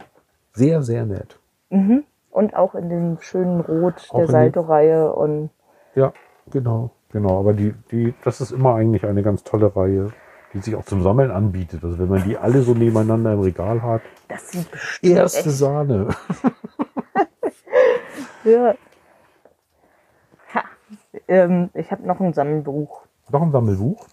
Sehr, 0.52 0.82
sehr 0.82 1.04
nett. 1.06 1.38
Mhm. 1.70 2.04
Und 2.30 2.54
auch 2.56 2.74
in 2.74 2.88
dem 2.88 3.20
schönen 3.20 3.60
Rot 3.60 4.06
Auch 4.10 4.18
der 4.18 4.28
Salto-Reihe 4.28 5.12
und 5.12 5.50
Ja, 5.94 6.12
genau, 6.50 6.90
genau. 7.10 7.38
Aber 7.40 7.52
die, 7.52 7.74
die, 7.90 8.14
das 8.24 8.40
ist 8.40 8.52
immer 8.52 8.74
eigentlich 8.74 9.04
eine 9.04 9.22
ganz 9.22 9.44
tolle 9.44 9.74
Reihe, 9.74 10.12
die 10.52 10.58
sich 10.58 10.76
auch 10.76 10.84
zum 10.84 11.02
Sammeln 11.02 11.30
anbietet. 11.30 11.82
Also 11.82 11.98
wenn 11.98 12.08
man 12.08 12.22
die 12.24 12.38
alle 12.38 12.62
so 12.62 12.74
nebeneinander 12.74 13.32
im 13.32 13.40
Regal 13.40 13.82
hat. 13.82 14.02
das 14.28 14.50
sieht 14.50 14.70
bestimmt 14.70 15.16
Erste 15.16 15.48
echt, 15.48 15.58
Sahne. 15.58 16.08
ja. 18.44 18.74
Ha. 20.54 20.64
Ähm, 21.26 21.70
ich 21.74 21.90
habe 21.90 22.06
noch 22.06 22.20
ein 22.20 22.32
Sammelbuch, 22.32 23.02
Noch 23.30 23.42
ein 23.42 23.52
Sammelbuch. 23.52 24.06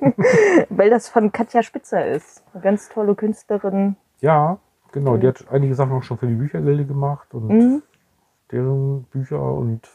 weil 0.70 0.90
das 0.90 1.08
von 1.08 1.32
Katja 1.32 1.62
Spitzer 1.62 2.06
ist. 2.06 2.44
Eine 2.52 2.62
ganz 2.62 2.88
tolle 2.88 3.14
Künstlerin. 3.14 3.96
Ja, 4.20 4.58
genau. 4.92 5.16
Die 5.16 5.26
hat 5.28 5.44
einige 5.50 5.74
Sachen 5.74 5.92
auch 5.92 6.02
schon 6.02 6.18
für 6.18 6.26
die 6.26 6.34
Büchergilde 6.34 6.84
gemacht 6.84 7.32
und 7.34 7.48
Mhm. 7.48 7.82
deren 8.52 9.04
Bücher 9.04 9.42
und 9.42 9.88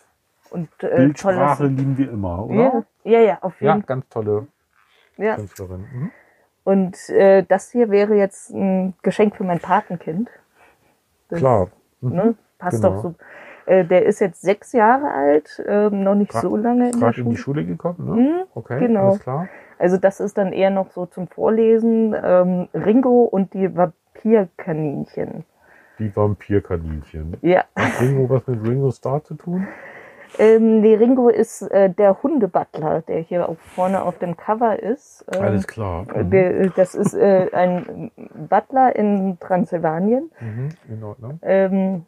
Und 0.49 0.69
äh, 0.83 0.95
Bildsprache 0.97 1.65
lieben 1.67 1.97
wir 1.97 2.11
immer, 2.11 2.47
Ja, 2.49 2.67
oder? 2.69 2.85
ja, 3.03 3.19
ja, 3.19 3.37
auf 3.41 3.59
Ja, 3.61 3.73
jeden 3.75 3.83
Fall. 3.83 3.87
ganz 3.95 4.09
tolle 4.09 4.47
Ja. 5.17 5.35
Künstlerin. 5.35 5.85
Mhm. 5.93 6.11
Und 6.63 7.09
äh, 7.09 7.43
das 7.43 7.71
hier 7.71 7.89
wäre 7.89 8.15
jetzt 8.15 8.51
ein 8.51 8.93
Geschenk 9.01 9.35
für 9.35 9.43
mein 9.43 9.59
Patenkind. 9.59 10.29
Das, 11.29 11.39
Klar. 11.39 11.69
Mhm. 12.01 12.09
Ne? 12.15 12.35
Passt 12.59 12.81
Genau. 12.83 12.95
doch 12.95 13.01
so. 13.01 13.15
Äh, 13.65 13.85
der 13.85 14.05
ist 14.05 14.19
jetzt 14.19 14.41
sechs 14.41 14.71
Jahre 14.73 15.11
alt, 15.11 15.63
ähm, 15.67 16.03
noch 16.03 16.15
nicht 16.15 16.31
Gra- 16.31 16.41
so 16.41 16.55
lange 16.57 16.89
in 16.89 16.99
der 16.99 17.11
Gerade 17.11 17.21
in 17.21 17.29
die 17.29 17.37
Schule. 17.37 17.61
Schule 17.61 17.65
gekommen, 17.65 18.05
ne? 18.05 18.11
Mhm, 18.21 18.41
Okay, 18.55 18.79
genau. 18.79 19.07
alles 19.09 19.19
klar. 19.19 19.47
Also 19.77 19.97
das 19.97 20.19
ist 20.19 20.37
dann 20.37 20.51
eher 20.53 20.69
noch 20.69 20.91
so 20.91 21.05
zum 21.07 21.27
Vorlesen. 21.27 22.15
Ähm, 22.23 22.67
Ringo 22.73 23.23
und 23.23 23.53
die 23.53 23.69
Vampirkaninchen. 23.75 25.43
Die 25.99 26.15
Vampirkaninchen. 26.15 27.37
Ja. 27.41 27.63
Hat 27.75 28.01
Ringo 28.01 28.29
was 28.29 28.47
mit 28.47 28.63
Ringo 28.67 28.91
Starr 28.91 29.23
zu 29.23 29.35
tun? 29.35 29.67
Ähm, 30.39 30.79
nee, 30.79 30.95
Ringo 30.95 31.27
ist 31.27 31.61
äh, 31.63 31.89
der 31.89 32.23
Hundebutler, 32.23 33.01
der 33.01 33.19
hier 33.19 33.49
auch 33.49 33.57
vorne 33.75 34.01
auf 34.01 34.17
dem 34.19 34.37
Cover 34.37 34.81
ist. 34.81 35.25
Ähm, 35.35 35.41
Alles 35.43 35.67
klar. 35.67 36.05
Mhm. 36.15 36.29
der, 36.31 36.69
das 36.69 36.95
ist 36.95 37.13
äh, 37.13 37.49
ein 37.51 38.11
Butler 38.49 38.95
in 38.95 39.37
Transsilvanien. 39.41 40.31
Mhm. 40.39 40.69
In 40.89 41.03
Ordnung. 41.03 41.39
ähm, 41.41 42.05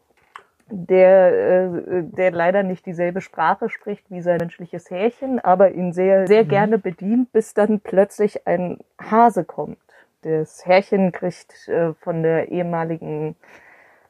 der, 0.75 1.67
äh, 1.67 2.03
der 2.03 2.31
leider 2.31 2.63
nicht 2.63 2.85
dieselbe 2.85 3.21
Sprache 3.21 3.69
spricht 3.69 4.09
wie 4.09 4.21
sein 4.21 4.37
menschliches 4.39 4.89
Härchen, 4.89 5.39
aber 5.39 5.71
ihn 5.71 5.93
sehr, 5.93 6.27
sehr 6.27 6.45
gerne 6.45 6.77
bedient, 6.79 7.31
bis 7.31 7.53
dann 7.53 7.79
plötzlich 7.79 8.47
ein 8.47 8.79
Hase 8.99 9.45
kommt. 9.45 9.77
Das 10.23 10.65
Härchen 10.65 11.11
kriegt 11.11 11.67
äh, 11.67 11.93
von 11.93 12.23
der 12.23 12.49
ehemaligen 12.49 13.35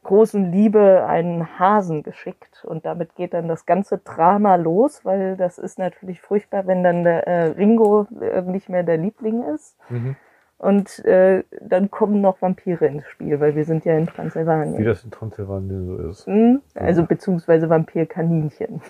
großen 0.03 0.51
Liebe 0.51 1.05
einen 1.05 1.59
Hasen 1.59 2.03
geschickt 2.03 2.63
und 2.65 2.85
damit 2.85 3.15
geht 3.15 3.33
dann 3.33 3.47
das 3.47 3.65
ganze 3.65 3.97
Drama 3.97 4.55
los, 4.55 5.03
weil 5.05 5.37
das 5.37 5.57
ist 5.57 5.79
natürlich 5.79 6.21
furchtbar, 6.21 6.67
wenn 6.67 6.83
dann 6.83 7.03
der 7.03 7.27
äh, 7.27 7.43
Ringo 7.51 8.07
äh, 8.21 8.41
nicht 8.41 8.69
mehr 8.69 8.83
der 8.83 8.97
Liebling 8.97 9.43
ist. 9.43 9.77
Mhm. 9.89 10.15
Und 10.63 11.03
äh, 11.03 11.43
dann 11.61 11.91
kommen 11.91 12.21
noch 12.21 12.41
Vampire 12.41 12.85
ins 12.85 13.05
Spiel, 13.07 13.37
weil 13.41 13.53
wir 13.53 13.65
sind 13.65 13.83
ja 13.83 13.97
in 13.97 14.07
Transsilvanien. 14.07 14.77
Wie 14.77 14.85
das 14.85 15.03
in 15.03 15.11
Transsilvanien 15.11 15.85
so 15.85 15.97
ist. 16.07 16.25
Mhm, 16.25 16.61
Also 16.73 17.03
beziehungsweise 17.05 17.69
Vampirkaninchen. 17.69 18.81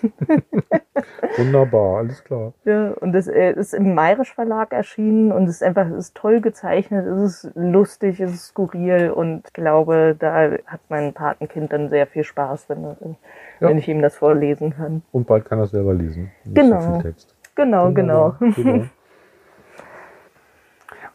Wunderbar, 1.36 1.98
alles 1.98 2.22
klar. 2.22 2.52
Ja, 2.64 2.92
und 3.00 3.12
das 3.12 3.26
äh, 3.26 3.52
ist 3.54 3.74
im 3.74 3.92
Mayrisch 3.94 4.32
Verlag 4.34 4.72
erschienen 4.72 5.32
und 5.32 5.44
es 5.44 5.56
ist 5.56 5.62
einfach, 5.64 5.90
ist 5.90 6.14
toll 6.14 6.40
gezeichnet, 6.40 7.06
es 7.06 7.44
ist 7.44 7.50
lustig, 7.56 8.20
es 8.20 8.32
ist 8.32 8.46
skurril 8.48 9.10
und 9.10 9.42
ich 9.46 9.52
glaube, 9.52 10.14
da 10.16 10.52
hat 10.66 10.80
mein 10.88 11.12
Patenkind 11.12 11.72
dann 11.72 11.88
sehr 11.88 12.06
viel 12.06 12.22
Spaß, 12.22 12.68
wenn, 12.68 12.82
Ja. 12.84 13.68
wenn 13.68 13.78
ich 13.78 13.88
ihm 13.88 14.00
das 14.00 14.14
vorlesen 14.16 14.74
kann. 14.76 15.02
Und 15.10 15.26
bald 15.26 15.44
kann 15.44 15.58
er 15.58 15.66
selber 15.66 15.92
lesen. 15.92 16.30
Genau. 16.44 17.00
So. 17.02 17.12
Genau, 17.56 17.90
genau. 17.92 18.34
Wunderbar, 18.38 18.54
genau. 18.54 18.84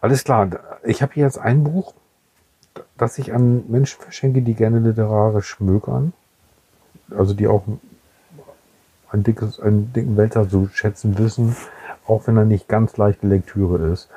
Alles 0.01 0.23
klar. 0.23 0.49
Ich 0.83 1.01
habe 1.01 1.13
hier 1.13 1.25
jetzt 1.25 1.37
ein 1.37 1.63
Buch, 1.63 1.93
das 2.97 3.17
ich 3.17 3.33
an 3.33 3.69
Menschen 3.69 4.01
verschenke, 4.01 4.41
die 4.41 4.53
gerne 4.53 4.79
literarisch 4.79 5.47
schmökern. 5.47 6.13
Also 7.09 7.33
die 7.33 7.47
auch 7.47 7.63
ein 9.11 9.23
dickes, 9.23 9.59
einen 9.59 9.91
dicken 9.93 10.15
Wälzer 10.15 10.47
zu 10.47 10.69
schätzen 10.71 11.17
wissen, 11.17 11.55
auch 12.07 12.27
wenn 12.27 12.37
er 12.37 12.45
nicht 12.45 12.67
ganz 12.67 12.97
leichte 12.97 13.27
Lektüre 13.27 13.91
ist. 13.91 14.09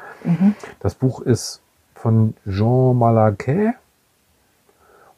Das 0.81 0.95
Buch 0.95 1.21
ist 1.21 1.63
von 1.95 2.35
Jean 2.47 2.97
Malaquais 2.99 3.75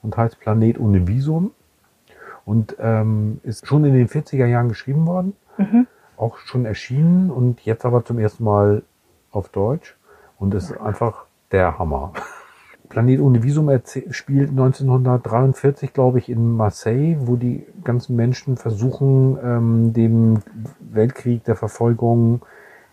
und 0.03 0.17
heißt 0.17 0.39
Planet 0.41 0.79
ohne 0.79 1.07
Visum 1.07 1.51
und 2.45 2.77
ähm, 2.79 3.41
ist 3.43 3.67
schon 3.67 3.85
in 3.85 3.95
den 3.95 4.09
40er 4.09 4.47
Jahren 4.47 4.69
geschrieben 4.69 5.07
worden, 5.07 5.35
auch 6.17 6.39
schon 6.39 6.65
erschienen 6.65 7.31
und 7.31 7.61
jetzt 7.63 7.85
aber 7.85 8.05
zum 8.05 8.19
ersten 8.19 8.45
Mal 8.45 8.83
auf 9.31 9.49
Deutsch 9.49 9.97
und 10.39 10.55
ist 10.55 10.73
einfach 10.79 11.25
der 11.53 11.79
Hammer. 11.79 12.13
Planet 12.89 13.21
ohne 13.21 13.43
Visum 13.43 13.69
erzäh- 13.71 14.13
spielt 14.13 14.51
1943, 14.51 15.93
glaube 15.93 16.19
ich, 16.19 16.29
in 16.29 16.57
Marseille, 16.57 17.17
wo 17.21 17.37
die 17.37 17.67
ganzen 17.83 18.15
Menschen 18.15 18.57
versuchen, 18.57 19.39
ähm, 19.43 19.93
dem 19.93 20.41
Weltkrieg 20.81 21.45
der 21.45 21.57
Verfolgung 21.57 22.43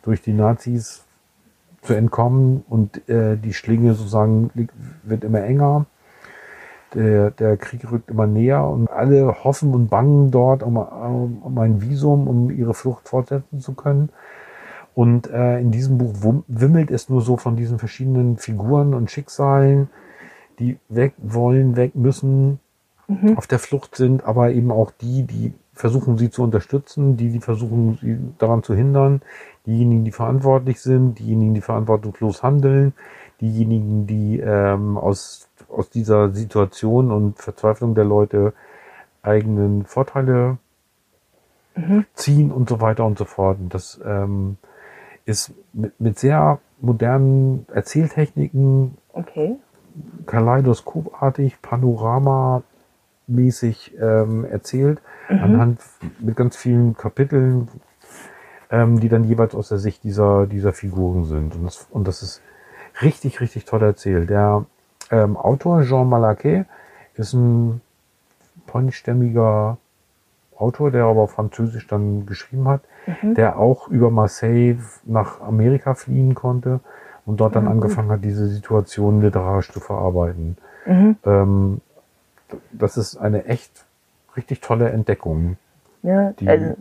durch 0.01 0.21
die 0.21 0.33
Nazis 0.33 1.03
zu 1.81 1.93
entkommen 1.93 2.63
und 2.69 3.07
äh, 3.09 3.37
die 3.37 3.53
Schlinge 3.53 3.93
sozusagen 3.93 4.51
wird 5.03 5.23
immer 5.23 5.41
enger. 5.41 5.85
Der, 6.93 7.31
der 7.31 7.55
Krieg 7.57 7.89
rückt 7.89 8.09
immer 8.09 8.27
näher 8.27 8.65
und 8.65 8.89
alle 8.89 9.43
hoffen 9.43 9.73
und 9.73 9.89
bangen 9.89 10.29
dort 10.29 10.61
um, 10.61 10.77
um 10.77 11.57
ein 11.57 11.81
Visum, 11.81 12.27
um 12.27 12.51
ihre 12.51 12.73
Flucht 12.73 13.07
fortsetzen 13.07 13.61
zu 13.61 13.73
können. 13.73 14.09
Und 14.93 15.29
äh, 15.29 15.59
in 15.59 15.71
diesem 15.71 15.97
Buch 15.97 16.13
wimmelt 16.47 16.91
es 16.91 17.09
nur 17.09 17.21
so 17.21 17.37
von 17.37 17.55
diesen 17.55 17.79
verschiedenen 17.79 18.37
Figuren 18.37 18.93
und 18.93 19.09
Schicksalen, 19.09 19.89
die 20.59 20.77
weg 20.89 21.13
wollen, 21.17 21.75
weg 21.75 21.95
müssen, 21.95 22.59
auf 23.35 23.47
der 23.47 23.59
Flucht 23.59 23.95
sind, 23.95 24.23
aber 24.23 24.51
eben 24.51 24.71
auch 24.71 24.91
die, 24.91 25.23
die 25.23 25.53
versuchen, 25.73 26.17
sie 26.17 26.29
zu 26.29 26.43
unterstützen, 26.43 27.17
die, 27.17 27.29
die 27.29 27.39
versuchen, 27.39 27.97
sie 28.01 28.17
daran 28.37 28.63
zu 28.63 28.73
hindern, 28.73 29.21
diejenigen, 29.65 30.05
die 30.05 30.11
verantwortlich 30.11 30.81
sind, 30.81 31.19
diejenigen, 31.19 31.53
die 31.53 31.61
verantwortungslos 31.61 32.43
handeln, 32.43 32.93
diejenigen, 33.41 34.07
die 34.07 34.39
ähm, 34.39 34.97
aus, 34.97 35.49
aus 35.69 35.89
dieser 35.89 36.29
Situation 36.29 37.11
und 37.11 37.39
Verzweiflung 37.39 37.95
der 37.95 38.05
Leute 38.05 38.53
eigenen 39.23 39.85
Vorteile 39.85 40.57
ziehen 42.13 42.51
und 42.51 42.69
so 42.69 42.81
weiter 42.81 43.05
und 43.05 43.17
so 43.17 43.25
fort. 43.25 43.57
Und 43.59 43.73
das 43.73 43.99
ähm, 44.05 44.57
ist 45.26 45.53
mit, 45.74 45.99
mit 45.99 46.19
sehr 46.19 46.59
modernen 46.80 47.65
Erzähltechniken, 47.74 48.97
Okay. 49.13 49.57
kaleidoskopartig, 50.26 51.61
panoramamäßig 51.61 52.63
ähm, 53.99 54.45
erzählt, 54.45 55.01
anhand 55.28 55.80
mit 56.19 56.36
ganz 56.36 56.55
vielen 56.57 56.95
Kapiteln, 56.95 57.67
ähm, 58.69 58.99
die 58.99 59.09
dann 59.09 59.24
jeweils 59.26 59.53
aus 59.53 59.69
der 59.69 59.78
Sicht 59.80 60.03
dieser, 60.03 60.47
dieser 60.47 60.74
Figuren 60.74 61.26
sind. 61.26 61.55
Und 61.55 61.65
das, 61.65 61.88
und 61.91 62.07
das 62.07 62.24
ist 62.24 62.41
richtig, 63.01 63.41
richtig 63.41 63.65
toll 63.65 63.84
erzählt. 63.84 64.30
Der 64.30 64.65
ähm, 65.11 65.38
Autor 65.38 65.84
Jean 65.84 66.07
Malaquet 66.09 66.65
ist 67.15 67.34
ein 67.34 67.82
polnischstämmiger 68.67 69.78
Autor, 70.62 70.91
der 70.91 71.05
aber 71.05 71.22
auf 71.22 71.32
Französisch 71.32 71.88
dann 71.88 72.26
geschrieben 72.26 72.68
hat, 72.68 72.82
der 73.22 73.57
auch 73.57 73.88
über 73.88 74.12
Marseille 74.12 74.78
nach 75.05 75.41
Amerika 75.41 75.95
fliehen 75.95 76.36
konnte 76.36 76.80
und 77.26 77.39
dort 77.39 77.55
dann 77.55 77.68
angefangen 77.68 78.09
hat, 78.12 78.24
diese 78.24 78.47
Situation 78.47 79.22
literarisch 79.22 79.72
zu 79.72 79.80
verarbeiten. 79.80 80.57
Ähm, 81.26 81.82
das 82.72 82.97
ist 82.97 83.18
eine 83.18 83.45
echt 83.45 83.86
richtig 84.36 84.62
tolle 84.62 84.89
Entdeckung. 84.89 85.57
Ja, 86.03 86.32
Die- 86.39 86.47
also, 86.47 86.76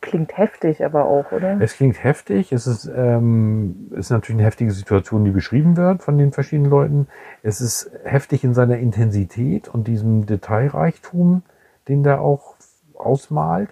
klingt 0.00 0.36
heftig 0.36 0.84
aber 0.84 1.06
auch, 1.06 1.32
oder? 1.32 1.58
Es 1.60 1.74
klingt 1.74 2.02
heftig, 2.04 2.52
es 2.52 2.66
ist, 2.66 2.90
ähm, 2.94 3.90
ist 3.92 4.10
natürlich 4.10 4.38
eine 4.38 4.46
heftige 4.46 4.70
Situation, 4.72 5.24
die 5.24 5.30
beschrieben 5.30 5.76
wird 5.76 6.02
von 6.02 6.18
den 6.18 6.32
verschiedenen 6.32 6.70
Leuten. 6.70 7.06
Es 7.42 7.60
ist 7.60 7.90
heftig 8.04 8.44
in 8.44 8.52
seiner 8.54 8.76
Intensität 8.76 9.68
und 9.68 9.88
diesem 9.88 10.26
Detailreichtum, 10.26 11.42
den 11.88 12.02
der 12.02 12.20
auch 12.20 12.54
ausmalt. 12.94 13.70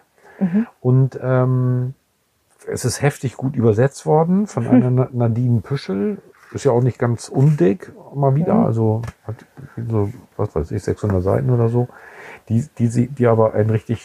Und 0.80 1.18
ähm, 1.22 1.94
es 2.66 2.84
ist 2.84 3.00
heftig 3.02 3.36
gut 3.36 3.54
übersetzt 3.56 4.06
worden 4.06 4.46
von 4.46 4.66
einer 4.66 4.90
Na- 4.90 5.08
Nadine 5.12 5.60
Püschel. 5.60 6.18
Ist 6.52 6.64
ja 6.64 6.72
auch 6.72 6.82
nicht 6.82 6.98
ganz 6.98 7.28
undick 7.28 7.92
mal 8.14 8.34
wieder, 8.34 8.54
also 8.66 9.02
hat 9.26 9.36
so, 9.88 10.10
was 10.36 10.54
weiß 10.54 10.70
ich, 10.72 10.82
600 10.82 11.22
Seiten 11.22 11.48
oder 11.50 11.68
so, 11.68 11.88
die, 12.48 12.66
die, 12.78 13.06
die 13.08 13.26
aber 13.26 13.54
ein 13.54 13.70
richtig 13.70 14.04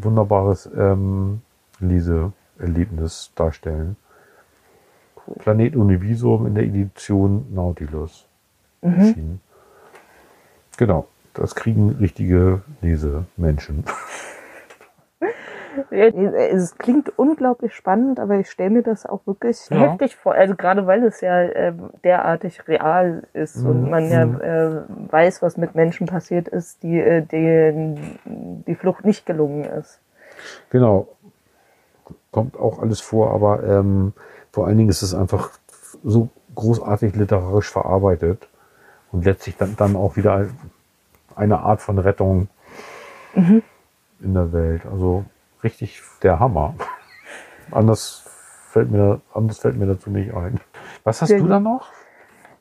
wunderbares 0.00 0.68
ähm, 0.76 1.42
Leseerlebnis 1.78 3.30
darstellen. 3.36 3.96
Planet 5.38 5.76
Univisum 5.76 6.46
in 6.46 6.54
der 6.54 6.64
Edition 6.64 7.46
Nautilus 7.54 8.26
erschienen. 8.82 9.40
Genau, 10.76 11.06
das 11.34 11.54
kriegen 11.54 11.90
richtige 12.00 12.62
Lesemenschen. 12.80 13.84
Es 15.90 16.78
klingt 16.78 17.18
unglaublich 17.18 17.74
spannend, 17.74 18.20
aber 18.20 18.38
ich 18.38 18.48
stelle 18.50 18.70
mir 18.70 18.82
das 18.82 19.06
auch 19.06 19.26
wirklich 19.26 19.58
Ja. 19.70 19.90
heftig 19.90 20.14
vor. 20.16 20.32
Also 20.34 20.54
gerade 20.54 20.86
weil 20.86 21.02
es 21.04 21.20
ja 21.20 21.40
ähm, 21.42 21.90
derartig 22.04 22.66
real 22.68 23.24
ist 23.32 23.56
Mhm. 23.56 23.66
und 23.66 23.90
man 23.90 24.10
ja 24.10 24.24
Mhm. 24.24 24.40
äh, 24.40 25.12
weiß, 25.12 25.42
was 25.42 25.56
mit 25.56 25.74
Menschen 25.74 26.06
passiert 26.06 26.46
ist, 26.48 26.82
die 26.82 27.00
äh, 27.00 27.22
denen 27.22 28.18
die 28.66 28.74
Flucht 28.76 29.04
nicht 29.04 29.26
gelungen 29.26 29.64
ist. 29.64 30.00
Genau. 30.70 31.08
Kommt 32.30 32.56
auch 32.58 32.80
alles 32.80 33.00
vor, 33.00 33.32
aber 33.32 33.64
ähm, 33.64 34.12
vor 34.52 34.66
allen 34.66 34.76
Dingen 34.78 34.90
ist 34.90 35.02
es 35.02 35.14
einfach 35.14 35.50
so 36.04 36.28
großartig 36.54 37.16
literarisch 37.16 37.70
verarbeitet 37.70 38.48
und 39.10 39.24
letztlich 39.24 39.56
dann, 39.56 39.74
dann 39.76 39.96
auch 39.96 40.16
wieder 40.16 40.46
eine 41.36 41.60
Art 41.60 41.80
von 41.80 41.98
Rettung 41.98 42.48
in 44.20 44.34
der 44.34 44.52
Welt. 44.52 44.82
Also 44.86 45.24
richtig 45.62 46.00
der 46.22 46.38
Hammer. 46.40 46.74
anders 47.70 48.24
fällt 48.70 48.90
mir, 48.90 49.20
anders 49.32 49.58
fällt 49.58 49.76
mir 49.76 49.86
dazu 49.86 50.10
nicht 50.10 50.34
ein. 50.34 50.60
Was 51.04 51.22
hast 51.22 51.28
Sehr 51.28 51.38
du 51.38 51.46
da 51.48 51.60
noch? 51.60 51.90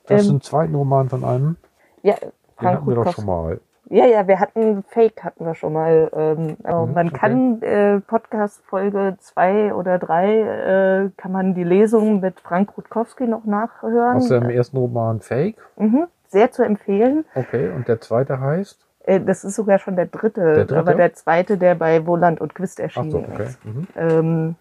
Du 0.07 0.13
hast 0.15 0.25
Ähm, 0.25 0.31
einen 0.31 0.41
zweiten 0.41 0.75
Roman 0.75 1.09
von 1.09 1.23
einem. 1.23 1.55
Ja, 2.01 2.15
Den 2.15 2.31
Frank 2.57 2.77
hatten 2.77 2.87
wir 2.87 2.95
doch 2.95 3.13
schon 3.13 3.25
mal. 3.25 3.59
Ja, 3.89 4.05
ja, 4.05 4.27
wir 4.27 4.39
hatten 4.39 4.83
Fake 4.87 5.23
hatten 5.23 5.45
wir 5.45 5.55
schon 5.55 5.73
mal. 5.73 6.09
Ähm, 6.13 6.57
also 6.63 6.85
Mhm, 6.87 6.93
man 6.93 7.07
okay. 7.09 7.17
kann 7.17 7.61
äh, 7.61 7.99
Podcast 7.99 8.63
Folge 8.65 9.17
zwei 9.19 9.73
oder 9.73 9.99
drei 9.99 10.39
äh, 10.39 11.09
kann 11.17 11.31
man 11.31 11.53
die 11.53 11.63
Lesung 11.65 12.19
mit 12.21 12.39
Frank 12.39 12.75
Rutkowski 12.77 13.27
noch 13.27 13.43
nachhören. 13.45 14.17
Aus 14.17 14.29
deinem 14.29 14.49
ersten 14.49 14.77
Roman 14.77 15.19
Fake. 15.19 15.57
Mhm, 15.77 16.07
sehr 16.33 16.51
zu 16.51 16.63
empfehlen. 16.63 17.23
Okay. 17.33 17.69
Und 17.69 17.87
der 17.87 18.01
zweite 18.01 18.41
heißt? 18.41 18.85
Äh, 19.05 19.21
das 19.21 19.45
ist 19.45 19.55
sogar 19.55 19.79
schon 19.79 19.95
der 19.95 20.07
dritte, 20.07 20.41
Der 20.41 20.65
dritte? 20.65 20.77
aber 20.77 20.95
der 20.95 21.13
zweite, 21.13 21.57
der 21.57 21.75
bei 21.75 22.05
Woland 22.05 22.41
und 22.41 22.53
Quist 22.55 22.79
erschienen 22.81 23.11
so, 23.11 23.19
okay. 23.19 23.43
ist. 23.45 23.65
Mhm. 23.65 23.87
Ähm, 23.95 24.55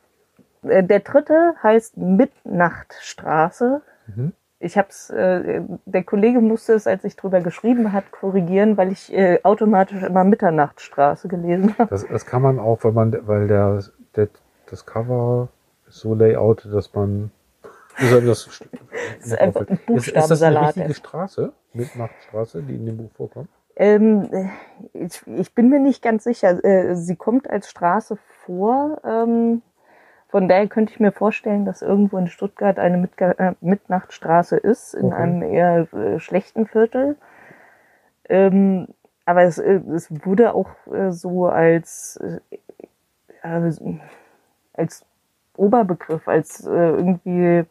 äh, 0.62 0.84
der 0.84 1.00
dritte 1.00 1.54
heißt 1.62 1.96
Midnachtstraße. 1.96 3.82
Mhm. 4.14 4.32
Ich 4.60 4.78
hab's, 4.78 5.10
äh, 5.10 5.62
der 5.86 6.04
Kollege 6.04 6.40
musste 6.40 6.74
es, 6.74 6.86
als 6.86 7.02
ich 7.02 7.16
drüber 7.16 7.40
geschrieben 7.40 7.92
hat, 7.92 8.12
korrigieren, 8.12 8.76
weil 8.76 8.92
ich 8.92 9.12
äh, 9.12 9.40
automatisch 9.42 10.04
immer 10.04 10.22
Mitternachtstraße 10.22 11.26
gelesen 11.26 11.74
habe. 11.78 11.90
Das, 11.90 12.06
das 12.06 12.26
kann 12.26 12.42
man 12.42 12.60
auch, 12.60 12.84
weil 12.84 12.92
man, 12.92 13.16
weil 13.26 13.48
der, 13.48 13.80
der 14.14 14.28
das 14.70 14.86
Cover 14.86 15.48
ist 15.88 15.98
so 15.98 16.14
layoutet, 16.14 16.72
dass 16.72 16.94
man 16.94 17.32
ist 17.98 18.12
das, 18.26 18.48
ist 19.22 19.38
einfach 19.38 19.68
ein 19.68 19.78
ist, 19.92 20.08
ist 20.08 20.30
das 20.30 20.42
eine 20.42 20.56
Buchstabensalat. 20.56 20.96
Straße, 20.96 21.52
Mitnachtstraße, 21.72 22.62
die 22.62 22.76
in 22.76 22.86
dem 22.86 22.96
Buch 22.96 23.10
vorkommt? 23.12 23.48
Ähm, 23.76 24.28
äh, 24.32 24.48
ich, 24.92 25.26
ich 25.26 25.54
bin 25.54 25.68
mir 25.68 25.80
nicht 25.80 26.02
ganz 26.02 26.24
sicher. 26.24 26.62
Äh, 26.64 26.96
sie 26.96 27.16
kommt 27.16 27.48
als 27.48 27.70
Straße 27.70 28.16
vor. 28.44 29.00
Ähm, 29.04 29.62
von 30.28 30.48
daher 30.48 30.68
könnte 30.68 30.92
ich 30.92 31.00
mir 31.00 31.12
vorstellen, 31.12 31.64
dass 31.64 31.82
irgendwo 31.82 32.16
in 32.18 32.26
Stuttgart 32.26 32.78
eine 32.78 32.96
Mitga 32.96 33.32
äh, 33.32 33.54
Mitnachtstraße 33.60 34.56
ist, 34.56 34.94
in 34.94 35.06
Okay. 35.06 35.16
einem 35.16 35.42
eher 35.42 35.92
äh, 35.92 36.18
schlechten 36.18 36.66
Viertel. 36.66 37.16
Ähm, 38.28 38.88
aber 39.24 39.42
es, 39.42 39.58
äh, 39.58 39.80
es 39.94 40.10
wurde 40.24 40.54
auch 40.54 40.70
äh, 40.92 41.12
so 41.12 41.46
als, 41.46 42.20
als 44.72 45.04
Oberbegriff, 45.62 46.28
als 46.28 46.66
äh, 46.66 46.70
irgendwie 46.70 47.64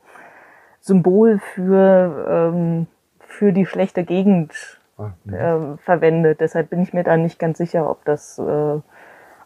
Symbol 0.79 1.39
für, 1.53 2.51
ähm, 2.53 2.87
für 3.19 3.53
die 3.53 3.65
schlechte 3.65 4.03
Gegend 4.03 4.81
Ah, 5.01 5.13
mhm. 5.23 5.33
äh, 5.33 5.77
verwendet. 5.77 6.41
Deshalb 6.41 6.69
bin 6.69 6.81
ich 6.81 6.93
mir 6.93 7.03
da 7.03 7.17
nicht 7.17 7.39
ganz 7.39 7.57
sicher, 7.57 7.89
ob 7.89 8.05
das, 8.05 8.37
äh, 8.37 8.79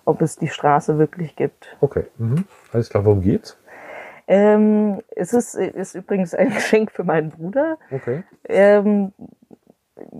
ob 0.03 0.21
es 0.21 0.37
die 0.37 0.49
Straße 0.49 0.97
wirklich 0.97 1.35
gibt. 1.35 1.77
Okay, 1.81 2.05
mhm. 2.17 2.45
alles 2.73 2.89
klar, 2.89 3.05
worum 3.05 3.21
geht's? 3.21 3.57
Ähm, 4.27 5.01
es 5.15 5.33
ist, 5.33 5.55
ist 5.55 5.95
übrigens 5.95 6.33
ein 6.33 6.49
Geschenk 6.53 6.91
für 6.91 7.03
meinen 7.03 7.29
Bruder. 7.29 7.77
Okay. 7.91 8.23
Ähm, 8.45 9.13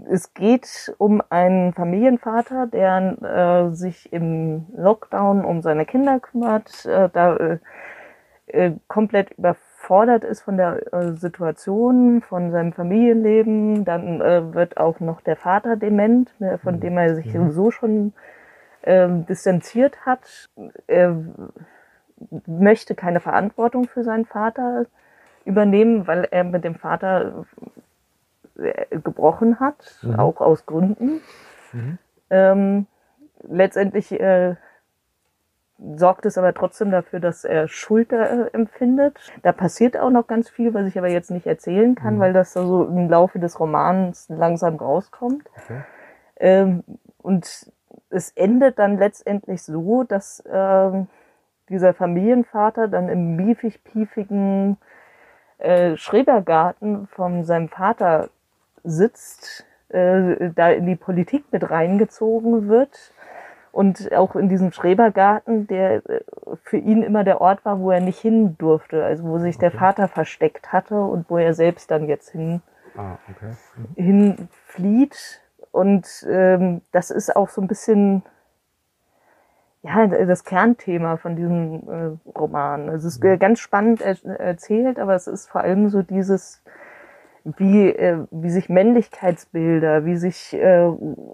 es 0.10 0.34
geht 0.34 0.94
um 1.00 1.22
einen 1.30 1.74
Familienvater, 1.74 2.68
der 2.68 3.68
äh, 3.72 3.76
sich 3.76 4.14
im 4.14 4.68
Lockdown 4.78 5.44
um 5.44 5.62
seine 5.62 5.86
Kinder 5.86 6.22
kümmert, 6.22 6.86
äh, 6.86 7.10
da 7.12 7.36
äh, 7.36 7.58
äh, 8.56 8.72
komplett 8.88 9.32
überfordert 9.38 10.24
ist 10.24 10.42
von 10.42 10.58
der 10.58 10.94
äh, 10.94 11.12
Situation, 11.14 12.22
von 12.22 12.52
seinem 12.52 12.74
Familienleben. 12.74 13.86
Dann 13.86 14.22
äh, 14.22 14.54
wird 14.54 14.78
auch 14.78 15.00
noch 15.00 15.22
der 15.22 15.36
Vater 15.36 15.76
dement, 15.76 16.34
ne, 16.40 16.58
von 16.58 16.80
dem 16.80 16.98
er 16.98 17.16
sich 17.16 17.32
sowieso 17.32 17.72
schon 17.72 18.14
ähm, 18.84 19.26
distanziert 19.26 20.06
hat. 20.06 20.50
Er 20.88 21.16
möchte 22.48 22.96
keine 22.96 23.20
Verantwortung 23.20 23.88
für 23.88 24.04
seinen 24.04 24.26
Vater 24.26 24.86
übernehmen, 25.44 26.08
weil 26.08 26.28
er 26.32 26.44
mit 26.44 26.64
dem 26.64 26.76
Vater 26.76 27.46
äh, 28.58 28.86
gebrochen 29.00 29.60
hat, 29.60 30.00
Mhm. 30.02 30.16
auch 30.20 30.42
aus 30.42 30.66
Gründen. 30.66 31.22
Mhm. 31.74 31.98
Ähm, 32.30 32.88
letztendlich 33.48 34.12
äh, 34.20 34.56
sorgt 35.78 36.26
es 36.26 36.38
aber 36.38 36.54
trotzdem 36.54 36.92
dafür, 36.92 37.20
dass 37.20 37.44
er 37.44 37.68
Schuld 37.68 38.14
äh, 38.14 38.48
empfindet. 38.54 39.20
Da 39.44 39.52
passiert 39.52 39.98
auch 39.98 40.10
noch 40.10 40.28
ganz 40.28 40.50
viel, 40.50 40.74
was 40.74 40.88
ich 40.88 40.98
aber 40.98 41.10
jetzt 41.10 41.32
nicht 41.32 41.46
erzählen 41.48 41.96
kann, 41.96 42.16
Mhm. 42.16 42.20
weil 42.20 42.34
das 42.34 42.54
da 42.54 42.66
so 42.66 42.86
im 42.86 43.10
Laufe 43.10 43.40
des 43.40 43.60
Romans 43.60 44.28
langsam 44.30 44.76
rauskommt. 44.78 45.44
Okay. 45.64 45.82
Ähm, 46.38 46.84
und 47.22 47.72
es 48.10 48.32
endet 48.32 48.80
dann 48.80 48.98
letztendlich 48.98 49.64
so, 49.64 50.04
dass 50.04 50.44
ähm, 50.50 51.08
dieser 51.70 51.94
Familienvater 51.94 52.88
dann 52.88 53.10
im 53.10 53.36
miefig-piefigen 53.36 54.78
äh, 55.58 55.98
Schrebergarten 55.98 57.08
von 57.08 57.44
seinem 57.44 57.70
Vater 57.70 58.30
sitzt, 58.84 59.66
äh, 59.90 60.52
da 60.56 60.70
in 60.70 60.86
die 60.86 60.96
Politik 60.96 61.46
mit 61.52 61.70
reingezogen 61.70 62.68
wird 62.70 63.14
und 63.76 64.14
auch 64.14 64.38
in 64.38 64.48
diesem 64.48 64.72
Schrebergarten, 64.72 65.68
der 65.68 65.98
äh, 66.10 66.22
für 66.64 66.78
ihn 66.78 67.04
immer 67.04 67.26
der 67.26 67.42
Ort 67.42 67.66
war, 67.66 67.78
wo 67.82 67.92
er 67.92 68.00
nicht 68.00 68.20
hin 68.20 68.58
durfte, 68.58 69.04
also 69.04 69.26
wo 69.26 69.38
sich 69.38 69.58
der 69.58 69.68
Okay. 69.68 69.78
Vater 69.80 70.08
versteckt 70.08 70.72
hatte 70.72 71.02
und 71.02 71.30
wo 71.30 71.38
er 71.38 71.54
selbst 71.54 71.92
dann 71.92 72.08
jetzt 72.08 72.30
hin 72.30 72.62
Ah, 72.96 73.18
okay. 73.30 73.54
Mhm. 73.76 74.38
hinflieht. 74.38 75.42
Und 75.72 76.26
ähm, 76.30 76.84
das 76.94 77.12
ist 77.12 77.36
auch 77.36 77.50
so 77.50 77.60
ein 77.60 77.68
bisschen 77.68 78.24
ja, 79.82 80.08
das 80.08 80.46
Kernthema 80.46 81.18
von 81.18 81.36
diesem 81.36 81.84
äh, 81.90 82.30
Roman. 82.40 82.88
Es 82.88 83.04
ist 83.04 83.22
äh, 83.26 83.36
ganz 83.36 83.60
spannend 83.60 84.02
er 84.02 84.18
erzählt, 84.40 85.00
aber 85.00 85.16
es 85.16 85.28
ist 85.28 85.50
vor 85.50 85.60
allem 85.62 85.90
so 85.90 86.02
dieses, 86.02 86.64
wie, 87.46 87.90
äh, 87.90 88.26
wie 88.32 88.50
sich 88.50 88.70
Männlichkeitsbilder, 88.70 90.06
wie 90.06 90.18
sich 90.18 90.54
äh, 90.54 90.90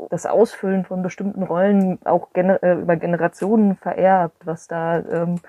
das 0.09 0.25
Ausfüllen 0.25 0.83
von 0.83 1.01
bestimmten 1.01 1.43
Rollen 1.43 1.99
auch 2.03 2.33
gener 2.33 2.61
äh, 2.63 2.73
über 2.73 2.97
Generationen 2.97 3.77
vererbt, 3.77 4.45
was 4.45 4.67
da 4.67 4.99
ähm, 4.99 5.39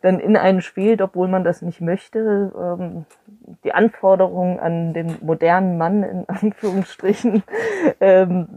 dann 0.00 0.18
in 0.18 0.38
einen 0.38 0.62
spielt, 0.62 1.02
obwohl 1.02 1.28
man 1.28 1.44
das 1.44 1.60
nicht 1.60 1.82
möchte. 1.82 2.50
Ähm, 2.58 3.04
die 3.64 3.74
Anforderungen 3.74 4.58
an 4.58 4.94
den 4.94 5.18
modernen 5.20 5.76
Mann 5.76 6.02
in 6.02 6.24
Anführungsstrichen 6.28 7.42
ähm, 8.00 8.48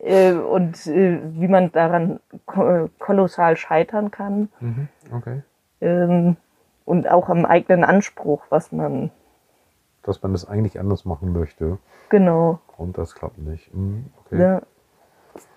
äh, 0.00 0.32
und 0.32 0.86
äh, 0.88 1.20
wie 1.22 1.48
man 1.48 1.70
daran 1.70 2.18
ko 2.46 2.88
kolossal 2.98 3.56
scheitern 3.56 4.10
kann 4.10 4.48
Mhm. 4.58 4.88
Okay. 5.12 5.42
ähm, 5.80 6.36
und 6.84 7.08
auch 7.08 7.28
am 7.28 7.44
eigenen 7.44 7.84
Anspruch, 7.84 8.42
was 8.48 8.72
man 8.72 9.10
Dass 10.06 10.22
man 10.22 10.32
das 10.32 10.48
eigentlich 10.48 10.80
anders 10.80 11.04
machen 11.04 11.32
möchte 11.32 11.78
genau 12.08 12.60
und 12.78 12.96
das 12.96 13.14
klappt 13.14 13.38
nicht. 13.38 13.74
Mhm. 13.74 14.06
Okay. 14.24 14.36
Ne? 14.36 14.62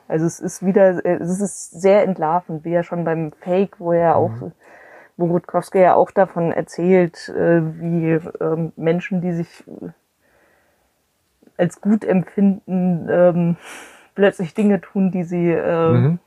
Also 0.08 0.26
es 0.26 0.40
ist 0.40 0.66
wieder, 0.66 1.06
es 1.06 1.40
ist 1.40 1.80
sehr 1.80 2.04
entlarvend, 2.04 2.66
wie 2.66 2.72
ja 2.72 2.82
schon 2.84 3.04
beim 3.04 3.32
Fake, 3.32 3.80
wo 3.80 3.92
er 3.92 4.16
auch, 4.16 4.32
wo 5.18 5.26
Rutkowski 5.28 5.80
ja 5.80 5.94
auch 5.94 6.10
davon 6.12 6.52
erzählt, 6.52 7.30
äh, 7.30 7.62
wie 7.80 8.20
ähm, 8.42 8.74
Menschen, 8.76 9.22
die 9.22 9.34
sich 9.34 9.64
äh, 9.68 9.90
als 11.58 11.80
gut 11.80 12.04
empfinden, 12.04 13.08
ähm, 13.10 13.58
plötzlich 14.16 14.56
Dinge 14.56 14.82
tun, 14.82 15.12
die 15.12 15.24
sie, 15.24 15.52
äh, 15.52 15.90
Mhm. 15.92 16.20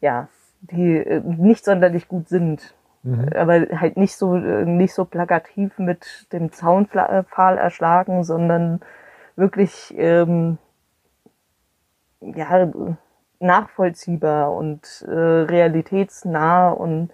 ja, 0.00 0.28
die 0.62 1.20
nicht 1.24 1.64
sonderlich 1.64 2.08
gut 2.08 2.28
sind. 2.30 2.74
Mhm. 3.04 3.28
Aber 3.34 3.54
halt 3.78 3.96
nicht 3.96 4.16
so, 4.16 4.34
äh, 4.34 4.64
nicht 4.64 4.94
so 4.94 5.04
plakativ 5.04 5.78
mit 5.78 6.26
dem 6.32 6.50
Zaunpfahl 6.52 7.58
erschlagen, 7.58 8.24
sondern 8.24 8.80
wirklich, 9.36 9.94
ähm, 9.96 10.58
ja, 12.20 12.68
nachvollziehbar 13.40 14.52
und 14.52 15.04
äh, 15.06 15.12
realitätsnah 15.12 16.70
und 16.70 17.10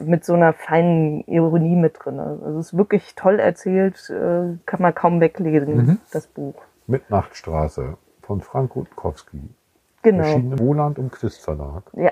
mit 0.00 0.24
so 0.24 0.34
einer 0.34 0.52
feinen 0.52 1.20
Ironie 1.28 1.76
mit 1.76 1.96
drin. 2.04 2.18
Also 2.18 2.58
es 2.58 2.66
ist 2.72 2.76
wirklich 2.76 3.14
toll 3.14 3.38
erzählt, 3.38 4.10
äh, 4.10 4.56
kann 4.66 4.82
man 4.82 4.94
kaum 4.94 5.20
weglesen, 5.20 5.76
Mhm. 5.76 5.98
das 6.12 6.26
Buch. 6.26 6.56
Mitnachtstraße 6.88 7.96
von 8.22 8.40
Frank 8.40 8.74
Rutkowski. 8.74 9.40
Genau. 10.02 10.24
Erschienen 10.24 10.52
im 10.52 10.58
Roland 10.58 10.98
und 10.98 11.12
Christ 11.12 11.44
Verlag. 11.44 11.84
Ja. 11.92 12.10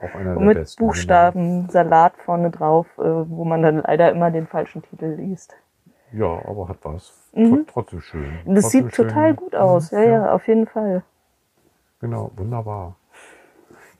Auch 0.00 0.14
einer 0.14 0.30
Und 0.36 0.38
der 0.40 0.46
mit 0.46 0.58
besten. 0.58 0.84
Buchstaben, 0.84 1.68
Salat 1.70 2.12
vorne 2.24 2.50
drauf, 2.50 2.86
äh, 2.98 3.02
wo 3.02 3.44
man 3.44 3.62
dann 3.62 3.78
leider 3.82 4.10
immer 4.10 4.30
den 4.30 4.46
falschen 4.46 4.82
Titel 4.82 5.06
liest. 5.18 5.54
Ja, 6.12 6.26
aber 6.46 6.68
hat 6.68 6.78
was. 6.82 7.12
Mhm. 7.34 7.54
Tr- 7.54 7.66
Trotzdem 7.72 8.00
schön. 8.00 8.38
Das 8.46 8.62
Trotzdem 8.62 8.84
sieht 8.86 8.94
total 8.94 9.28
schön. 9.28 9.36
gut 9.36 9.54
aus, 9.56 9.90
ja, 9.90 9.98
Mhm, 10.00 10.06
ja, 10.08 10.32
auf 10.32 10.46
jeden 10.46 10.66
Fall. 10.66 11.02
Genau, 12.00 12.30
wunderbar. 12.36 12.94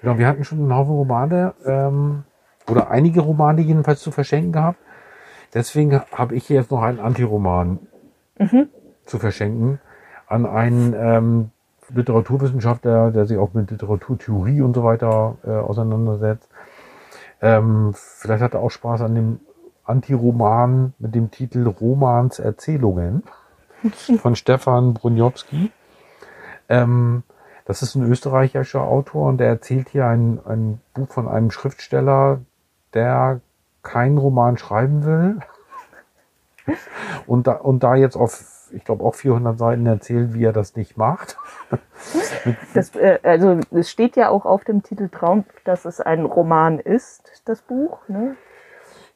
Genau, 0.01 0.17
wir 0.19 0.27
hatten 0.29 0.45
schon 0.45 0.61
einen 0.61 0.75
Haufen 0.75 0.95
Romane, 0.95 1.55
ähm, 1.67 2.25
oder 2.71 2.91
einige 2.91 3.21
Romane 3.21 3.61
jedenfalls 3.63 4.01
zu 4.01 4.11
verschenken 4.13 4.53
gehabt. 4.53 4.79
Deswegen 5.55 6.01
habe 6.13 6.35
ich 6.37 6.49
jetzt 6.49 6.71
noch 6.71 6.83
einen 6.83 7.01
Antiroman 7.01 7.81
Mhm. 8.39 8.69
zu 9.07 9.19
verschenken 9.19 9.81
an 10.29 10.47
einen 10.47 10.95
ähm, 10.95 11.51
Literaturwissenschaftler, 11.91 13.11
der 13.11 13.27
sich 13.27 13.39
auch 13.39 13.55
mit 13.55 13.71
Literaturtheorie 13.71 14.61
und 14.61 14.75
so 14.75 14.85
weiter 14.85 15.37
äh, 15.45 15.51
auseinandersetzt. 15.51 16.49
Ähm, 17.41 17.93
vielleicht 17.95 18.43
hat 18.43 18.55
er 18.55 18.61
auch 18.61 18.71
Spaß 18.71 19.03
an 19.03 19.15
dem 19.15 19.41
Antiroman 19.85 20.93
mit 20.99 21.15
dem 21.15 21.31
Titel 21.31 21.67
Romans 21.67 22.39
Erzählungen 22.39 23.23
von 24.21 24.37
Stefan 24.37 24.95
Brunjowski. 24.95 25.71
Ähm, 26.69 27.23
das 27.65 27.83
ist 27.83 27.95
ein 27.95 28.03
österreichischer 28.03 28.83
Autor 28.83 29.29
und 29.29 29.39
der 29.39 29.49
erzählt 29.49 29.91
hier 29.91 30.07
ein, 30.07 30.41
ein 30.47 30.81
Buch 30.95 31.09
von 31.09 31.29
einem 31.29 31.51
Schriftsteller, 31.51 32.41
der 32.95 33.41
keinen 33.83 34.19
Roman 34.19 34.59
schreiben 34.59 35.05
will 35.05 35.39
und 37.27 37.47
da, 37.47 37.53
und 37.53 37.83
da 37.83 37.95
jetzt 37.95 38.17
auf, 38.17 38.58
ich 38.73 38.85
glaube, 38.85 39.05
auch 39.05 39.15
400 39.15 39.59
Seiten 39.59 39.87
erzählt, 39.87 40.35
wie 40.35 40.45
er 40.45 40.53
das 40.53 40.77
nicht 40.77 40.97
macht. 40.97 41.37
Das, 42.75 42.95
äh, 42.95 43.19
also 43.25 43.59
es 43.73 43.91
steht 43.91 44.15
ja 44.15 44.29
auch 44.29 44.47
auf 44.47 44.63
dem 44.63 44.85
Titel 44.85 45.09
Traum, 45.09 45.45
dass 45.65 45.85
es 45.85 46.01
ein 46.01 46.25
Roman 46.25 46.79
ist, 46.79 47.43
das 47.45 47.61
Buch. 47.61 47.99
Ne? 48.07 48.37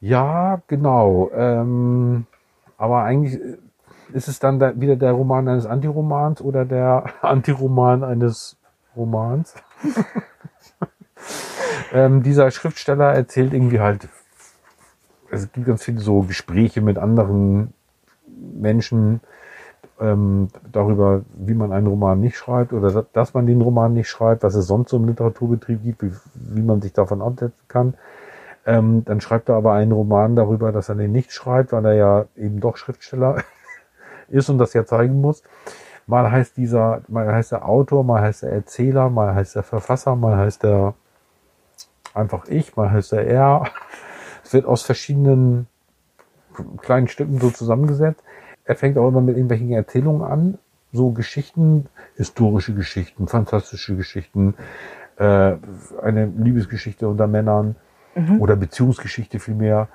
Ja, 0.01 0.61
genau. 0.67 1.31
Ähm, 1.33 2.27
aber 2.77 3.05
eigentlich 3.05 3.41
ist 4.13 4.27
es 4.27 4.41
dann 4.41 4.59
da 4.59 4.79
wieder 4.81 4.97
der 4.97 5.13
Roman 5.13 5.49
eines 5.49 5.67
Antiromans 5.67 6.41
oder 6.41 6.65
der 6.65 7.05
Antiroman 7.23 8.03
eines 8.03 8.57
Romans. 8.97 9.55
ähm, 11.93 12.25
dieser 12.25 12.51
Schriftsteller 12.51 13.13
erzählt 13.13 13.55
irgendwie 13.55 13.81
halt, 13.81 14.09
es 15.31 15.53
gibt 15.53 15.67
ganz 15.67 15.85
viele 15.85 16.01
so 16.01 16.23
Gespräche 16.23 16.81
mit 16.81 16.99
anderen 16.99 17.73
Menschen 18.27 19.21
ähm, 20.03 20.49
darüber, 20.73 21.23
wie 21.35 21.55
man 21.55 21.73
einen 21.73 21.87
Roman 21.87 22.21
nicht 22.21 22.37
schreibt 22.37 22.73
oder 22.73 23.07
dass 23.13 23.35
man 23.35 23.47
den 23.47 23.63
Roman 23.63 23.95
nicht 23.95 24.09
schreibt, 24.09 24.43
was 24.43 24.55
es 24.55 24.67
sonst 24.67 24.91
so 24.91 24.97
im 24.97 25.07
Literaturbetrieb 25.07 25.83
gibt, 25.83 26.03
wie, 26.03 26.13
wie 26.35 26.63
man 26.63 26.83
sich 26.83 26.93
davon 26.93 27.23
absetzen 27.23 27.63
kann. 27.69 27.95
Ähm, 28.67 29.05
dann 29.05 29.21
schreibt 29.21 29.49
er 29.49 29.57
aber 29.57 29.75
einen 29.75 29.93
Roman 29.93 30.37
darüber, 30.37 30.73
dass 30.73 30.89
er 30.89 30.97
den 30.97 31.13
nicht 31.13 31.33
schreibt, 31.33 31.73
weil 31.73 31.85
er 31.87 31.95
ja 31.95 32.25
eben 32.37 32.61
doch 32.61 32.77
Schriftsteller 32.77 33.37
ist 34.29 34.49
und 34.49 34.59
das 34.59 34.73
ja 34.73 34.85
zeigen 34.85 35.21
muss. 35.21 35.43
Mal 36.07 36.31
heißt 36.31 36.57
dieser, 36.57 37.03
mal 37.09 37.33
heißt 37.33 37.53
der 37.53 37.69
Autor, 37.69 38.03
mal 38.05 38.23
heißt 38.23 38.43
der 38.43 38.53
Erzähler, 38.53 39.09
mal 39.09 39.35
heißt 39.35 39.55
der 39.57 39.63
Verfasser, 39.63 40.17
mal 40.17 40.37
heißt 40.37 40.65
der 40.65 40.95
einfach 42.13 42.47
ich, 42.49 42.77
mal 42.77 42.91
heißt 42.91 43.13
der 43.13 43.27
er. 43.27 43.65
Es 44.45 44.53
wird 44.53 44.67
aus 44.67 44.83
verschiedenen 44.83 45.69
kleinen 46.79 47.07
Stücken 47.07 47.39
so 47.39 47.51
zusammengesetzt. 47.51 48.23
Er 48.65 48.77
fängt 48.77 48.99
auch 48.99 49.09
immer 49.09 49.21
mit 49.21 49.37
irgendwelchen 49.37 49.73
Erzählungen 49.73 50.23
an, 50.23 50.59
so 50.93 51.11
Geschichten, 51.11 51.87
historische 52.17 52.75
Geschichten, 52.75 53.27
fantastische 53.27 53.97
Geschichten, 53.97 54.55
äh, 55.17 55.57
eine 56.03 56.27
Liebesgeschichte 56.37 57.09
unter 57.09 57.27
Männern 57.27 57.77
oder 58.41 58.57
Beziehungsgeschichte 58.57 59.39
vielmehr, 59.39 59.89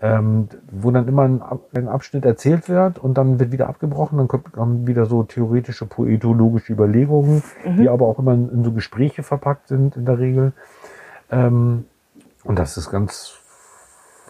ähm, 0.00 0.48
wo 0.70 0.90
dann 0.90 1.08
immer 1.08 1.22
ein, 1.22 1.42
ein 1.74 1.88
Abschnitt 1.88 2.24
erzählt 2.24 2.68
wird 2.68 2.98
und 2.98 3.18
dann 3.18 3.40
wird 3.40 3.52
wieder 3.52 3.68
abgebrochen, 3.68 4.18
dann 4.18 4.28
kommt, 4.28 4.52
kommen 4.52 4.86
wieder 4.86 5.06
so 5.06 5.24
theoretische, 5.24 5.86
poetologische 5.86 6.72
Überlegungen, 6.72 7.42
die 7.78 7.88
aber 7.88 8.06
auch 8.06 8.18
immer 8.18 8.32
in, 8.32 8.48
in 8.50 8.64
so 8.64 8.72
Gespräche 8.72 9.22
verpackt 9.22 9.68
sind 9.68 9.96
in 9.96 10.06
der 10.06 10.18
Regel. 10.18 10.52
Ähm, 11.30 11.84
und 12.44 12.58
das 12.58 12.76
ist 12.76 12.90
ganz, 12.90 13.37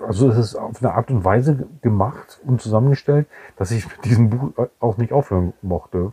also 0.07 0.31
es 0.31 0.39
ist 0.39 0.55
auf 0.57 0.83
eine 0.83 0.93
Art 0.95 1.11
und 1.11 1.25
Weise 1.25 1.57
ge- 1.57 1.67
gemacht 1.83 2.41
und 2.47 2.61
zusammengestellt, 2.61 3.27
dass 3.57 3.71
ich 3.71 3.87
mit 3.89 4.05
diesem 4.05 4.31
Buch 4.31 4.69
auch 4.81 4.97
nicht 4.99 5.13
aufhören 5.13 5.53
mochte, 5.63 6.13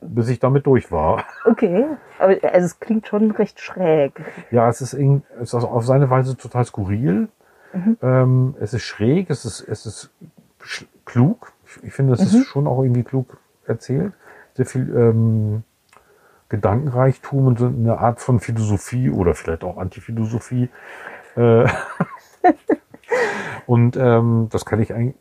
bis 0.00 0.28
ich 0.28 0.40
damit 0.40 0.66
durch 0.66 0.90
war. 0.90 1.24
Okay, 1.44 1.86
aber 2.18 2.36
also 2.52 2.66
es 2.66 2.80
klingt 2.80 3.06
schon 3.06 3.30
recht 3.30 3.60
schräg. 3.60 4.20
Ja, 4.50 4.68
es 4.68 4.80
ist, 4.80 4.94
irgendwie- 4.94 5.24
es 5.36 5.48
ist 5.50 5.54
also 5.54 5.68
auf 5.68 5.84
seine 5.86 6.10
Weise 6.10 6.36
total 6.36 6.64
skurril. 6.64 7.28
Ähm, 8.02 8.56
es 8.60 8.74
ist 8.74 8.82
schräg, 8.82 9.30
es 9.30 9.44
ist, 9.44 9.60
es 9.60 9.86
ist 9.86 10.10
klug. 11.04 11.52
Ich, 11.84 11.92
finde, 11.92 12.16
das 12.16 12.32
Mhm. 12.32 12.40
ist 12.40 12.46
schon 12.48 12.66
auch 12.66 12.82
irgendwie 12.82 13.04
klug 13.04 13.38
erzählt. 13.66 14.12
Sehr 14.54 14.66
viel 14.66 14.92
ähm, 14.96 15.62
Gedankenreichtum 16.48 17.46
und 17.46 17.58
so 17.60 17.66
eine 17.66 17.98
Art 17.98 18.20
von 18.20 18.40
Philosophie 18.40 19.08
oder 19.10 19.34
vielleicht 19.34 19.62
auch 19.62 19.76
Antiphilosophie. 19.78 20.68
Äh, 21.36 21.66
und 23.66 23.96
ähm, 23.96 24.48
das 24.50 24.64
kann 24.64 24.80
ich 24.80 24.92
eigentlich 24.94 25.16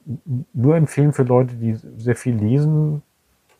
nur 0.54 0.76
empfehlen 0.76 1.14
für 1.14 1.24
Leute, 1.24 1.56
die 1.56 1.76
sehr 1.98 2.16
viel 2.16 2.36
lesen, 2.36 3.02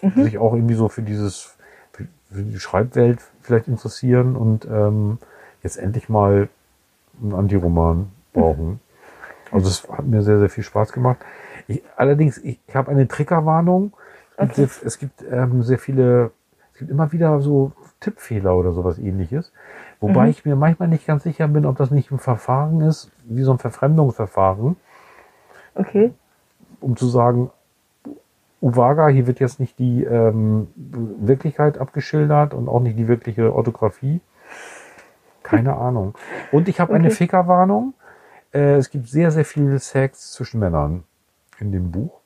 Mhm. 0.02 0.24
sich 0.24 0.38
auch 0.38 0.54
irgendwie 0.54 0.76
so 0.76 0.88
für 0.88 1.02
dieses, 1.02 1.58
für, 1.92 2.08
die 2.32 2.60
Schreibwelt 2.60 3.20
vielleicht 3.42 3.68
interessieren 3.68 4.36
und 4.36 4.66
ähm, 4.66 5.18
jetzt 5.62 5.78
endlich 5.78 6.08
mal 6.10 6.48
einen 7.22 7.34
Antiroman 7.34 8.12
brauchen. 8.32 8.80
Also 9.52 9.68
es 9.68 9.90
hat 9.90 10.06
mir 10.06 10.22
sehr, 10.22 10.40
sehr 10.40 10.50
viel 10.50 10.64
Spaß 10.64 10.92
gemacht. 10.94 11.18
Ich, 11.68 11.82
allerdings, 11.98 12.38
ich 12.38 12.60
habe 12.74 12.92
eine 12.92 13.08
Triggerwarnung. 13.08 13.94
Es 14.38 14.56
gibt, 14.56 14.72
Okay. 14.78 14.86
es 14.86 15.00
gibt 15.00 15.24
ähm, 15.30 15.64
sehr 15.64 15.80
viele, 15.80 16.32
es 16.74 16.80
gibt 16.80 16.92
immer 16.92 17.12
wieder 17.12 17.42
so 17.42 17.74
Tippfehler 18.00 18.56
oder 18.56 18.72
sowas 18.74 18.98
ähnliches. 19.00 19.52
Wobei 20.00 20.26
Mhm. 20.26 20.30
ich 20.30 20.46
mir 20.46 20.56
manchmal 20.56 20.88
nicht 20.88 21.06
ganz 21.06 21.24
sicher 21.24 21.48
bin, 21.48 21.66
ob 21.66 21.78
das 21.78 21.92
nicht 21.92 22.12
ein 22.12 22.20
Verfahren 22.20 22.82
ist, 22.82 23.12
wie 23.26 23.44
so 23.44 23.52
ein 23.52 23.58
Verfremdungsverfahren, 23.60 24.76
Okay. 25.76 26.14
um 26.82 26.96
zu 26.96 27.08
sagen, 27.08 27.52
Uwaga, 28.62 29.08
hier 29.08 29.26
wird 29.28 29.40
jetzt 29.40 29.60
nicht 29.60 29.80
die 29.80 30.04
ähm, 30.04 30.68
Wirklichkeit 30.76 31.78
abgeschildert 31.78 32.54
und 32.54 32.68
auch 32.68 32.82
nicht 32.82 32.98
die 32.98 33.08
wirkliche 33.08 33.54
Orthographie. 33.54 34.20
Keine 35.44 35.76
Ahnung. 35.78 36.16
Und 36.52 36.68
ich 36.68 36.80
habe 36.80 36.94
eine 36.94 37.08
Okay. 37.08 37.16
Fickerwarnung. 37.16 37.94
Äh, 38.54 38.76
es 38.76 38.90
gibt 38.90 39.08
sehr, 39.08 39.32
sehr 39.32 39.46
viel 39.46 39.80
Sex 39.80 40.34
zwischen 40.34 40.60
Männern 40.60 41.04
in 41.60 41.72
dem 41.72 41.92
Buch. 41.92 42.19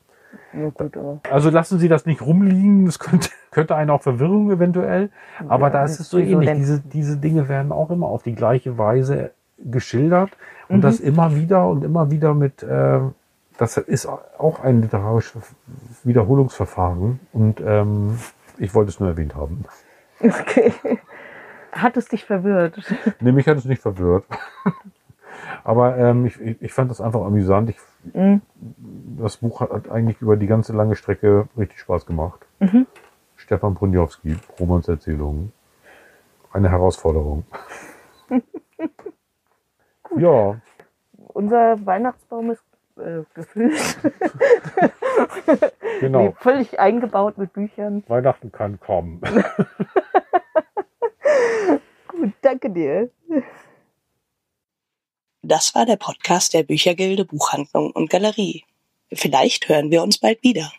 Ja, 0.53 0.69
gut, 0.69 0.97
aber. 0.97 1.19
Also 1.31 1.49
lassen 1.49 1.79
Sie 1.79 1.88
das 1.88 2.05
nicht 2.05 2.21
rumliegen. 2.21 2.86
Das 2.86 2.99
könnte, 2.99 3.29
könnte 3.51 3.75
einen 3.75 3.89
auch 3.89 4.01
Verwirrung 4.01 4.51
eventuell. 4.51 5.09
Aber 5.47 5.67
Ja, 5.67 5.73
da 5.73 5.84
ist 5.86 5.99
es 5.99 6.09
so 6.09 6.17
ähnlich. 6.17 6.47
denn? 6.49 6.57
Diese, 6.57 6.79
diese 6.81 7.17
Dinge 7.17 7.47
werden 7.49 7.71
auch 7.71 7.89
immer 7.91 8.07
auf 8.07 8.23
die 8.23 8.36
gleiche 8.36 8.77
Weise 8.77 9.31
geschildert. 9.57 10.31
Und 10.69 10.77
Mhm. 10.77 10.81
das 10.81 10.99
immer 10.99 11.36
wieder 11.36 11.67
und 11.67 11.84
immer 11.84 12.09
wieder 12.11 12.34
mit, 12.34 12.63
äh, 12.63 12.99
das 13.57 13.77
ist 13.77 14.05
auch 14.07 14.63
ein 14.63 14.81
literarisches 14.81 15.43
Wiederholungsverfahren. 16.03 17.19
Und 17.34 17.61
ähm, 17.65 18.17
ich 18.57 18.73
wollte 18.73 18.89
es 18.89 18.99
nur 18.99 19.09
erwähnt 19.09 19.36
haben. 19.36 19.65
Okay. 20.19 20.71
Hat 21.71 21.97
es 21.97 22.07
dich 22.07 22.25
verwirrt? 22.25 22.75
Nee, 23.19 23.31
mich 23.31 23.47
hat 23.47 23.57
es 23.57 23.65
nicht 23.65 23.81
verwirrt. 23.81 24.25
Aber 25.63 25.97
ähm, 25.97 26.25
ich, 26.25 26.39
ich 26.39 26.61
ich 26.61 26.73
fand 26.73 26.91
das 26.91 27.01
einfach 27.01 27.21
amüsant. 27.21 27.69
Ich, 27.69 27.77
Mhm. 28.13 28.41
das 29.17 29.37
Buch 29.37 29.61
hat, 29.61 29.71
hat 29.71 29.89
eigentlich 29.89 30.21
über 30.21 30.35
die 30.35 30.47
ganze 30.47 30.73
lange 30.73 30.95
Strecke 30.95 31.47
richtig 31.57 31.79
Spaß 31.79 32.05
gemacht. 32.05 32.45
Mhm. 32.59 32.85
Stefan 33.35 33.73
Brunjowski, 33.75 34.37
Romanserzählungen. 34.59 35.51
Eine 36.51 36.69
Herausforderung. 36.69 37.45
ja, 40.17 40.57
Unser 41.33 41.85
Weihnachtsbaum 41.85 42.51
ist 42.51 42.63
äh, 42.97 43.23
gefüllt. 43.33 43.73
genau. 45.99 46.19
Nee, 46.19 46.33
völlig 46.37 46.79
eingebaut 46.79 47.37
mit 47.37 47.53
Büchern. 47.53 48.03
Weihnachten 48.07 48.51
kann 48.51 48.79
kommen. 48.79 49.21
Gut, 52.07 52.33
danke 52.41 52.69
dir. 52.69 53.09
Das 55.45 55.75
war 55.75 55.85
der 55.85 55.97
Podcast 55.97 56.53
der 56.53 56.63
Büchergilde 56.63 57.25
Buchhandlung 57.25 57.91
und 57.91 58.09
Galerie. 58.09 58.63
Vielleicht 59.11 59.67
hören 59.67 59.91
wir 59.91 60.01
uns 60.01 60.17
bald 60.17 60.41
wieder. 60.41 60.71